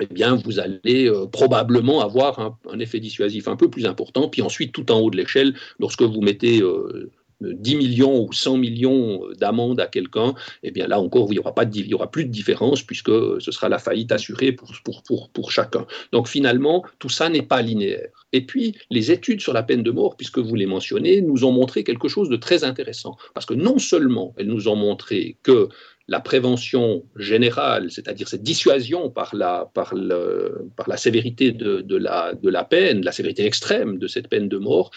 eh 0.00 0.06
bien, 0.06 0.36
vous 0.36 0.58
allez 0.58 1.08
euh, 1.08 1.26
probablement 1.26 2.00
avoir 2.00 2.58
un, 2.70 2.78
effet 2.78 3.00
dissuasif 3.00 3.48
un 3.48 3.56
peu 3.56 3.68
plus 3.68 3.86
important. 3.86 4.28
Puis 4.28 4.42
ensuite, 4.42 4.72
tout 4.72 4.90
en 4.90 5.00
haut 5.00 5.10
de 5.10 5.16
l'échelle, 5.16 5.54
lorsque 5.78 6.02
vous 6.02 6.20
mettez 6.20 6.58
10 6.58 6.62
euh, 6.62 7.78
millions 7.78 8.22
ou 8.22 8.32
100 8.32 8.56
millions 8.56 9.22
d'amendes 9.38 9.80
à 9.80 9.86
quelqu'un, 9.86 10.34
eh 10.62 10.70
bien 10.70 10.86
là 10.86 11.00
encore, 11.00 11.28
il 11.30 11.34
n'y 11.34 11.38
aura, 11.38 11.54
pas 11.54 11.64
de, 11.64 11.94
aura 11.94 12.10
plus 12.10 12.24
de 12.24 12.30
différence 12.30 12.82
puisque 12.82 13.10
ce 13.40 13.50
sera 13.50 13.68
la 13.68 13.78
faillite 13.78 14.12
assurée 14.12 14.52
pour, 14.52 14.72
pour, 14.84 15.02
pour, 15.02 15.30
pour 15.30 15.50
chacun. 15.52 15.86
Donc 16.12 16.28
finalement, 16.28 16.84
tout 16.98 17.08
ça 17.08 17.28
n'est 17.28 17.42
pas 17.42 17.62
linéaire. 17.62 18.10
Et 18.32 18.44
puis, 18.44 18.76
les 18.90 19.10
études 19.10 19.40
sur 19.40 19.52
la 19.52 19.62
peine 19.62 19.82
de 19.82 19.90
mort, 19.90 20.16
puisque 20.16 20.38
vous 20.38 20.54
les 20.54 20.66
mentionnez, 20.66 21.22
nous 21.22 21.44
ont 21.44 21.52
montré 21.52 21.82
quelque 21.82 22.08
chose 22.08 22.28
de 22.28 22.36
très 22.36 22.64
intéressant. 22.64 23.16
Parce 23.34 23.46
que 23.46 23.54
non 23.54 23.78
seulement 23.78 24.34
elles 24.36 24.48
nous 24.48 24.68
ont 24.68 24.76
montré 24.76 25.38
que 25.42 25.68
la 26.08 26.20
prévention 26.20 27.04
générale, 27.16 27.90
c'est-à-dire 27.90 28.28
cette 28.28 28.42
dissuasion 28.42 29.10
par 29.10 29.34
la, 29.34 29.70
par 29.74 29.94
le, 29.94 30.70
par 30.74 30.88
la 30.88 30.96
sévérité 30.96 31.52
de, 31.52 31.82
de, 31.82 31.96
la, 31.96 32.32
de 32.34 32.48
la 32.48 32.64
peine, 32.64 33.04
la 33.04 33.12
sévérité 33.12 33.44
extrême 33.44 33.98
de 33.98 34.06
cette 34.06 34.28
peine 34.28 34.48
de 34.48 34.56
mort, 34.56 34.90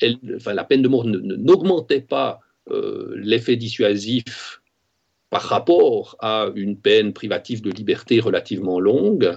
elle, 0.00 0.18
enfin, 0.36 0.54
la 0.54 0.64
peine 0.64 0.82
de 0.82 0.88
mort 0.88 1.04
n'augmentait 1.04 2.00
pas 2.00 2.40
euh, 2.70 3.12
l'effet 3.16 3.56
dissuasif 3.56 4.60
par 5.30 5.42
rapport 5.42 6.16
à 6.20 6.48
une 6.54 6.78
peine 6.78 7.12
privative 7.12 7.60
de 7.60 7.70
liberté 7.70 8.20
relativement 8.20 8.78
longue, 8.78 9.36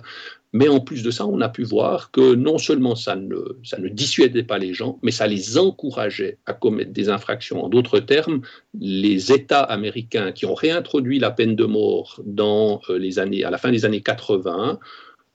mais 0.52 0.68
en 0.68 0.80
plus 0.80 1.04
de 1.04 1.12
ça, 1.12 1.26
on 1.26 1.42
a 1.42 1.50
pu 1.50 1.64
voir 1.64 2.12
que 2.12 2.34
non 2.34 2.58
seulement 2.58 2.96
ça 2.96 3.16
ne, 3.16 3.90
dissuadait 3.90 4.44
pas 4.44 4.58
les 4.58 4.74
gens, 4.74 5.00
mais 5.04 5.12
ça 5.12 5.28
les 5.28 5.58
encourageait 5.58 6.40
à 6.46 6.54
commettre 6.54 6.92
des 6.92 7.10
infractions. 7.10 7.64
En 7.64 7.70
d'autres 7.70 8.00
termes, 8.00 8.42
les 8.80 9.32
États 9.32 9.62
américains 9.62 10.32
qui 10.32 10.46
ont 10.46 10.56
réintroduit 10.56 11.20
la 11.20 11.30
peine 11.32 11.56
de 11.56 11.66
mort 11.66 12.22
dans 12.26 12.82
euh, 12.90 12.98
les 12.98 13.20
années, 13.20 13.44
à 13.44 13.52
la 13.52 13.58
fin 13.58 13.72
des 13.72 13.86
années 13.86 14.02
80 14.02 14.80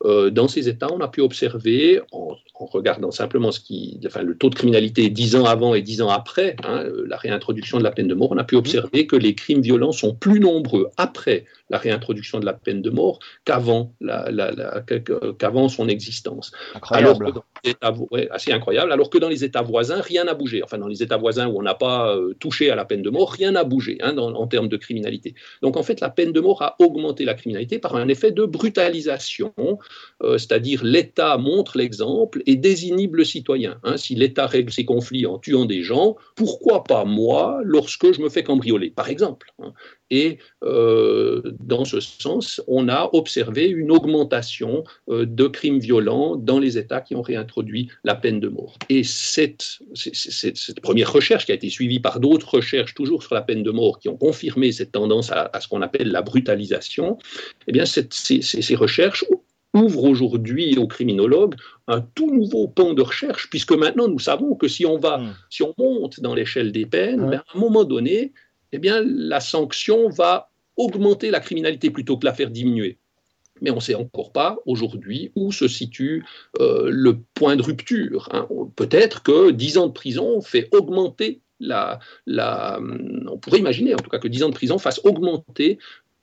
euh, 0.05 0.31
dans 0.31 0.49
ces 0.49 0.69
États, 0.69 0.93
on 0.93 1.01
a 1.01 1.09
pu 1.09 1.21
observer, 1.21 2.01
en, 2.13 2.37
regardant 2.55 3.11
simplement 3.11 3.51
ce 3.53 3.61
qui, 3.61 3.99
enfin, 4.07 4.23
le 4.23 4.37
taux 4.37 4.51
de 4.51 4.55
criminalité 4.55 5.09
dix 5.11 5.35
ans 5.37 5.45
avant 5.45 5.75
et 5.75 5.83
dix 5.83 6.03
ans 6.03 6.09
après 6.09 6.57
hein, 6.65 6.85
la 7.07 7.17
réintroduction 7.17 7.79
de 7.79 7.85
la 7.85 7.91
peine 7.91 8.09
de 8.09 8.15
mort, 8.15 8.31
on 8.33 8.39
a 8.39 8.45
pu 8.45 8.57
observer 8.57 9.07
que 9.07 9.17
les 9.17 9.35
crimes 9.35 9.61
violents 9.61 9.93
sont 9.93 10.15
plus 10.15 10.41
nombreux 10.41 10.91
après 10.97 11.45
la 11.71 11.79
réintroduction 11.79 12.39
de 12.41 12.47
la 12.47 12.53
peine 12.53 12.83
de 12.83 12.91
mort 12.91 13.19
qu'avant 13.45 13.89
son 15.69 15.89
existence. 15.89 16.53
Incroyable. 16.75 17.33
Alors 17.81 18.09
assez 18.31 18.53
incroyable. 18.53 18.93
Alors 18.93 19.11
que 19.11 19.19
dans 19.19 19.29
les 19.29 19.45
États 19.45 19.63
voisins, 19.63 20.01
rien 20.01 20.25
n'a 20.25 20.35
bougé. 20.35 20.63
Enfin, 20.63 20.79
dans 20.79 20.89
les 20.89 21.03
États 21.03 21.17
voisins 21.17 21.49
où 21.49 21.59
on 21.59 21.63
n'a 21.63 21.75
pas 21.75 22.15
euh, 22.15 22.35
touché 22.39 22.71
à 22.71 22.77
la 22.77 22.85
peine 22.85 23.03
de 23.03 23.11
mort, 23.11 23.33
rien 23.33 23.53
n'a 23.53 23.65
bougé 23.65 23.99
hein, 24.03 24.17
en 24.19 24.47
termes 24.47 24.69
de 24.69 24.77
criminalité. 24.77 25.35
Donc 25.63 25.77
en 25.77 25.83
fait, 25.83 26.01
la 26.01 26.11
peine 26.11 26.33
de 26.33 26.41
mort 26.41 26.63
a 26.63 26.77
augmenté 26.79 27.25
la 27.25 27.35
criminalité 27.35 27.79
par 27.79 27.97
un 27.97 28.09
effet 28.09 28.33
de 28.33 28.45
brutalisation 28.45 29.53
euh, 30.23 30.39
c'est-à-dire 30.39 30.85
l'État 30.85 31.37
montre 31.37 31.77
l'exemple 31.79 32.43
et 32.47 32.57
désinhibe 32.57 33.17
le 33.17 33.25
citoyen. 33.25 33.79
Hein. 33.83 33.97
Si 33.97 34.15
l'État 34.15 34.47
règle 34.47 34.73
ses 34.73 34.85
conflits 34.85 35.27
en 35.27 35.39
tuant 35.39 35.65
des 35.65 35.83
gens, 35.83 36.17
pourquoi 36.37 36.85
pas 36.85 37.05
moi 37.05 37.61
lorsque 37.65 38.13
je 38.13 38.21
me 38.21 38.29
fais 38.29 38.43
cambrioler, 38.43 38.91
par 38.91 39.09
exemple 39.09 39.53
hein. 39.63 39.73
Et 40.11 40.39
euh, 40.63 41.43
dans 41.61 41.85
ce 41.85 41.99
sens, 41.99 42.61
on 42.69 42.89
a 42.89 43.09
observé 43.15 43.67
une 43.67 43.91
augmentation 43.91 44.85
euh, 45.09 45.25
de 45.27 45.47
crimes 45.47 45.79
violents 45.79 46.37
dans 46.37 46.59
les 46.59 46.77
États 46.79 47.01
qui 47.01 47.17
ont 47.17 47.23
réintroduit 47.23 47.89
la 48.05 48.15
peine 48.15 48.39
de 48.39 48.49
mort. 48.49 48.77
Et 48.89 49.03
cette, 49.03 49.81
cette, 49.95 50.81
première 50.81 51.13
recherche, 51.13 51.47
qui 51.47 51.53
a 51.53 51.55
été 51.55 51.71
suivie 51.71 52.01
par 52.01 52.21
d'autres 52.21 52.55
recherches, 52.55 52.95
toujours 52.95 53.23
sur 53.23 53.35
la 53.35 53.43
peine 53.43 53.63
de 53.63 53.71
mort, 53.71 53.99
qui 53.99 54.09
ont 54.09 54.17
confirmé 54.17 54.73
cette 54.73 54.93
tendance 54.93 55.33
à, 55.33 55.51
ce 55.59 55.69
qu'on 55.69 55.83
appelle 55.83 56.13
la 56.13 56.23
brutalisation, 56.23 57.19
eh 57.67 57.73
bien, 57.73 57.87
ces, 57.87 58.07
ces 58.11 58.75
recherches 58.77 59.25
ouvre 59.75 60.05
aujourd'hui 60.05 60.79
aux 60.79 60.87
criminologues 60.87 61.55
un 61.89 62.01
tout 62.01 62.33
nouveau 62.33 62.69
pan 62.69 62.95
de 62.95 63.03
recherche, 63.03 63.51
puisque 63.51 63.73
maintenant 63.73 64.09
nous 64.09 64.19
savons 64.19 64.55
que 64.55 64.69
si 64.69 64.87
on 64.87 64.99
va, 64.99 65.19
hmm. 65.19 65.35
si 65.51 65.63
on 65.63 65.75
monte 65.77 66.21
dans 66.21 66.35
l'échelle 66.35 66.73
des 66.73 66.87
peines, 66.87 67.29
ben, 67.29 67.43
à 67.53 67.57
un 67.57 67.61
moment 67.61 67.85
donné, 67.85 68.33
eh 68.73 68.79
bien, 68.79 69.03
la 69.05 69.41
sanction 69.41 70.09
va 70.09 70.51
augmenter 70.77 71.31
la 71.31 71.41
criminalité 71.41 71.91
plutôt 71.91 72.17
que 72.17 72.25
la 72.25 72.35
faire 72.35 72.51
diminuer. 72.51 72.99
Mais 73.61 73.71
on 73.71 73.77
ne 73.77 73.81
sait 73.81 73.95
encore 73.95 74.33
pas 74.33 74.59
aujourd'hui 74.67 75.31
où 75.37 75.53
se 75.53 75.69
situe 75.69 76.25
euh, 76.59 76.89
le 76.91 77.19
point 77.35 77.55
de 77.55 77.63
rupture. 77.63 78.29
Hein. 78.33 78.49
Peut-être 78.75 79.23
que 79.23 79.53
10 79.53 79.79
ans 79.79 79.87
de 79.87 79.93
prison 79.93 80.41
fait 80.41 80.69
augmenter 80.75 81.41
la, 81.61 82.01
la, 82.27 82.81
on 83.31 83.39
pourrait 83.39 83.61
imaginer 83.61 83.95
en 83.95 83.99
tout 83.99 84.11
cas 84.11 84.19
que 84.19 84.27
10 84.27 84.43
ans 84.43 84.49
de 84.49 84.55
prison 84.55 84.79
fasse 84.79 85.01
augmenter 85.05 85.79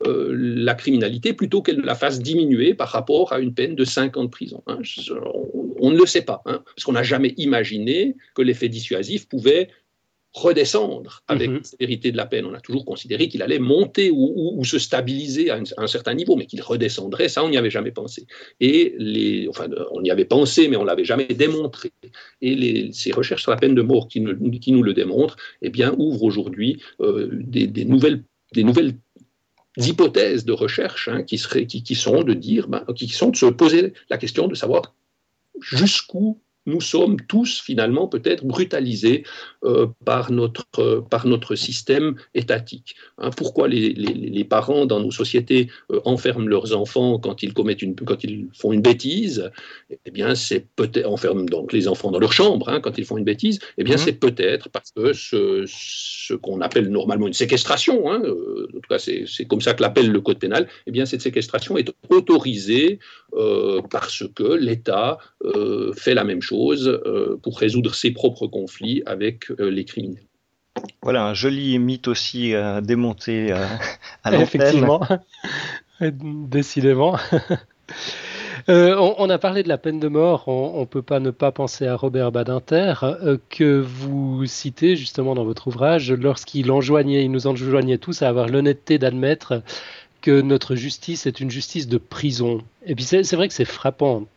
euh, 0.07 0.33
la 0.35 0.73
criminalité 0.73 1.33
plutôt 1.33 1.61
qu'elle 1.61 1.81
la 1.81 1.95
fasse 1.95 2.19
diminuer 2.19 2.73
par 2.73 2.89
rapport 2.89 3.33
à 3.33 3.39
une 3.39 3.53
peine 3.53 3.75
de 3.75 3.83
5 3.83 4.17
ans 4.17 4.23
de 4.23 4.29
prison. 4.29 4.63
Hein. 4.67 4.79
on, 5.79 5.91
ne 5.91 5.97
le 5.97 6.05
sait 6.05 6.23
pas, 6.23 6.41
hein, 6.45 6.63
parce 6.65 6.83
qu'on 6.85 6.93
n'a 6.93 7.03
jamais 7.03 7.33
imaginé 7.37 8.15
que 8.35 8.41
l'effet 8.41 8.69
dissuasif 8.69 9.27
pouvait 9.27 9.69
redescendre 10.33 11.23
avec 11.27 11.49
la 11.49 11.63
sévérité 11.63 12.11
de 12.11 12.17
la 12.17 12.25
peine. 12.25 12.45
On 12.45 12.53
a 12.53 12.61
toujours 12.61 12.85
considéré 12.85 13.27
qu'il 13.27 13.41
allait 13.41 13.59
monter 13.59 14.11
ou, 14.11 14.63
se 14.63 14.79
stabiliser 14.79 15.49
à, 15.49 15.59
un 15.77 15.87
certain 15.87 16.13
niveau, 16.13 16.35
mais 16.35 16.45
qu'il 16.45 16.61
redescendrait, 16.61 17.27
ça, 17.27 17.43
on 17.43 17.49
n'y 17.49 17.57
avait 17.57 17.69
jamais 17.69 17.91
pensé. 17.91 18.25
Et 18.59 18.95
les, 18.97 19.47
enfin, 19.49 19.67
on 19.91 20.03
y 20.03 20.11
avait 20.11 20.25
pensé, 20.25 20.67
mais 20.67 20.77
on 20.77 20.85
l'avait 20.85 21.03
jamais 21.03 21.25
démontré. 21.25 21.91
Et 22.41 22.89
ces 22.93 23.11
recherches 23.11 23.41
sur 23.41 23.51
la 23.51 23.57
peine 23.57 23.75
de 23.75 23.81
mort 23.81 24.07
qui, 24.07 24.21
nous 24.21 24.83
le 24.83 24.93
démontrent, 24.93 25.35
eh 25.61 25.69
bien, 25.69 25.93
ouvrent 25.97 26.23
aujourd'hui 26.23 26.81
euh, 27.01 27.29
des, 27.33 27.85
nouvelles, 27.85 28.23
des 28.53 28.63
nouvelles 28.63 28.93
hypothèses 29.77 30.45
de 30.45 30.51
recherche 30.51 31.07
hein, 31.07 31.23
qui, 31.23 31.37
sont 31.37 32.23
de 32.23 32.33
dire, 32.33 32.67
ben, 32.67 32.85
qui 32.95 33.07
sont 33.07 33.29
de 33.29 33.35
se 33.35 33.45
poser 33.45 33.93
la 34.09 34.17
question 34.17 34.47
de 34.47 34.55
savoir 34.55 34.93
jusqu'où 35.59 36.41
nous 36.65 36.81
sommes 36.81 37.17
tous 37.27 37.61
finalement 37.61 38.07
peut-être 38.07 38.45
brutalisés 38.45 39.23
euh, 39.63 39.87
par, 40.05 40.31
notre, 40.31 40.65
euh, 40.79 41.01
par 41.01 41.25
notre 41.25 41.55
système 41.55 42.15
étatique. 42.35 42.95
Hein, 43.17 43.31
pourquoi 43.35 43.67
les, 43.67 43.93
les, 43.93 44.43
parents 44.43 44.85
dans 44.85 44.99
nos 44.99 45.11
sociétés 45.11 45.69
euh, 45.91 46.01
enferment 46.05 46.47
leurs 46.47 46.75
enfants 46.75 47.17
quand 47.19 47.41
ils 47.41 47.53
commettent 47.53 47.81
une, 47.81 47.95
quand 47.95 48.23
ils 48.23 48.47
font 48.53 48.73
une 48.73 48.81
bêtise? 48.81 49.51
Eh 50.05 50.11
bien, 50.11 50.35
c'est 50.35 50.65
peut-être 50.75 51.07
enferment 51.07 51.45
donc 51.45 51.73
les 51.73 51.87
enfants 51.87 52.11
dans 52.11 52.19
leur 52.19 52.33
chambre 52.33 52.69
hein, 52.69 52.79
quand 52.79 52.97
ils 52.97 53.05
font 53.05 53.17
une 53.17 53.23
bêtise. 53.23 53.59
Eh 53.77 53.83
bien, 53.83 53.95
mmh. 53.95 53.99
c'est 53.99 54.13
peut-être 54.13 54.69
parce 54.69 54.91
que 54.91 55.13
ce, 55.13 55.65
ce 55.67 56.33
qu'on 56.35 56.61
appelle 56.61 56.89
normalement 56.89 57.27
une 57.27 57.33
séquestration, 57.33 58.11
hein, 58.11 58.21
en 58.21 58.79
tout 58.79 58.89
cas 58.89 58.99
c'est 58.99 59.45
comme 59.45 59.61
ça 59.61 59.73
que 59.73 59.81
l'appelle 59.81 60.11
le 60.11 60.21
code 60.21 60.39
pénal. 60.39 60.67
Eh 60.85 60.91
bien, 60.91 61.05
cette 61.05 61.21
séquestration 61.21 61.77
est 61.77 61.91
autorisée 62.09 62.99
parce 63.89 64.23
que 64.35 64.53
l'État 64.53 65.17
fait 65.95 66.13
la 66.13 66.23
même 66.23 66.41
chose 66.41 66.50
euh, 66.53 67.39
pour 67.41 67.57
résoudre 67.57 67.95
ses 67.95 68.11
propres 68.11 68.47
conflits 68.47 69.03
avec 69.05 69.51
euh, 69.51 69.69
les 69.69 69.85
criminels. 69.85 70.23
Voilà 71.01 71.25
un 71.25 71.33
joli 71.33 71.77
mythe 71.79 72.07
aussi 72.07 72.53
euh, 72.53 72.81
démonté 72.81 73.51
à 73.51 73.67
l'antenne. 74.31 74.41
Effectivement, 74.41 75.01
décidément. 75.99 77.17
on, 78.67 79.29
a 79.29 79.37
parlé 79.37 79.63
de 79.63 79.69
la 79.69 79.77
peine 79.77 79.99
de 79.99 80.07
mort, 80.07 80.47
on 80.47 80.81
ne 80.81 80.85
peut 80.85 81.01
pas 81.01 81.19
ne 81.19 81.31
pas 81.31 81.51
penser 81.51 81.87
à 81.87 81.95
Robert 81.95 82.31
Badinter, 82.31 82.93
que 83.49 83.79
vous 83.79 84.45
citez 84.45 84.95
justement 84.95 85.35
dans 85.35 85.43
votre 85.43 85.67
ouvrage, 85.67 86.11
lorsqu'il 86.11 86.71
enjoignait, 86.71 87.25
il 87.25 87.31
nous 87.31 87.47
enjoignait 87.47 87.97
tous 87.97 88.21
à 88.21 88.29
avoir 88.29 88.47
l'honnêteté 88.47 88.97
d'admettre 88.97 89.61
que 90.21 90.41
notre 90.41 90.75
justice 90.75 91.25
est 91.25 91.39
une 91.39 91.51
justice 91.51 91.87
de 91.87 91.97
prison. 91.97 92.63
Et 92.85 92.95
puis 92.95 93.03
c'est 93.03 93.33
vrai 93.33 93.47
que 93.47 93.53
c'est 93.53 93.65
frappant. 93.65 94.27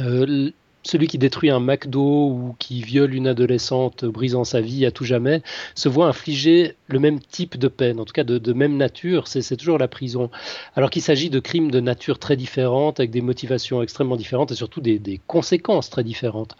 Euh, 0.00 0.50
celui 0.82 1.06
qui 1.06 1.18
détruit 1.18 1.50
un 1.50 1.60
McDo 1.60 2.28
ou 2.28 2.56
qui 2.58 2.82
viole 2.82 3.14
une 3.14 3.26
adolescente 3.26 4.04
brisant 4.04 4.44
sa 4.44 4.60
vie 4.60 4.86
à 4.86 4.90
tout 4.90 5.04
jamais 5.04 5.42
se 5.74 5.88
voit 5.88 6.06
infliger 6.06 6.74
le 6.86 6.98
même 6.98 7.20
type 7.20 7.56
de 7.58 7.68
peine, 7.68 8.00
en 8.00 8.04
tout 8.04 8.12
cas 8.12 8.24
de, 8.24 8.52
même 8.52 8.76
nature, 8.76 9.28
c'est 9.28 9.56
toujours 9.56 9.78
la 9.78 9.88
prison. 9.88 10.30
Alors 10.76 10.90
qu'il 10.90 11.02
s'agit 11.02 11.30
de 11.30 11.40
crimes 11.40 11.70
de 11.70 11.80
nature 11.80 12.18
très 12.18 12.36
différente, 12.36 13.00
avec 13.00 13.10
des 13.10 13.20
motivations 13.20 13.82
extrêmement 13.82 14.16
différentes 14.16 14.52
et 14.52 14.54
surtout 14.54 14.80
des, 14.80 15.20
conséquences 15.26 15.90
très 15.90 16.04
différentes. 16.04 16.56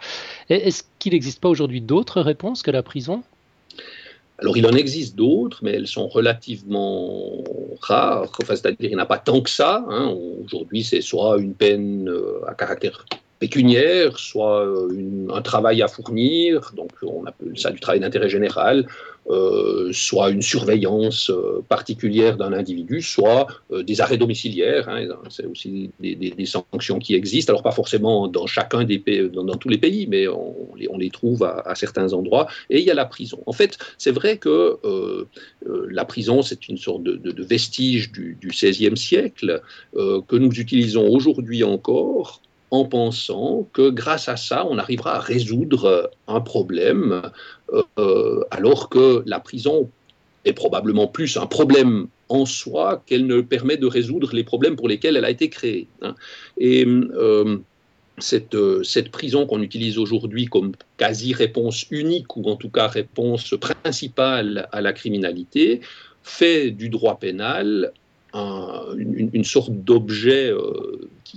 Est-ce 0.48 0.82
qu'il 0.98 1.12
n'existe 1.12 1.40
pas 1.40 1.48
aujourd'hui 1.48 1.80
d'autres 1.80 2.20
réponses 2.20 2.62
que 2.62 2.70
la 2.70 2.82
prison? 2.82 3.22
Alors, 4.40 4.56
il 4.56 4.66
en 4.66 4.72
existe 4.72 5.16
d'autres, 5.16 5.60
mais 5.62 5.72
elles 5.72 5.88
sont 5.88 6.06
relativement 6.06 7.42
rares. 7.80 8.30
Enfin, 8.40 8.54
c'est-à-dire 8.54 8.78
qu'il 8.78 8.88
n'y 8.90 8.94
en 8.94 9.00
a 9.00 9.06
pas 9.06 9.18
tant 9.18 9.40
que 9.40 9.50
ça. 9.50 9.84
Hein. 9.88 10.14
Aujourd'hui, 10.44 10.84
c'est 10.84 11.00
soit 11.00 11.38
une 11.38 11.54
peine 11.54 12.08
euh, 12.08 12.46
à 12.46 12.54
caractère 12.54 13.04
pécuniaire, 13.38 14.18
soit 14.18 14.66
euh, 14.66 15.28
un 15.32 15.42
travail 15.42 15.82
à 15.82 15.88
fournir, 15.88 16.72
donc 16.76 16.90
on 17.02 17.24
appelle 17.24 17.56
ça 17.56 17.70
du 17.70 17.80
travail 17.80 18.00
d'intérêt 18.00 18.28
général, 18.28 18.86
euh, 19.30 19.90
soit 19.92 20.30
une 20.30 20.40
surveillance 20.40 21.28
euh, 21.28 21.62
particulière 21.68 22.38
d'un 22.38 22.52
individu, 22.54 23.02
soit 23.02 23.46
des 23.70 24.00
arrêts 24.00 24.16
domiciliaires. 24.16 24.88
Hein, 24.88 25.06
c'est 25.28 25.44
aussi 25.44 25.90
des, 26.00 26.46
sanctions 26.46 26.98
qui 26.98 27.14
existent. 27.14 27.52
Alors 27.52 27.62
pas 27.62 27.72
forcément 27.72 28.26
dans 28.26 28.46
chacun 28.46 28.84
des 28.84 28.98
pays, 28.98 29.28
dans, 29.28 29.44
tous 29.56 29.68
les 29.68 29.78
pays, 29.78 30.06
mais 30.06 30.26
on, 30.28 30.96
les, 30.96 31.10
trouve 31.10 31.44
à, 31.44 31.74
certains 31.74 32.12
endroits. 32.14 32.46
Et 32.70 32.80
il 32.80 32.86
y 32.86 32.90
a 32.90 32.94
la 32.94 33.04
prison. 33.04 33.42
En 33.46 33.52
fait, 33.52 33.76
c'est 33.98 34.12
vrai 34.12 34.38
que 34.38 34.78
la 35.66 36.04
prison, 36.06 36.40
c'est 36.40 36.68
une 36.68 36.78
sorte 36.78 37.02
de, 37.02 37.42
vestige 37.42 38.10
du, 38.10 38.36
du 38.40 38.48
XVIe 38.48 38.96
siècle 38.96 39.60
que 39.94 40.36
nous 40.36 40.52
utilisons 40.52 41.06
aujourd'hui 41.06 41.64
encore 41.64 42.40
en 42.70 42.84
pensant 42.84 43.68
que 43.72 43.90
grâce 43.90 44.28
à 44.28 44.36
ça, 44.36 44.66
on 44.66 44.78
arrivera 44.78 45.16
à 45.16 45.20
résoudre 45.20 46.10
un 46.26 46.40
problème, 46.40 47.22
euh, 47.98 48.44
alors 48.50 48.88
que 48.88 49.22
la 49.26 49.40
prison 49.40 49.90
est 50.44 50.52
probablement 50.52 51.06
plus 51.06 51.36
un 51.36 51.46
problème 51.46 52.08
en 52.28 52.44
soi 52.44 53.02
qu'elle 53.06 53.26
ne 53.26 53.40
permet 53.40 53.76
de 53.76 53.86
résoudre 53.86 54.34
les 54.34 54.44
problèmes 54.44 54.76
pour 54.76 54.88
lesquels 54.88 55.16
elle 55.16 55.24
a 55.24 55.30
été 55.30 55.48
créée. 55.48 55.88
Hein. 56.02 56.14
Et 56.58 56.86
euh, 56.86 57.58
cette, 58.18 58.56
cette, 58.82 59.10
prison 59.10 59.46
qu'on 59.46 59.62
utilise 59.62 59.98
aujourd'hui 59.98 60.46
comme 60.46 60.72
quasi-réponse 60.98 61.86
unique, 61.90 62.36
ou 62.36 62.44
en 62.44 62.56
tout 62.56 62.70
cas 62.70 62.86
réponse 62.88 63.54
principale 63.58 64.68
à 64.72 64.80
la 64.80 64.92
criminalité, 64.92 65.80
fait 66.22 66.70
du 66.70 66.90
droit 66.90 67.18
pénal 67.18 67.92
une, 68.34 69.44
sorte 69.44 69.72
d'objet 69.72 70.52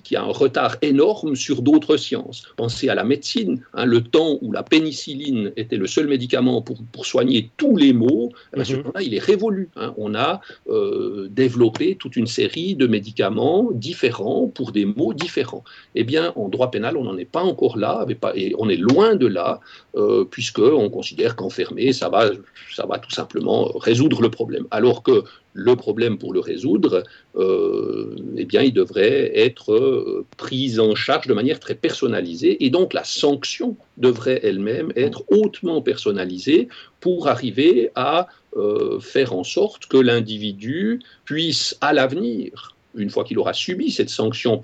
qui, 0.03 0.15
a 0.15 0.23
un 0.23 0.31
retard 0.31 0.77
énorme 0.81 1.35
sur 1.35 1.61
d'autres 1.61 1.97
sciences. 1.97 2.43
Pensez 2.55 2.89
à 2.89 2.95
la 2.95 3.03
médecine, 3.03 3.61
hein, 3.73 3.85
le 3.85 4.01
temps 4.01 4.37
où 4.41 4.51
la 4.51 4.63
pénicilline 4.63 5.51
était 5.57 5.77
le 5.77 5.87
seul 5.87 6.07
médicament 6.07 6.61
pour, 6.61 6.77
pour 6.91 7.05
soigner 7.05 7.49
tous 7.57 7.75
les 7.75 7.93
maux, 7.93 8.31
ben, 8.53 8.63
ce 8.63 8.75
mhm. 8.75 8.83
temps-là, 8.83 9.01
il 9.01 9.13
est 9.13 9.19
révolu. 9.19 9.69
Hein. 9.75 9.93
On 9.97 10.15
a 10.15 10.41
euh, 10.69 11.27
développé 11.29 11.95
toute 11.95 12.15
une 12.15 12.27
série 12.27 12.75
de 12.75 12.87
médicaments 12.87 13.69
différents 13.73 14.47
pour 14.47 14.71
des 14.71 14.85
maux 14.85 15.13
différents. 15.13 15.63
Eh 15.95 16.03
bien, 16.03 16.33
en 16.35 16.49
droit 16.49 16.71
pénal, 16.71 16.97
on 16.97 17.03
n'en 17.03 17.17
est 17.17 17.25
pas 17.25 17.43
encore 17.43 17.77
là, 17.77 18.05
et 18.35 18.53
on 18.57 18.69
est 18.69 18.77
loin 18.77 19.15
de 19.15 19.27
là, 19.27 19.59
euh, 19.95 20.25
puisqu'on 20.25 20.89
considère 20.89 21.35
qu'enfermer, 21.35 21.93
ça 21.93 22.09
va, 22.09 22.29
ça 22.73 22.85
va 22.85 22.99
tout 22.99 23.11
simplement 23.11 23.71
résoudre 23.77 24.21
le 24.21 24.29
problème. 24.29 24.65
Alors 24.71 25.03
que 25.03 25.23
le 25.53 25.75
problème 25.75 26.17
pour 26.17 26.33
le 26.33 26.39
résoudre, 26.39 27.03
euh, 27.35 28.15
eh 28.37 28.45
bien, 28.45 28.61
il 28.61 28.73
devrait 28.73 29.31
être 29.37 29.73
euh, 29.81 30.25
pris 30.37 30.79
en 30.79 30.95
charge 30.95 31.27
de 31.27 31.33
manière 31.33 31.59
très 31.59 31.75
personnalisée 31.75 32.63
et 32.65 32.69
donc 32.69 32.93
la 32.93 33.03
sanction 33.03 33.75
devrait 33.97 34.39
elle-même 34.43 34.91
être 34.95 35.23
hautement 35.29 35.81
personnalisée 35.81 36.67
pour 36.99 37.27
arriver 37.27 37.91
à 37.95 38.27
euh, 38.55 38.99
faire 38.99 39.33
en 39.33 39.43
sorte 39.43 39.85
que 39.87 39.97
l'individu 39.97 41.01
puisse 41.25 41.77
à 41.81 41.93
l'avenir 41.93 42.75
une 42.93 43.09
fois 43.09 43.23
qu'il 43.23 43.39
aura 43.39 43.53
subi 43.53 43.89
cette 43.89 44.09
sanction 44.09 44.61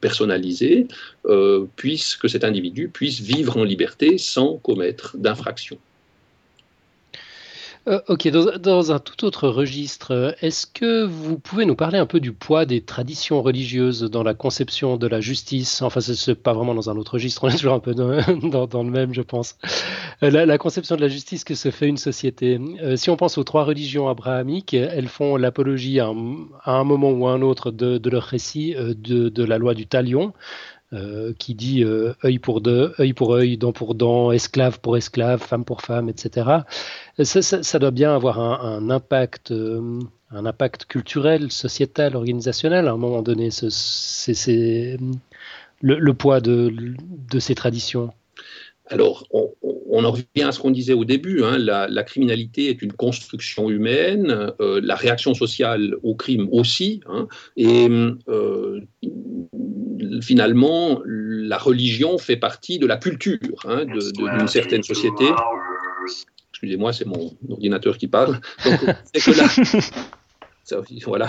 personnalisée, 0.00 0.88
puisse 1.76 2.16
que 2.16 2.26
cet 2.26 2.42
individu 2.42 2.88
puisse 2.88 3.20
vivre 3.20 3.56
en 3.56 3.62
liberté 3.62 4.18
sans 4.18 4.56
commettre 4.56 5.16
d'infraction. 5.18 5.78
Euh, 7.86 8.00
ok, 8.08 8.28
dans, 8.28 8.92
un 8.92 8.98
tout 8.98 9.26
autre 9.26 9.46
registre, 9.48 10.34
est-ce 10.40 10.66
que 10.66 11.04
vous 11.04 11.38
pouvez 11.38 11.66
nous 11.66 11.76
parler 11.76 11.98
un 11.98 12.06
peu 12.06 12.18
du 12.18 12.32
poids 12.32 12.64
des 12.64 12.80
traditions 12.80 13.42
religieuses 13.42 14.02
dans 14.04 14.22
la 14.22 14.32
conception 14.32 14.96
de 14.96 15.06
la 15.06 15.20
justice? 15.20 15.82
Enfin, 15.82 16.00
ce 16.00 16.30
n'est 16.30 16.34
pas 16.34 16.54
vraiment 16.54 16.74
dans 16.74 16.88
un 16.88 16.96
autre 16.96 17.14
registre, 17.14 17.44
on 17.44 17.48
est 17.48 17.56
toujours 17.58 17.74
un 17.74 17.80
peu 17.80 17.92
dans, 17.92 18.06
le 18.82 18.90
même, 18.90 19.12
je 19.12 19.20
pense. 19.20 19.56
Euh, 20.22 20.30
la, 20.30 20.56
conception 20.56 20.96
de 20.96 21.02
la 21.02 21.08
justice 21.08 21.44
que 21.44 21.54
se 21.54 21.70
fait 21.70 21.86
une 21.86 21.98
société? 21.98 22.58
Euh, 22.82 22.96
si 22.96 23.10
on 23.10 23.16
pense 23.16 23.36
aux 23.36 23.44
trois 23.44 23.64
religions 23.64 24.08
abrahamiques, 24.08 24.72
elles 24.72 25.08
font 25.08 25.36
l'apologie 25.36 26.00
à, 26.00 26.06
un 26.06 26.84
moment 26.84 27.10
ou 27.10 27.26
à 27.26 27.32
un 27.32 27.42
autre 27.42 27.70
de, 27.70 28.08
leur 28.08 28.22
récit 28.22 28.74
de, 28.74 29.28
de 29.28 29.44
la 29.44 29.58
loi 29.58 29.74
du 29.74 29.86
talion, 29.86 30.32
euh, 30.94 31.32
qui 31.36 31.56
dit 31.56 31.82
euh, 31.82 32.12
œil 32.24 32.38
pour 32.38 32.60
œil 33.34 33.56
dent 33.56 33.72
pour 33.72 33.96
dent, 33.96 34.30
esclave 34.30 34.78
pour 34.78 34.96
esclave, 34.96 35.40
femme 35.40 35.64
pour 35.64 35.82
femme, 35.82 36.08
etc. 36.08 36.58
Ça, 37.20 37.78
doit 37.80 37.90
bien 37.90 38.14
avoir 38.14 38.38
un, 38.38 38.90
impact, 38.90 39.50
euh, 39.50 39.98
un 40.30 40.46
impact 40.46 40.84
culturel, 40.84 41.50
sociétal, 41.50 42.14
organisationnel 42.14 42.86
à 42.86 42.92
un 42.92 42.96
moment 42.96 43.22
donné. 43.22 43.48
C'est 43.50 44.98
le, 45.80 46.12
poids 46.12 46.40
de, 46.40 46.72
ces 47.40 47.56
traditions. 47.56 48.12
Alors, 48.86 49.26
on, 49.32 50.04
en 50.04 50.10
revient 50.12 50.42
à 50.42 50.52
ce 50.52 50.60
qu'on 50.60 50.70
disait 50.70 50.92
au 50.92 51.04
début. 51.04 51.42
Hein, 51.42 51.58
la, 51.58 52.02
criminalité 52.04 52.68
est 52.68 52.82
une 52.82 52.92
construction 52.92 53.68
humaine, 53.68 54.52
la 54.60 54.94
réaction 54.94 55.34
sociale 55.34 55.96
au 56.04 56.14
crime 56.14 56.48
aussi. 56.52 57.00
Hein, 57.08 57.26
et 57.56 57.88
finalement, 60.22 61.00
la 61.04 61.58
religion 61.58 62.18
fait 62.18 62.36
partie 62.36 62.78
de 62.78 62.86
la 62.86 62.96
culture 62.96 63.38
hein, 63.64 63.84
d'une 63.86 64.48
certaine 64.48 64.82
société. 64.82 65.24
Excusez-moi, 66.50 66.92
c'est 66.92 67.06
mon 67.06 67.36
ordinateur 67.50 67.98
qui 67.98 68.08
parle. 68.08 68.40
Donc, 68.64 68.80
que 68.80 69.30
là, 69.36 69.46
voilà. 71.04 71.28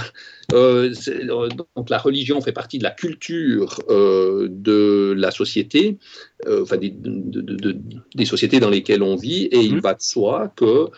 Euh, 0.54 0.94
euh, 1.08 1.50
donc 1.76 1.90
la 1.90 1.98
religion 1.98 2.40
fait 2.42 2.52
partie 2.52 2.78
de 2.78 2.84
la 2.84 2.92
culture 2.92 3.80
euh, 3.90 4.48
de 4.50 5.14
la 5.18 5.32
société, 5.32 5.98
enfin 6.48 6.78
des, 6.78 6.94
des, 6.94 8.26
sociétés 8.26 8.60
dans 8.60 8.70
lesquelles 8.70 9.02
on 9.02 9.16
vit, 9.16 9.46
et 9.46 9.62
il 9.62 9.76
mhm. 9.76 9.80
va 9.80 9.94
de 9.96 10.02
soi 10.02 10.54
que 10.56 10.90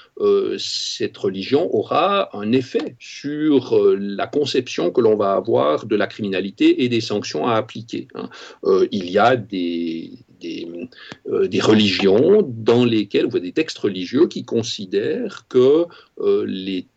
cette 0.57 1.17
religion 1.17 1.73
aura 1.73 2.35
un 2.37 2.51
effet 2.51 2.95
sur 2.99 3.79
la 3.97 4.27
conception 4.27 4.91
que 4.91 5.01
l'on 5.01 5.15
va 5.15 5.33
avoir 5.33 5.85
de 5.85 5.95
la 5.95 6.07
criminalité 6.07 6.83
et 6.83 6.89
des 6.89 7.01
sanctions 7.01 7.47
à 7.47 7.55
appliquer. 7.55 8.07
Hein. 8.15 8.29
il 8.91 9.09
y 9.09 9.17
a 9.17 9.35
des, 9.37 10.11
des, 10.41 10.67
des, 11.47 11.61
religions 11.61 12.41
dans 12.45 12.83
lesquelles, 12.83 13.27
ou 13.27 13.39
des 13.39 13.53
textes 13.53 13.77
religieux 13.77 14.27
qui 14.27 14.43
considèrent 14.43 15.45
que 15.47 15.85
les 16.45 16.87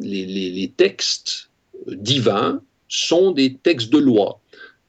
les, 0.00 0.72
textes 0.76 1.50
divins 1.86 2.62
sont 2.88 3.32
des 3.32 3.54
textes 3.54 3.92
de 3.92 3.98
loi 3.98 4.40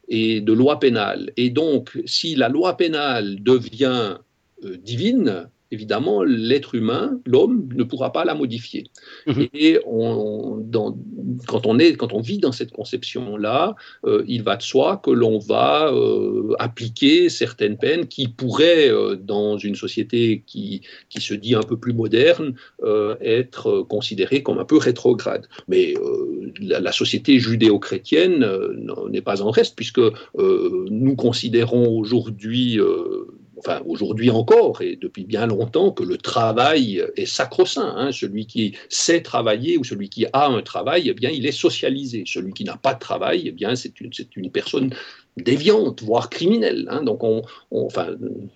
et 0.08 0.40
de 0.40 0.52
loi 0.52 0.78
pénale. 0.78 1.32
Et 1.36 1.50
donc, 1.50 1.98
si 2.06 2.34
la 2.34 2.48
loi 2.48 2.76
pénale 2.76 3.42
devient 3.42 4.18
euh, 4.64 4.76
divine, 4.76 5.48
évidemment, 5.70 6.22
l'être 6.22 6.74
humain, 6.74 7.20
l'homme, 7.26 7.68
ne 7.74 7.84
pourra 7.84 8.12
pas 8.12 8.24
la 8.24 8.34
modifier. 8.34 8.84
Mhm. 9.26 9.48
Et 9.54 9.78
quand, 11.46 11.66
on 11.66 11.78
est, 11.78 11.96
quand 11.96 12.12
on 12.12 12.20
vit 12.20 12.38
dans 12.38 12.52
cette 12.52 12.72
conception-là, 12.72 13.74
euh, 14.04 14.24
il 14.26 14.42
va 14.42 14.56
de 14.56 14.62
soi 14.62 15.00
que 15.02 15.10
l'on 15.10 15.38
va 15.38 15.92
euh, 15.92 16.54
appliquer 16.58 17.28
certaines 17.28 17.76
peines 17.76 18.06
qui 18.06 18.28
pourraient, 18.28 18.90
euh, 18.90 19.16
dans 19.16 19.58
une 19.58 19.74
société 19.74 20.42
qui, 20.46 20.82
qui, 21.08 21.20
se 21.20 21.34
dit 21.34 21.54
un 21.54 21.62
peu 21.62 21.76
plus 21.76 21.92
moderne, 21.92 22.54
être 23.20 23.82
considérées 23.82 24.42
comme 24.42 24.58
un 24.58 24.64
peu 24.64 24.76
rétrogrades. 24.76 25.46
Mais 25.68 25.94
la, 26.60 26.80
la, 26.80 26.92
société 26.92 27.38
judéo-chrétienne 27.38 28.46
n'est 29.10 29.22
pas 29.22 29.42
en 29.42 29.50
reste, 29.50 29.74
puisque 29.74 30.00
nous 30.36 31.16
considérons 31.16 31.98
aujourd'hui 31.98 32.78
enfin 33.58 33.82
aujourd'hui 33.86 34.30
encore 34.30 34.82
et 34.82 34.96
depuis 34.96 35.24
bien 35.24 35.46
longtemps, 35.46 35.90
que 35.90 36.02
le 36.02 36.16
travail 36.16 37.02
est 37.16 37.26
sacro-saint. 37.26 37.94
Hein. 37.96 38.12
Celui 38.12 38.46
qui 38.46 38.76
sait 38.88 39.22
travailler 39.22 39.78
ou 39.78 39.84
celui 39.84 40.08
qui 40.08 40.26
a 40.32 40.48
un 40.48 40.62
travail, 40.62 41.08
eh 41.08 41.14
bien, 41.14 41.30
il 41.30 41.46
est 41.46 41.52
socialisé. 41.52 42.24
Celui 42.26 42.52
qui 42.52 42.64
n'a 42.64 42.76
pas 42.76 42.94
de 42.94 42.98
travail, 42.98 43.44
eh 43.46 43.52
bien, 43.52 43.74
c'est 43.76 44.00
une, 44.00 44.50
personne 44.50 44.90
déviante, 45.36 46.02
voire 46.02 46.30
criminelle. 46.30 46.86
Hein. 46.90 47.02
Donc, 47.02 47.24
on, 47.24 47.42
enfin, 47.70 48.08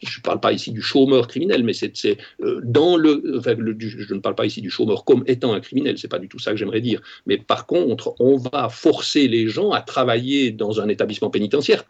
je 0.03 0.19
ne 0.19 0.23
parle 0.23 0.41
pas 0.41 0.53
ici 0.53 0.71
du 0.71 0.83
chômeur 0.83 1.29
criminel, 1.29 1.65
mais 1.65 1.73
c'est 1.73 1.93
euh, 2.41 2.61
dans 2.65 2.97
le, 2.97 3.41
je 3.45 4.15
ne 4.15 4.21
parle 4.21 4.35
pas 4.35 4.47
ici 4.47 4.61
du 4.61 4.71
chômeur 4.71 5.05
comme 5.05 5.25
étant 5.27 5.53
un 5.53 5.61
criminel. 5.61 5.99
C'est 5.99 6.09
pas 6.09 6.19
du 6.19 6.29
tout 6.29 6.39
ça 6.39 6.53
que 6.53 6.57
j'aimerais 6.57 6.81
dire. 6.81 7.01
Mais 7.27 7.37
par 7.39 7.67
contre, 7.67 8.15
on 8.21 8.37
va 8.37 8.69
forcer 8.69 9.29
les 9.29 9.49
gens 9.49 9.73
à 9.73 9.81
travailler 9.81 10.51
dans 10.51 10.81
un 10.81 10.89
établissement 10.89 11.31
pénitentiaire 11.31 11.85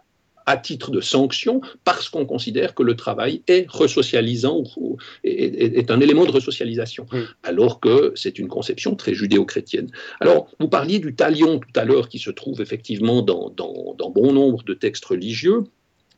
à 0.48 0.56
titre 0.56 0.90
de 0.90 1.02
sanction 1.02 1.60
parce 1.84 2.08
qu'on 2.08 2.24
considère 2.24 2.74
que 2.74 2.82
le 2.82 2.96
travail 2.96 3.42
est 3.48 3.66
resocialisant 3.68 4.64
ou 4.78 4.96
est, 5.22 5.90
un 5.90 6.00
élément 6.00 6.24
de 6.24 6.30
resocialisation, 6.30 7.06
alors 7.42 7.80
que 7.80 8.12
c'est 8.16 8.38
une 8.38 8.48
conception 8.48 8.96
très 8.96 9.12
judéo-chrétienne. 9.12 9.90
Alors, 10.20 10.48
vous 10.58 10.68
parliez 10.68 11.00
du 11.00 11.14
talion 11.14 11.58
tout 11.58 11.72
à 11.76 11.84
l'heure 11.84 12.08
qui 12.08 12.18
se 12.18 12.30
trouve 12.30 12.62
effectivement 12.62 13.20
dans, 13.20 13.52
bon 14.14 14.32
nombre 14.32 14.62
de 14.64 14.72
textes 14.72 15.04
religieux. 15.04 15.64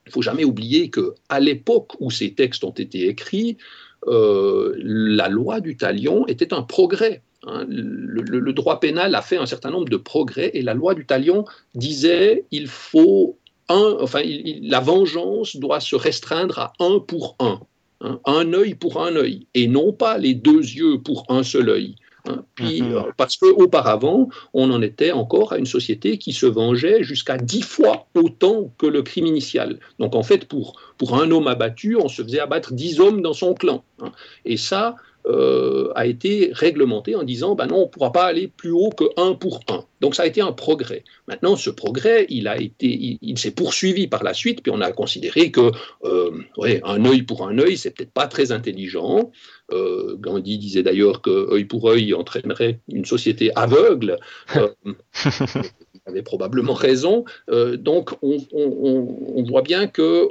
Il 0.06 0.12
faut 0.12 0.22
jamais 0.22 0.44
oublier 0.44 0.90
que 0.90 1.14
à 1.28 1.40
l'époque 1.40 1.94
où 1.98 2.12
ces 2.12 2.32
textes 2.32 2.62
ont 2.62 2.70
été 2.70 3.08
écrits, 3.08 3.58
euh, 4.06 4.76
la 4.78 5.28
loi 5.28 5.60
du 5.60 5.76
talion 5.76 6.24
était 6.28 6.54
un 6.54 6.62
progrès. 6.62 7.22
Hein. 7.46 7.64
le, 7.68 8.20
le, 8.20 8.52
droit 8.52 8.80
pénal 8.80 9.14
a 9.14 9.22
fait 9.22 9.38
un 9.38 9.46
certain 9.46 9.70
nombre 9.70 9.88
de 9.88 9.96
progrès 9.96 10.50
et 10.52 10.60
la 10.60 10.74
loi 10.74 10.94
du 10.94 11.06
talion 11.06 11.46
disait 11.74 12.44
il 12.50 12.68
faut 12.68 13.38
enfin, 13.74 14.22
la 14.62 14.80
vengeance 14.80 15.56
doit 15.56 15.80
se 15.80 15.96
restreindre 15.96 16.58
à 16.58 16.72
un 16.80 16.98
pour 16.98 17.36
un, 17.38 17.60
hein, 18.00 18.20
un 18.24 18.52
œil 18.52 18.74
pour 18.74 19.02
un 19.02 19.16
œil, 19.16 19.46
et 19.54 19.66
non 19.66 19.92
pas 19.92 20.18
les 20.18 20.34
deux 20.34 20.60
yeux 20.60 20.98
pour 20.98 21.24
un 21.28 21.42
seul 21.42 21.68
œil. 21.68 21.94
Hein. 22.28 22.44
Puis, 22.54 22.82
mhm. 22.82 22.92
euh, 22.92 23.02
parce 23.16 23.36
qu'auparavant, 23.36 24.28
on 24.52 24.70
en 24.70 24.82
était 24.82 25.12
encore 25.12 25.52
à 25.52 25.58
une 25.58 25.66
société 25.66 26.18
qui 26.18 26.32
se 26.32 26.46
vengeait 26.46 27.02
jusqu'à 27.02 27.38
dix 27.38 27.62
fois 27.62 28.06
autant 28.14 28.72
que 28.78 28.86
le 28.86 29.02
crime 29.02 29.26
initial. 29.26 29.78
Donc 29.98 30.14
en 30.14 30.22
fait, 30.22 30.46
pour, 30.46 30.78
pour 30.98 31.20
un 31.20 31.30
homme 31.30 31.46
abattu, 31.46 31.96
on 31.96 32.08
se 32.08 32.22
faisait 32.22 32.40
abattre 32.40 32.72
dix 32.72 33.00
hommes 33.00 33.22
dans 33.22 33.32
son 33.32 33.54
clan. 33.54 33.84
Hein. 34.02 34.12
Et 34.44 34.56
ça, 34.56 34.96
euh, 35.30 35.92
a 35.94 36.06
été 36.06 36.50
réglementé 36.52 37.14
en 37.14 37.22
disant 37.22 37.54
ben 37.54 37.66
non, 37.66 37.76
on 37.76 37.80
ne 37.82 37.86
pourra 37.86 38.10
pas 38.10 38.24
aller 38.24 38.48
plus 38.48 38.72
haut 38.72 38.90
que 38.90 39.04
1 39.16 39.34
pour 39.34 39.60
1. 39.68 39.84
Donc 40.00 40.14
ça 40.14 40.24
a 40.24 40.26
été 40.26 40.40
un 40.40 40.52
progrès. 40.52 41.04
Maintenant, 41.28 41.56
ce 41.56 41.70
progrès, 41.70 42.26
il, 42.30 42.48
a 42.48 42.60
été, 42.60 43.18
il, 43.20 43.38
s'est 43.38 43.50
poursuivi 43.52 44.08
par 44.08 44.24
la 44.24 44.34
suite, 44.34 44.62
puis 44.62 44.72
on 44.74 44.80
a 44.80 44.90
considéré 44.92 45.50
que 45.50 45.70
euh, 46.04 46.30
ouais, 46.56 46.80
un 46.84 47.04
œil 47.04 47.22
pour 47.22 47.46
un 47.46 47.58
œil, 47.58 47.76
c'est 47.76 47.90
peut-être 47.90 48.12
pas 48.12 48.26
très 48.26 48.50
intelligent. 48.50 49.30
Euh, 49.72 50.16
Gandhi 50.18 50.58
disait 50.58 50.82
d'ailleurs 50.82 51.20
que 51.22 51.52
œil 51.52 51.64
pour 51.64 51.88
œil 51.88 52.12
entraînerait 52.12 52.80
une 52.88 53.04
société 53.04 53.52
aveugle. 53.54 54.18
il 54.54 56.00
avait 56.06 56.22
probablement 56.22 56.74
raison. 56.74 57.24
donc 57.74 58.12
on, 58.22 59.44
voit 59.48 59.62
bien 59.62 59.86
que 59.86 60.28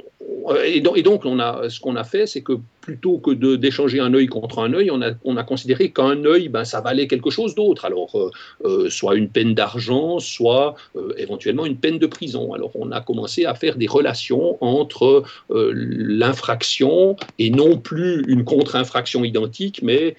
et 0.64 0.80
donc, 0.80 0.98
et 0.98 1.02
donc 1.02 1.24
on 1.24 1.38
a, 1.38 1.68
ce 1.68 1.80
qu'on 1.80 1.96
a 1.96 2.04
fait, 2.04 2.26
c'est 2.26 2.42
que 2.42 2.54
plutôt 2.90 3.18
que 3.18 3.30
d'échanger 3.54 4.00
un 4.00 4.12
œil 4.14 4.26
contre 4.26 4.58
un 4.58 4.72
œil, 4.74 4.90
on 4.90 5.00
a, 5.00 5.12
on 5.24 5.36
a 5.36 5.44
considéré 5.44 5.92
qu'un 5.92 6.24
œil, 6.24 6.48
ben, 6.48 6.64
ça 6.64 6.80
valait 6.80 7.06
quelque 7.06 7.30
chose 7.30 7.54
d'autre. 7.54 7.84
Alors, 7.84 8.10
euh, 8.16 8.30
euh, 8.64 8.90
soit 8.90 9.14
une 9.14 9.28
peine 9.28 9.54
d'argent, 9.54 10.18
soit 10.18 10.74
euh, 10.96 11.12
éventuellement 11.16 11.66
une 11.66 11.76
peine 11.76 12.00
de 12.00 12.08
prison. 12.08 12.52
Alors, 12.52 12.72
on 12.74 12.90
a 12.90 13.00
commencé 13.00 13.44
à 13.44 13.54
faire 13.54 13.76
des 13.76 13.86
relations 13.86 14.58
entre 14.60 15.22
l'infraction 15.50 17.14
et 17.38 17.50
non 17.50 17.78
plus 17.78 18.24
une 18.26 18.44
contre-infraction 18.44 19.22
identique, 19.22 19.80
mais 19.82 20.16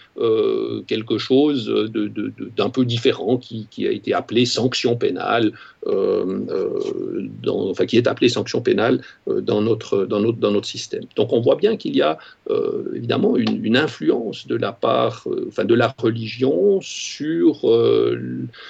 quelque 0.88 1.18
chose 1.18 1.68
d'un 2.58 2.70
peu 2.70 2.86
différent 2.86 3.38
qui, 3.38 3.68
a 3.86 3.92
été 3.92 4.14
appelé 4.14 4.46
sanction 4.46 4.96
pénale, 4.96 5.52
dans, 5.86 7.70
enfin, 7.70 7.86
qui 7.86 7.98
est 7.98 8.08
appelé 8.08 8.30
sanction 8.30 8.62
pénale 8.62 9.02
dans, 9.28 9.62
notre, 9.62 10.06
dans, 10.06 10.20
notre, 10.20 10.38
dans 10.38 10.52
notre 10.52 10.68
système. 10.68 11.04
Donc, 11.16 11.34
on 11.34 11.42
voit 11.42 11.56
bien 11.56 11.78
qu'il 11.78 11.96
y 11.96 12.02
a 12.02 12.18
euh, 12.50 12.94
évidemment 12.96 13.38
une, 13.38 13.78
influence 13.78 14.48
de 14.48 14.56
la 14.56 14.74
part, 14.74 15.24
euh, 15.28 15.46
enfin 15.48 15.64
de 15.64 15.74
la 15.74 15.94
religion 15.98 16.82
sur, 16.82 17.70
euh, 17.70 18.20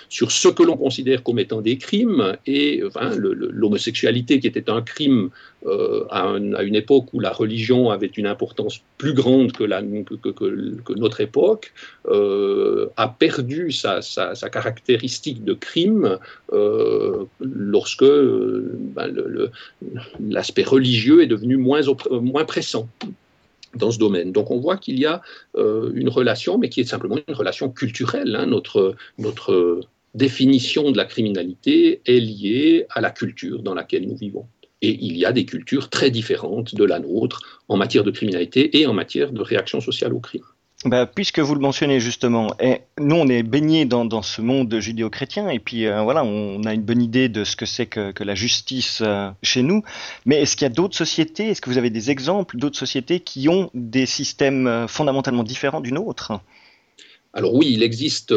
sur 0.09 0.31
ce 0.31 0.49
que 0.49 0.61
l'on 0.61 0.77
considère 0.77 1.23
comme 1.23 1.39
étant 1.39 1.61
des 1.61 1.77
crimes 1.77 2.37
et 2.45 2.83
l'homosexualité 3.15 4.39
qui 4.39 4.47
était 4.47 4.69
un 4.69 4.81
crime 4.81 5.29
à, 6.09 6.35
une 6.37 6.75
époque 6.75 7.13
où 7.13 7.19
la 7.19 7.31
religion 7.31 7.89
avait 7.91 8.07
une 8.07 8.25
importance 8.25 8.81
plus 8.97 9.13
grande 9.13 9.51
que, 9.51 9.63
notre 10.95 11.21
époque, 11.21 11.73
a 12.05 13.07
perdu 13.07 13.71
sa, 13.71 14.01
sa, 14.01 14.49
caractéristique 14.49 15.43
de 15.43 15.53
crime 15.53 16.17
lorsque 17.39 18.05
ben, 18.05 19.13
l'aspect 20.19 20.63
religieux 20.63 21.21
est 21.21 21.27
devenu 21.27 21.57
moins, 21.57 21.81
moins 22.09 22.45
pressant 22.45 22.87
dans 23.75 23.91
ce 23.91 23.99
domaine. 23.99 24.31
Donc 24.31 24.51
on 24.51 24.59
voit 24.59 24.77
qu'il 24.77 24.99
y 24.99 25.05
a 25.05 25.21
euh, 25.55 25.91
une 25.93 26.09
relation, 26.09 26.57
mais 26.57 26.69
qui 26.69 26.81
est 26.81 26.85
simplement 26.85 27.17
une 27.27 27.33
relation 27.33 27.69
culturelle. 27.69 28.35
Hein. 28.35 28.47
Notre, 28.47 28.95
notre 29.17 29.81
définition 30.13 30.91
de 30.91 30.97
la 30.97 31.05
criminalité 31.05 32.01
est 32.05 32.19
liée 32.19 32.85
à 32.89 33.01
la 33.01 33.11
culture 33.11 33.61
dans 33.61 33.73
laquelle 33.73 34.07
nous 34.07 34.15
vivons. 34.15 34.45
Et 34.81 34.97
il 34.99 35.15
y 35.15 35.25
a 35.25 35.31
des 35.31 35.45
cultures 35.45 35.89
très 35.89 36.09
différentes 36.09 36.73
de 36.73 36.83
la 36.83 36.99
nôtre 36.99 37.61
en 37.67 37.77
matière 37.77 38.03
de 38.03 38.11
criminalité 38.11 38.79
et 38.79 38.87
en 38.87 38.93
matière 38.93 39.31
de 39.31 39.41
réaction 39.41 39.79
sociale 39.79 40.13
au 40.13 40.19
crime. 40.19 40.43
Bah, 40.83 41.05
puisque 41.05 41.37
vous 41.37 41.53
le 41.53 41.61
mentionnez 41.61 41.99
justement, 41.99 42.55
et 42.59 42.81
nous 42.99 43.15
on 43.15 43.27
est 43.27 43.43
baignés 43.43 43.85
dans, 43.85 44.23
ce 44.23 44.41
monde 44.41 44.79
judéo-chrétien 44.79 45.47
et 45.49 45.59
puis 45.59 45.85
euh, 45.85 46.01
voilà, 46.01 46.23
on 46.23 46.63
a 46.63 46.73
une 46.73 46.81
bonne 46.81 47.03
idée 47.03 47.29
de 47.29 47.43
ce 47.43 47.55
que 47.55 47.67
c'est 47.67 47.85
que, 47.85 48.23
la 48.23 48.33
justice 48.33 49.01
euh, 49.05 49.29
chez 49.43 49.61
nous. 49.61 49.83
Mais 50.25 50.41
est-ce 50.41 50.55
qu'il 50.55 50.65
y 50.65 50.71
a 50.71 50.73
d'autres 50.73 50.97
sociétés? 50.97 51.49
Est-ce 51.49 51.61
que 51.61 51.69
vous 51.69 51.77
avez 51.77 51.91
des 51.91 52.09
exemples 52.09 52.57
d'autres 52.57 52.79
sociétés 52.79 53.19
qui 53.19 53.47
ont 53.47 53.69
des 53.75 54.07
systèmes 54.07 54.65
euh, 54.65 54.87
fondamentalement 54.87 55.43
différents 55.43 55.81
d'une 55.81 55.99
autre? 55.99 56.39
Alors 57.33 57.53
oui, 57.53 57.71
il 57.71 57.83
existe, 57.83 58.33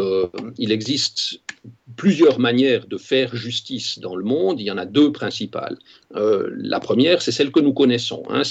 plusieurs 1.97 2.39
manières 2.39 2.87
de 2.87 2.99
faire 2.99 3.35
justice 3.35 3.99
dans 3.99 4.17
le 4.17 4.25
monde. 4.25 4.61
Il 4.61 4.65
y 4.65 4.71
en 4.71 4.79
a 4.79 4.85
deux 4.85 5.11
principales. 5.13 5.79
la 6.13 6.79
première, 6.79 7.21
c'est 7.21 7.33
celle 7.33 7.51
que 7.51 7.59
nous 7.59 7.73
connaissons. 7.73 8.23
Hein. 8.29 8.43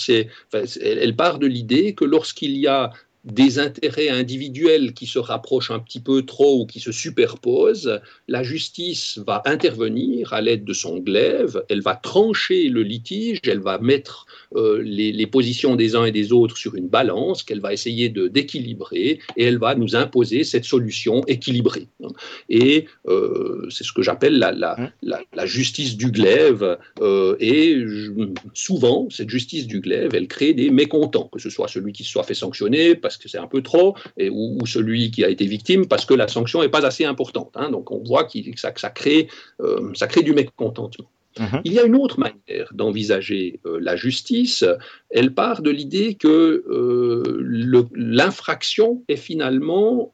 elle 0.81 1.15
part 1.15 1.39
de 1.39 1.47
l'idée 1.47 1.93
que 1.93 2.03
lorsqu'il 2.03 2.57
y 2.57 2.67
a 2.67 2.91
des 3.23 3.59
intérêts 3.59 4.09
individuels 4.09 4.93
qui 4.93 5.07
se 5.07 5.19
rapprochent 5.19 5.71
un 5.71 5.79
petit 5.79 6.01
peu 6.01 6.23
trop 6.23 6.61
ou 6.61 6.65
qui 6.65 6.79
se 6.79 6.91
superposent, 6.91 8.01
la 8.27 8.43
justice 8.43 9.19
va 9.25 9.41
intervenir 9.45 10.33
à 10.33 10.41
l'aide 10.41 10.65
de 10.65 10.73
son 10.73 10.99
glaive, 10.99 11.63
elle 11.69 11.81
va 11.81 11.95
trancher 11.95 12.67
le 12.67 12.83
litige, 12.83 13.39
elle 13.47 13.59
va 13.59 13.79
mettre 13.79 14.25
euh, 14.55 14.81
les, 14.83 15.25
positions 15.27 15.75
des 15.75 15.95
uns 15.95 16.05
et 16.05 16.11
des 16.11 16.31
autres 16.33 16.57
sur 16.57 16.75
une 16.75 16.89
balance 16.89 17.43
qu'elle 17.43 17.61
va 17.61 17.73
essayer 17.73 18.09
d'équilibrer 18.09 19.19
et 19.37 19.43
elle 19.43 19.57
va 19.57 19.73
nous 19.73 19.95
imposer 19.95 20.43
cette 20.43 20.65
solution 20.65 21.23
équilibrée. 21.27 21.87
Et 22.49 22.85
euh, 23.07 23.67
c'est 23.69 23.83
ce 23.85 23.93
que 23.93 24.01
j'appelle 24.01 24.37
la, 24.37 24.51
la, 24.51 24.91
la, 25.01 25.45
justice 25.45 25.95
du 25.95 26.11
glaive. 26.11 26.77
Euh, 27.01 27.35
et 27.39 27.83
souvent, 28.53 29.07
cette 29.09 29.29
justice 29.29 29.65
du 29.65 29.79
glaive, 29.79 30.13
elle 30.13 30.27
crée 30.27 30.53
des 30.53 30.69
mécontents, 30.69 31.29
que 31.31 31.39
ce 31.39 31.49
soit 31.49 31.67
celui 31.67 31.93
qui 31.93 32.03
se 32.03 32.11
soit 32.11 32.23
fait 32.23 32.33
sanctionner, 32.33 32.95
parce 32.95 33.12
que 33.17 33.29
c'est 33.29 33.37
un 33.37 33.47
peu 33.47 33.61
trop, 33.61 33.95
et, 34.17 34.29
ou, 34.29 34.65
celui 34.65 35.11
qui 35.11 35.23
a 35.23 35.29
été 35.29 35.45
victime 35.45 35.87
parce 35.87 36.05
que 36.05 36.13
la 36.13 36.27
sanction 36.27 36.61
n'est 36.61 36.69
pas 36.69 36.85
assez 36.85 37.05
importante. 37.05 37.51
Hein. 37.55 37.69
donc 37.69 37.91
on 37.91 38.03
voit 38.03 38.23
que 38.23 38.39
ça, 38.55 38.73
ça, 38.75 38.89
crée, 38.89 39.27
euh, 39.61 39.91
ça 39.93 40.07
crée 40.07 40.23
du 40.23 40.33
mécontentement. 40.33 41.09
Mhm. 41.39 41.61
Il 41.65 41.73
y 41.73 41.79
a 41.79 41.83
une 41.83 41.95
autre 41.95 42.19
manière 42.19 42.69
d'envisager 42.73 43.59
euh, 43.65 43.79
la 43.81 43.95
justice. 43.95 44.63
Elle 45.09 45.33
part 45.33 45.61
de 45.63 45.71
l'idée 45.71 46.13
que 46.13 46.27
euh, 46.69 47.89
l'infraction 47.95 49.03
est 49.07 49.17
finalement 49.17 50.13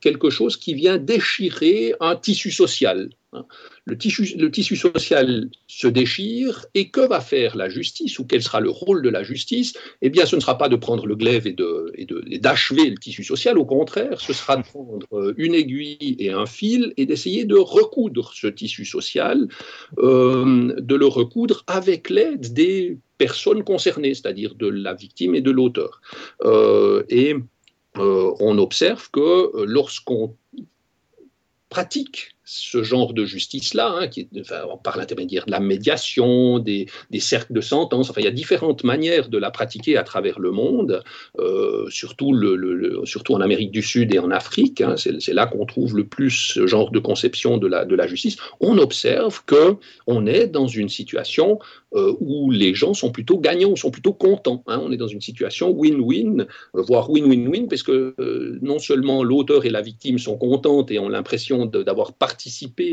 quelque 0.00 0.30
chose 0.30 0.56
qui 0.56 0.72
vient 0.72 0.96
déchirer 0.96 1.92
un 2.00 2.16
tissu 2.16 2.50
social. 2.50 3.10
Hein. 3.34 3.44
Le 3.88 3.96
tissu, 3.96 4.76
social 4.76 5.48
se 5.66 5.88
déchire 5.88 6.66
et 6.74 6.90
que 6.90 7.00
va 7.00 7.20
faire 7.20 7.56
la 7.56 7.70
justice 7.70 8.18
ou 8.18 8.26
quel 8.26 8.42
sera 8.42 8.60
le 8.60 8.68
rôle 8.68 9.00
de 9.00 9.08
la 9.08 9.22
justice? 9.22 9.72
Eh 10.02 10.10
bien, 10.10 10.26
ce 10.26 10.36
ne 10.36 10.42
sera 10.42 10.58
pas 10.58 10.68
de 10.68 10.76
prendre 10.76 11.06
le 11.06 11.16
glaive 11.16 11.46
et 11.46 11.56
d'achever 12.38 12.90
le 12.90 12.98
tissu 12.98 13.24
social, 13.24 13.56
au 13.56 13.64
contraire, 13.64 14.20
ce 14.20 14.34
sera 14.34 14.58
de 14.58 14.62
prendre 14.62 15.06
euh, 15.14 15.32
une 15.38 15.54
aiguille 15.54 16.16
et 16.18 16.30
un 16.30 16.44
fil 16.44 16.92
et 16.98 17.06
d'essayer 17.06 17.46
de 17.46 17.56
recoudre 17.56 18.32
ce 18.34 18.46
tissu 18.46 18.84
social, 18.84 19.48
euh, 19.96 20.74
de 20.78 20.94
le 20.94 21.06
recoudre 21.06 21.64
avec 21.66 22.10
l'aide 22.10 22.52
des 22.52 22.98
personnes 23.16 23.64
concernées, 23.64 24.12
c'est-à-dire 24.12 24.54
de 24.54 24.68
la 24.68 24.92
victime 24.92 25.34
et 25.34 25.40
de 25.40 25.50
l'auteur. 25.50 26.02
Euh, 26.44 27.04
et 27.08 27.34
on 27.96 28.58
observe 28.58 29.10
que 29.10 29.64
lorsqu'on 29.64 30.36
pratique 31.68 32.37
ce 32.50 32.82
genre 32.82 33.12
de 33.12 33.26
justice-là, 33.26 33.94
hein, 33.94 34.08
qui 34.08 34.26
par 34.82 34.96
l'intermédiaire 34.96 35.44
de 35.44 35.50
la 35.50 35.60
médiation, 35.60 36.58
des, 36.58 36.86
cercles 37.18 37.52
de 37.52 37.60
sentence. 37.60 38.08
Enfin, 38.08 38.22
il 38.22 38.24
y 38.24 38.28
a 38.28 38.32
différentes 38.32 38.84
manières 38.84 39.28
de 39.28 39.36
la 39.36 39.50
pratiquer 39.50 39.98
à 39.98 40.02
travers 40.02 40.38
le 40.38 40.50
monde, 40.50 41.02
euh, 41.38 41.86
surtout, 41.90 42.32
en 43.34 43.40
Amérique 43.42 43.70
du 43.70 43.82
Sud 43.82 44.14
et 44.14 44.18
en 44.18 44.30
Afrique. 44.30 44.80
Hein. 44.80 44.94
c'est 44.96 45.34
là 45.34 45.46
qu'on 45.46 45.66
trouve 45.66 45.94
le 45.94 46.06
plus 46.06 46.30
ce 46.30 46.66
genre 46.66 46.90
de 46.90 46.98
conception 46.98 47.58
de 47.58 47.66
la, 47.66 47.84
de 47.84 47.94
la 47.94 48.06
justice. 48.06 48.38
On 48.60 48.78
observe 48.78 49.44
que 49.44 49.76
on 50.06 50.26
est 50.26 50.46
dans 50.46 50.68
une 50.68 50.88
situation 50.88 51.58
euh, 51.94 52.14
où 52.20 52.50
les 52.50 52.74
gens 52.74 52.94
sont 52.94 53.10
plutôt 53.10 53.38
gagnants, 53.38 53.76
sont 53.76 53.90
plutôt 53.90 54.14
contents. 54.14 54.62
Hein. 54.68 54.80
On 54.82 54.90
est 54.90 54.96
dans 54.96 55.06
une 55.06 55.20
situation 55.20 55.70
win-win, 55.70 56.46
voire 56.72 57.10
win-win-win, 57.10 57.68
parce 57.68 57.82
que 57.82 58.14
euh, 58.18 58.58
non 58.62 58.78
seulement 58.78 59.22
l'auteur 59.22 59.66
et 59.66 59.70
la 59.70 59.82
victime 59.82 60.18
sont 60.18 60.38
contentes 60.38 60.90
et 60.90 60.98
ont 60.98 61.08
l'impression 61.10 61.66
d'avoir 61.66 62.14
participé 62.14 62.37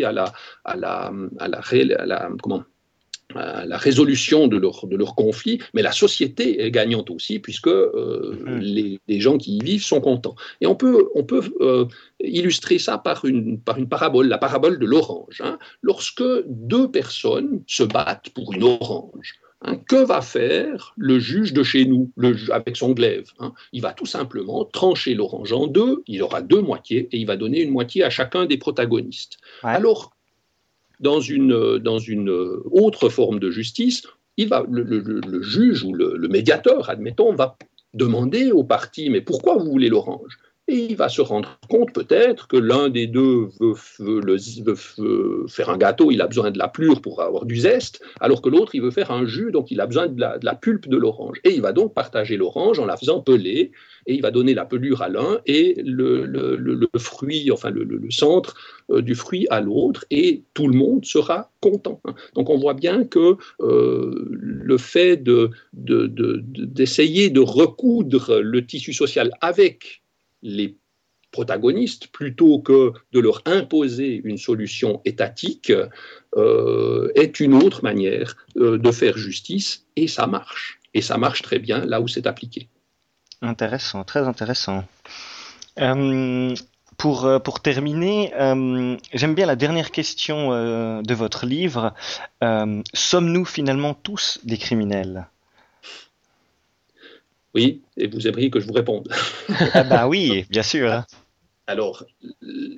à 0.03 0.11
la, 0.11 0.33
à 0.63 0.75
la, 0.75 1.11
à 1.39 1.47
la, 1.47 1.59
à 1.59 2.05
la 2.05 2.29
comment, 2.41 2.63
la 3.33 3.77
résolution 3.77 4.47
de 4.47 4.57
leur, 4.57 4.87
de 4.87 4.95
leur 4.95 5.15
conflit, 5.15 5.59
mais 5.73 5.81
la 5.81 5.91
société 5.91 6.63
est 6.63 6.71
gagnante 6.71 7.09
aussi, 7.09 7.39
puisque 7.39 7.67
euh, 7.67 8.37
mmh. 8.45 8.59
les, 8.59 8.99
les, 9.07 9.19
gens 9.19 9.37
qui 9.37 9.57
y 9.57 9.63
vivent 9.63 9.83
sont 9.83 9.99
contents. 9.99 10.35
Et 10.61 10.67
on 10.67 10.75
peut, 10.75 11.09
on 11.15 11.23
peut 11.23 11.41
euh, 11.61 11.85
illustrer 12.23 12.79
ça 12.79 12.97
par 12.97 13.25
une, 13.25 13.59
par 13.59 13.77
une 13.77 13.89
parabole, 13.89 14.27
la 14.27 14.37
parabole 14.37 14.79
de 14.79 14.85
l'orange. 14.85 15.41
Hein. 15.43 15.57
Lorsque 15.81 16.23
deux 16.45 16.89
personnes 16.89 17.63
se 17.67 17.83
battent 17.83 18.29
pour 18.29 18.53
une 18.53 18.63
orange, 18.63 19.35
hein, 19.65 19.77
que 19.87 20.03
va 20.03 20.21
faire 20.21 20.93
le 20.97 21.19
juge 21.19 21.53
de 21.53 21.63
chez 21.63 21.85
nous 21.85 22.11
le, 22.15 22.35
avec 22.51 22.77
son 22.77 22.91
glaive 22.91 23.31
hein. 23.39 23.53
Il 23.73 23.81
va 23.81 23.93
tout 23.93 24.05
simplement 24.05 24.65
trancher 24.65 25.13
l'orange 25.13 25.51
en 25.51 25.67
deux, 25.67 26.03
il 26.07 26.23
aura 26.23 26.41
deux 26.41 26.61
moitiés, 26.61 27.09
et 27.11 27.17
il 27.17 27.25
va 27.25 27.35
donner 27.35 27.61
une 27.61 27.71
moitié 27.71 28.03
à 28.03 28.09
chacun 28.09 28.45
des 28.45 28.57
protagonistes. 28.57 29.37
Alors, 29.63 30.15
dans 30.99 31.19
une, 31.19 31.77
dans 31.79 31.99
une 31.99 32.29
autre 32.29 33.09
forme 33.09 33.39
de 33.39 33.51
justice, 33.51 34.03
il 34.37 34.49
va, 34.49 34.65
le, 34.69 35.41
juge 35.41 35.83
ou 35.83 35.93
le, 35.93 36.27
médiateur, 36.27 36.89
admettons, 36.89 37.33
va 37.33 37.57
demander 37.93 38.51
au 38.51 38.63
parti, 38.63 39.09
mais 39.09 39.21
pourquoi 39.21 39.57
vous 39.57 39.71
voulez 39.71 39.89
l'orange 39.89 40.37
et 40.67 40.87
il 40.89 40.95
va 40.95 41.09
se 41.09 41.21
rendre 41.21 41.59
compte 41.69 41.93
peut-être 41.93 42.47
que 42.47 42.57
l'un 42.57 42.89
des 42.89 43.05
deux 43.05 43.49
veut, 43.59 43.75
faire 45.47 45.69
un 45.69 45.77
gâteau, 45.77 46.09
il 46.11 46.21
a 46.21 46.27
besoin 46.27 46.49
de 46.49 46.57
la 46.57 46.67
plure 46.67 47.01
pour 47.01 47.21
avoir 47.21 47.45
du 47.45 47.57
zeste, 47.57 48.01
alors 48.19 48.41
que 48.41 48.49
l'autre, 48.49 48.73
il 48.73 48.81
veut 48.81 48.89
faire 48.91 49.11
un 49.11 49.27
jus, 49.27 49.51
donc 49.51 49.69
il 49.69 49.79
a 49.79 49.85
besoin 49.85 50.07
de 50.07 50.19
la, 50.19 50.55
pulpe 50.55 50.87
de 50.87 50.97
l'orange. 50.97 51.37
Et 51.43 51.53
il 51.53 51.61
va 51.61 51.71
donc 51.71 51.93
partager 51.93 52.35
l'orange 52.35 52.79
en 52.79 52.85
la 52.85 52.97
faisant 52.97 53.21
peler, 53.21 53.71
et 54.07 54.15
il 54.15 54.21
va 54.21 54.31
donner 54.31 54.55
la 54.55 54.65
pelure 54.65 55.03
à 55.03 55.09
l'un 55.09 55.39
et 55.45 55.75
le, 55.85 56.87
fruit, 56.97 57.51
enfin 57.51 57.69
le, 57.69 57.99
centre 58.09 58.55
euh, 58.89 59.01
du 59.01 59.13
fruit 59.13 59.45
à 59.49 59.61
l'autre, 59.61 60.05
et 60.09 60.43
tout 60.55 60.67
le 60.67 60.75
monde 60.75 61.05
sera 61.05 61.51
content. 61.61 62.01
Donc 62.33 62.49
on 62.49 62.57
voit 62.57 62.73
bien 62.73 63.03
que 63.03 63.37
euh, 63.61 64.27
le 64.31 64.77
fait 64.77 65.23
d'essayer 65.73 67.29
de 67.29 67.39
recoudre 67.39 68.39
le 68.39 68.65
tissu 68.65 68.93
social 68.93 69.31
avec 69.41 70.04
les 70.41 70.77
protagonistes 71.35 72.07
plutôt 72.07 72.59
que 72.59 72.93
de 73.11 73.19
leur 73.19 73.41
imposer 73.45 74.21
une 74.23 74.37
solution 74.37 75.01
étatique 75.03 75.71
euh, 76.37 77.11
est 77.15 77.41
une 77.41 77.53
autre 77.53 77.83
manière 77.83 78.37
euh, 78.55 78.77
de 78.77 78.91
faire 78.91 79.17
justice 79.17 79.85
et 79.97 80.07
ça 80.07 80.27
marche. 80.27 80.79
Et 80.93 81.01
ça 81.01 81.17
marche 81.17 81.41
très 81.41 81.59
bien 81.59 81.85
là 81.85 81.99
où 81.99 82.07
c'est 82.07 82.25
appliqué. 82.25 82.69
Intéressant, 83.41 84.05
très 84.05 84.21
intéressant. 84.21 84.85
Euh, 85.79 86.55
pour, 86.95 87.29
pour 87.43 87.59
terminer, 87.59 88.31
j'aime 89.11 89.35
bien 89.35 89.45
la 89.45 89.57
dernière 89.57 89.91
question 89.91 90.51
de 91.01 91.13
votre 91.13 91.45
livre. 91.45 91.93
Sommes-nous 92.93 93.43
finalement 93.43 93.93
tous 93.93 94.39
des 94.45 94.57
criminels? 94.57 95.27
Oui, 97.55 97.81
et 97.97 98.07
vous 98.07 98.27
aimeriez 98.27 98.49
que 98.49 98.59
je 98.59 98.67
vous 98.67 98.73
réponde. 98.73 99.09
ah 99.73 99.83
bah 99.83 100.07
oui, 100.07 100.45
bien 100.49 100.63
sûr. 100.63 100.91
Hein. 100.91 101.05
Alors, 101.67 102.05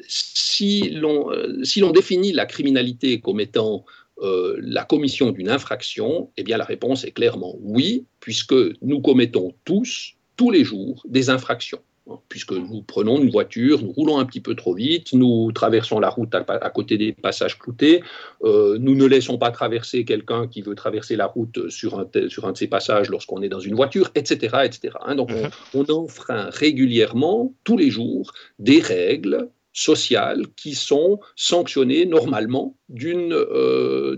si 0.08 0.90
l'on 0.92 1.30
si 1.64 1.82
définit 1.92 2.32
la 2.32 2.46
criminalité 2.46 3.20
comme 3.20 3.42
étant 3.42 3.84
euh, 4.22 4.56
la 4.62 4.86
commission 4.86 5.32
d'une 5.32 5.50
infraction, 5.50 6.32
eh 6.38 6.44
bien 6.44 6.58
la 6.58 6.64
réponse 6.64 7.04
est 7.04 7.12
clairement 7.12 7.56
oui, 7.60 8.06
puisque 8.20 8.56
nous 8.82 9.02
commettons 9.02 9.54
tous, 9.66 10.14
tous 10.38 10.52
les 10.52 10.64
jours, 10.64 11.04
des 11.10 11.30
infractions 11.30 11.82
puisque 12.30 12.52
nous 12.52 12.82
prenons 12.82 13.22
une 13.22 13.30
voiture, 13.30 13.82
nous 13.82 13.92
roulons 13.92 14.20
un 14.20 14.26
petit 14.26 14.40
peu 14.40 14.56
trop 14.56 14.74
vite, 14.74 15.14
nous 15.14 15.52
traversons 15.52 16.00
la 16.00 16.10
route 16.10 16.34
à, 16.34 16.70
côté 16.70 16.98
des 16.98 17.14
passages 17.14 17.58
cloutés, 17.58 18.04
euh, 18.44 18.78
nous 18.80 18.96
ne 18.96 19.06
laissons 19.06 19.38
pas 19.38 19.52
traverser 19.52 20.06
quelqu'un 20.06 20.48
qui 20.48 20.62
veut 20.62 20.76
traverser 20.76 21.16
la 21.16 21.26
route 21.26 21.70
sur 21.70 22.00
un, 22.00 22.08
sur 22.30 22.46
un 22.46 22.52
de 22.52 22.58
ces 22.58 22.68
passages 22.68 23.10
lorsqu'on 23.10 23.42
est 23.42 23.50
dans 23.50 23.60
une 23.60 23.76
voiture, 23.76 24.12
etc. 24.16 24.58
etc. 24.64 24.96
Hein. 25.06 25.16
donc 25.16 25.32
on, 25.74 25.80
mhm. 25.80 25.92
enfreint 25.92 26.50
régulièrement, 26.50 27.54
tous 27.64 27.78
les 27.78 27.90
jours, 27.90 28.34
des 28.60 28.80
règles 28.80 29.50
sociales 29.74 30.48
qui 30.56 30.74
sont 30.74 31.20
sanctionnées 31.36 32.06
normalement 32.06 32.76
d'une 32.90 33.34
euh, 33.34 34.18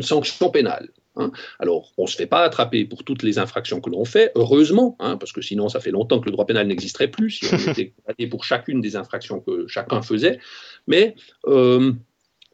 sanction 0.00 0.50
pénale. 0.50 0.88
Hein. 1.16 1.30
Alors, 1.58 1.92
on 1.98 2.04
ne 2.04 2.08
se 2.08 2.16
fait 2.16 2.26
pas 2.26 2.42
attraper 2.42 2.84
pour 2.84 3.04
toutes 3.04 3.22
les 3.22 3.38
infractions 3.38 3.80
que 3.80 3.90
l'on 3.90 4.04
fait, 4.04 4.32
heureusement, 4.34 4.96
hein, 4.98 5.16
parce 5.16 5.32
que 5.32 5.42
sinon, 5.42 5.68
ça 5.68 5.80
fait 5.80 5.90
longtemps 5.90 6.20
que 6.20 6.26
le 6.26 6.32
droit 6.32 6.46
pénal 6.46 6.66
n'existerait 6.66 7.08
plus 7.08 7.30
si 7.30 7.46
on 7.52 7.70
était 7.70 7.92
attrapé 8.04 8.26
pour 8.26 8.44
chacune 8.44 8.80
des 8.80 8.96
infractions 8.96 9.40
que 9.40 9.66
chacun 9.66 10.02
faisait. 10.02 10.38
Mais 10.86 11.14
euh, 11.46 11.92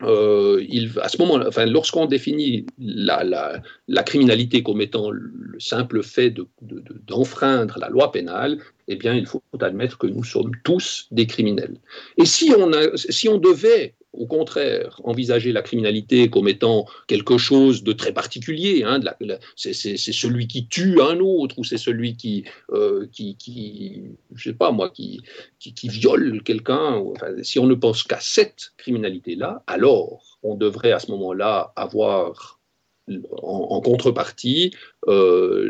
euh, 0.03 0.65
il, 0.69 0.93
à 1.01 1.09
ce 1.09 1.19
moment, 1.19 1.45
enfin, 1.47 1.67
lorsqu'on 1.67 2.07
définit 2.07 2.67
la, 2.79 3.25
la, 3.87 4.03
criminalité 4.03 4.63
comme 4.63 4.81
étant 4.81 5.11
le 5.11 5.59
simple 5.59 6.03
fait 6.03 6.33
d'enfreindre 7.07 7.75
de, 7.77 7.81
la 7.81 7.89
loi 7.89 8.13
pénale, 8.13 8.59
eh 8.89 8.97
bien, 8.97 9.15
il 9.15 9.27
faut 9.27 9.43
admettre 9.61 9.99
que 9.99 10.07
nous 10.07 10.25
sommes 10.25 10.53
tous 10.65 11.07
des 11.11 11.27
criminels. 11.27 11.79
Et 12.17 12.25
si 12.25 12.53
on, 12.57 12.73
a, 12.73 12.97
si 12.97 13.29
on 13.29 13.39
devait 13.39 13.95
au 14.13 14.27
contraire, 14.27 15.01
envisager 15.05 15.53
la 15.53 15.63
criminalité 15.63 16.31
comme 16.31 16.49
étant 16.49 16.87
quelque 17.07 17.39
chose 17.39 17.85
de 17.85 17.93
très 17.93 18.13
particulier. 18.13 18.83
Hein, 18.85 19.01
c'est 19.57 19.73
celui 19.75 20.49
qui 20.49 20.67
tue 20.67 21.01
un 21.01 21.21
autre 21.21 21.59
ou 21.59 21.65
c'est 21.65 21.79
celui 21.79 22.17
qui, 22.17 22.45
euh, 22.73 23.07
qui, 23.13 23.37
qui, 23.37 24.03
je 24.35 24.51
sais 24.51 24.57
pas 24.57 24.73
moi, 24.73 24.91
qui, 24.91 25.21
qui, 25.59 25.89
viole 25.89 26.43
quelqu'un. 26.43 27.05
Si 27.43 27.59
on 27.59 27.67
ne 27.67 27.75
pense 27.75 28.03
qu'à 28.03 28.19
cette 28.21 28.73
criminalité-là, 28.79 29.63
alors 29.67 30.39
on 30.43 30.55
devrait 30.55 30.93
à 30.93 30.99
ce 30.99 31.11
moment-là 31.11 31.73
avoir 31.77 32.59
en, 33.43 33.81
contrepartie 33.81 34.75
euh, 35.07 35.69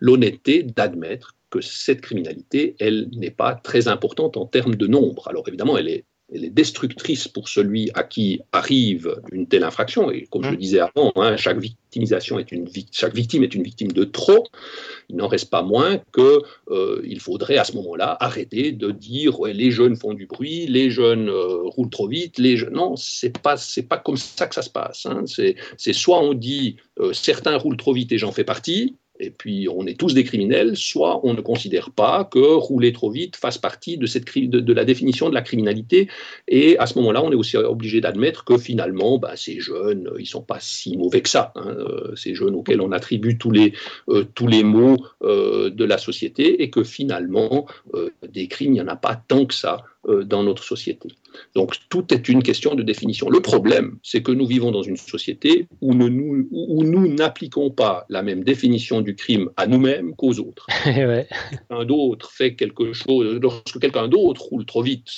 l'honnêteté 0.00 0.62
d'admettre 0.62 1.34
que 1.54 1.60
cette 1.60 2.00
criminalité, 2.00 2.74
elle 2.80 3.08
n'est 3.12 3.30
pas 3.30 3.54
très 3.54 3.86
importante 3.86 4.36
en 4.36 4.46
termes 4.46 4.74
de 4.74 4.88
nombre. 4.88 5.28
Alors 5.28 5.46
évidemment, 5.46 5.78
elle 5.78 5.88
est 5.88 6.04
elle 6.32 6.44
est 6.44 6.50
destructrice 6.50 7.28
pour 7.28 7.48
celui 7.48 7.90
à 7.94 8.02
qui 8.02 8.40
arrive 8.50 9.14
une 9.30 9.46
telle 9.46 9.62
infraction. 9.62 10.10
Et 10.10 10.26
comme 10.30 10.42
je 10.42 10.48
le 10.48 10.56
mmh. 10.56 10.58
disais 10.58 10.80
avant, 10.80 11.12
hein, 11.16 11.36
chaque 11.36 11.58
victimisation 11.58 12.38
est 12.38 12.50
une 12.50 12.66
chaque 12.90 13.14
victime 13.14 13.44
est 13.44 13.54
une 13.54 13.62
victime 13.62 13.92
de 13.92 14.04
trop. 14.04 14.44
Il 15.10 15.16
n'en 15.16 15.28
reste 15.28 15.50
pas 15.50 15.62
moins 15.62 16.00
que 16.12 16.42
euh, 16.70 17.02
il 17.04 17.20
faudrait 17.20 17.58
à 17.58 17.64
ce 17.64 17.74
moment-là 17.76 18.16
arrêter 18.20 18.72
de 18.72 18.90
dire 18.90 19.38
ouais, 19.38 19.52
les 19.52 19.70
jeunes 19.70 19.96
font 19.96 20.14
du 20.14 20.26
bruit, 20.26 20.66
les 20.66 20.90
jeunes 20.90 21.28
euh, 21.28 21.62
roulent 21.64 21.90
trop 21.90 22.08
vite, 22.08 22.38
les 22.38 22.56
jeunes... 22.56 22.72
non, 22.72 22.96
c'est 22.96 23.38
pas 23.38 23.56
c'est 23.56 23.86
pas 23.86 23.98
comme 23.98 24.16
ça 24.16 24.46
que 24.46 24.54
ça 24.54 24.62
se 24.62 24.70
passe. 24.70 25.06
Hein. 25.06 25.24
C'est 25.26 25.92
soit 25.92 26.20
on 26.20 26.32
dit 26.34 26.76
euh, 27.00 27.12
certains 27.12 27.56
roulent 27.58 27.76
trop 27.76 27.92
vite 27.92 28.12
et 28.12 28.18
j'en 28.18 28.32
fais 28.32 28.44
partie, 28.44 28.96
et 29.20 29.30
puis 29.30 29.68
on 29.68 29.86
est 29.86 29.98
tous 29.98 30.14
des 30.14 30.24
criminels, 30.24 30.76
soit 30.76 31.20
on 31.24 31.34
ne 31.34 31.40
considère 31.40 31.90
pas 31.90 32.24
que 32.24 32.38
rouler 32.38 32.92
trop 32.92 33.10
vite 33.10 33.36
fasse 33.36 33.58
partie 33.58 33.96
de, 33.96 34.72
la 34.72 34.84
définition 34.84 35.28
de 35.28 35.34
la 35.34 35.42
criminalité, 35.42 36.08
et 36.48 36.78
à 36.78 36.86
ce 36.86 36.98
moment-là, 36.98 37.22
on 37.22 37.30
est 37.30 37.36
aussi 37.36 37.56
obligé 37.56 38.00
d'admettre 38.00 38.44
que 38.44 38.58
finalement, 38.58 39.18
bah, 39.18 39.36
ces 39.36 39.60
jeunes, 39.60 40.10
ils 40.18 40.26
sont 40.26 40.42
pas 40.42 40.58
si 40.60 40.96
mauvais 40.96 41.20
que 41.20 41.28
ça, 41.28 41.52
hein, 41.54 41.76
euh, 41.78 42.14
ces 42.16 42.34
jeunes 42.34 42.54
auxquels 42.54 42.80
on 42.80 42.92
attribue 42.92 43.38
tous 43.38 43.50
les, 43.50 43.72
euh, 44.08 44.24
tous 44.34 44.48
les 44.48 44.64
maux 44.64 44.96
euh, 45.22 45.70
de 45.70 45.84
la 45.84 45.98
société, 45.98 46.62
et 46.62 46.70
que 46.70 46.82
finalement, 46.82 47.66
des 48.28 48.48
crimes, 48.48 48.72
il 48.72 48.74
n'y 48.74 48.80
en 48.80 48.88
a 48.88 48.96
pas 48.96 49.16
tant 49.16 49.46
que 49.46 49.54
ça 49.54 49.84
dans 50.24 50.42
notre 50.42 50.64
société. 50.64 51.08
Donc 51.54 51.76
tout 51.88 52.12
est 52.12 52.28
une 52.28 52.42
question 52.42 52.74
de 52.74 52.82
définition. 52.82 53.28
Le 53.28 53.40
problème, 53.40 53.98
c'est 54.02 54.22
que 54.22 54.32
nous 54.32 54.46
vivons 54.46 54.70
dans 54.70 54.82
une 54.82 54.96
société 54.96 55.66
où, 55.80 55.94
nous 55.94 57.08
n'appliquons 57.14 57.70
pas 57.70 58.06
la 58.08 58.22
même 58.22 58.44
définition 58.44 59.00
du 59.00 59.14
crime 59.14 59.50
à 59.56 59.66
nous-mêmes 59.66 60.14
qu'aux 60.14 60.38
autres. 60.38 60.66
ouais. 60.86 61.26
Quelqu'un 61.50 61.84
d'autre 61.84 62.30
fait 62.30 62.54
quelque 62.54 62.92
chose, 62.92 63.38
lorsque 63.40 63.78
quelqu'un 63.80 64.08
d'autre 64.08 64.42
roule 64.42 64.66
trop 64.66 64.82
vite, 64.82 65.08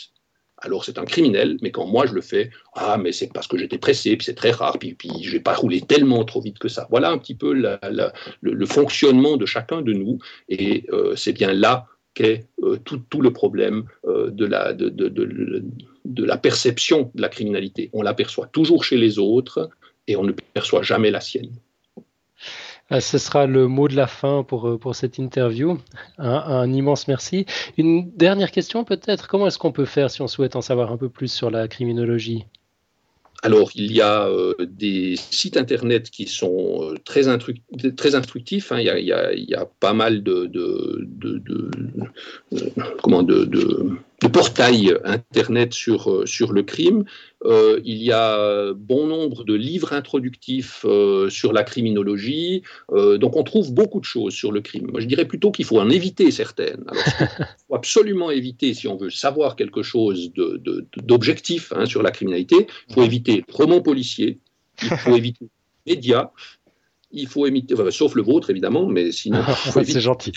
alors 0.59 0.84
c'est 0.84 0.99
un 0.99 1.05
criminel, 1.05 1.59
mais 1.61 1.70
quand 1.70 1.87
moi 1.87 2.07
je 2.07 2.14
le 2.14 2.22
fais, 2.22 2.51
ah 2.74 2.97
mais 2.99 3.12
c'est 3.12 3.32
parce 3.32 3.47
que 3.47 3.59
j'étais 3.59 3.78
pressé, 3.78 4.16
puis 4.16 4.24
c'est 4.24 4.34
très 4.34 4.51
rare, 4.51 4.78
puis, 4.78 4.95
puis 4.95 5.11
je 5.22 5.32
n'ai 5.32 5.41
pas 5.41 5.55
roulé 5.55 5.80
tellement 5.82 6.24
trop 6.24 6.41
vite 6.41 6.59
que 6.59 6.68
ça. 6.68 6.87
Voilà 6.91 7.11
un 7.11 7.18
petit 7.18 7.34
peu 7.34 7.53
le, 7.53 8.66
fonctionnement 8.66 9.37
de 9.37 9.47
chacun 9.47 9.82
de 9.82 9.93
nous, 9.93 10.18
et 10.49 10.87
euh, 10.93 11.14
c'est 11.14 11.32
bien 11.32 11.53
là 11.53 11.87
qu'est 12.17 12.47
euh, 12.62 12.79
tout, 12.79 13.21
le 13.21 13.33
problème 13.33 13.85
euh, 14.07 14.31
de 14.31 14.47
la, 14.47 14.73
de, 14.73 14.89
de 14.89 16.25
la 16.25 16.37
perception 16.37 17.12
de 17.14 17.21
la 17.21 17.29
criminalité. 17.29 17.91
On 17.93 18.03
l'aperçoit 18.03 18.47
toujours 18.47 18.83
chez 18.83 18.97
les 18.97 19.19
autres 19.19 19.71
et 20.09 20.17
on 20.17 20.25
ne 20.25 20.33
perçoit 20.33 20.83
jamais 20.83 21.11
la 21.11 21.21
sienne. 21.21 21.53
Ah, 22.89 23.01
ce 23.01 23.19
sera 23.19 23.47
le 23.47 23.67
mot 23.67 23.89
de 23.89 23.97
la 23.97 24.07
fin 24.07 24.45
pour, 24.45 24.69
euh, 24.69 24.79
pour 24.79 24.95
cette 24.95 25.19
interview. 25.19 25.79
Un, 26.19 26.73
immense 26.73 27.09
merci. 27.09 27.45
Une 27.77 28.12
dernière 28.12 28.53
question 28.53 28.85
peut-être. 28.85 29.27
Comment 29.27 29.49
est-ce 29.49 29.59
qu'on 29.59 29.73
peut 29.73 29.87
faire 29.87 30.11
si 30.11 30.23
on 30.23 30.29
souhaite 30.29 30.57
en 30.57 30.61
savoir 30.61 30.93
un 30.93 30.97
peu 30.97 31.09
plus 31.09 31.31
sur 31.31 31.51
la 31.51 31.67
criminologie? 31.67 32.47
Alors, 33.43 33.70
il 33.74 33.93
y 33.93 34.01
a 34.01 34.26
euh, 34.28 34.55
des 34.66 35.16
sites 35.16 35.57
internet 35.57 36.11
qui 36.11 36.26
sont 36.26 36.91
euh, 36.91 36.95
très, 37.05 37.28
instructifs. 37.28 38.72
Hein. 38.72 38.80
Il, 38.80 39.05
y 39.05 39.55
a, 39.55 39.66
pas 39.80 39.93
mal 39.93 40.22
de, 40.22 40.47
de, 40.47 41.07
de, 41.07 41.70
comment, 43.03 43.22
de, 44.23 44.29
portails 44.29 44.97
internet 45.05 45.73
sur, 45.73 46.27
sur 46.27 46.53
le 46.53 46.62
crime. 46.62 47.05
Euh, 47.45 47.81
il 47.85 48.03
y 48.03 48.12
a 48.12 48.73
bon 48.75 49.07
nombre 49.07 49.45
de 49.45 49.55
livres 49.55 49.93
introductifs 49.93 50.85
euh, 50.85 51.29
sur 51.29 51.53
la 51.53 51.62
criminologie. 51.62 52.62
Euh, 52.93 53.19
donc 53.19 53.37
on 53.37 53.45
trouve 53.45 53.73
beaucoup 53.73 54.01
de 54.01 54.05
choses 54.05 54.35
sur 54.35 54.53
le 54.53 54.61
crime. 54.61 54.89
Moi 54.91 55.01
je 55.01 55.07
dirais 55.07 55.27
plutôt 55.27 55.51
qu'il 55.51 55.64
faut 55.64 55.79
en 55.79 55.91
éviter 55.91 56.31
certaines. 56.31 56.85
Alors, 56.89 57.03
il 57.21 57.55
faut 57.69 57.75
absolument 57.75 58.31
éviter, 58.31 58.75
si 58.75 58.89
on 58.89 58.97
veut 58.97 59.11
savoir 59.11 59.55
quelque 59.57 59.83
chose 59.83 60.33
d'objectif 60.35 61.73
hein, 61.77 61.87
sur 61.87 62.03
la 62.03 62.11
criminalité, 62.11 62.67
il 62.89 62.95
faut 62.95 63.03
éviter 63.03 63.45
le 63.47 63.55
roman 63.55 63.81
policier, 63.81 64.41
il 64.83 64.97
faut 64.97 65.17
éviter 65.17 65.47
les 65.87 65.95
médias, 65.95 66.31
il 67.12 67.29
faut 67.29 67.47
éviter, 67.47 67.75
sauf 67.91 68.14
le 68.14 68.23
vôtre 68.23 68.51
évidemment, 68.51 68.87
mais 68.87 69.12
sinon. 69.12 69.43
c'est 69.85 70.01
gentil. 70.01 70.33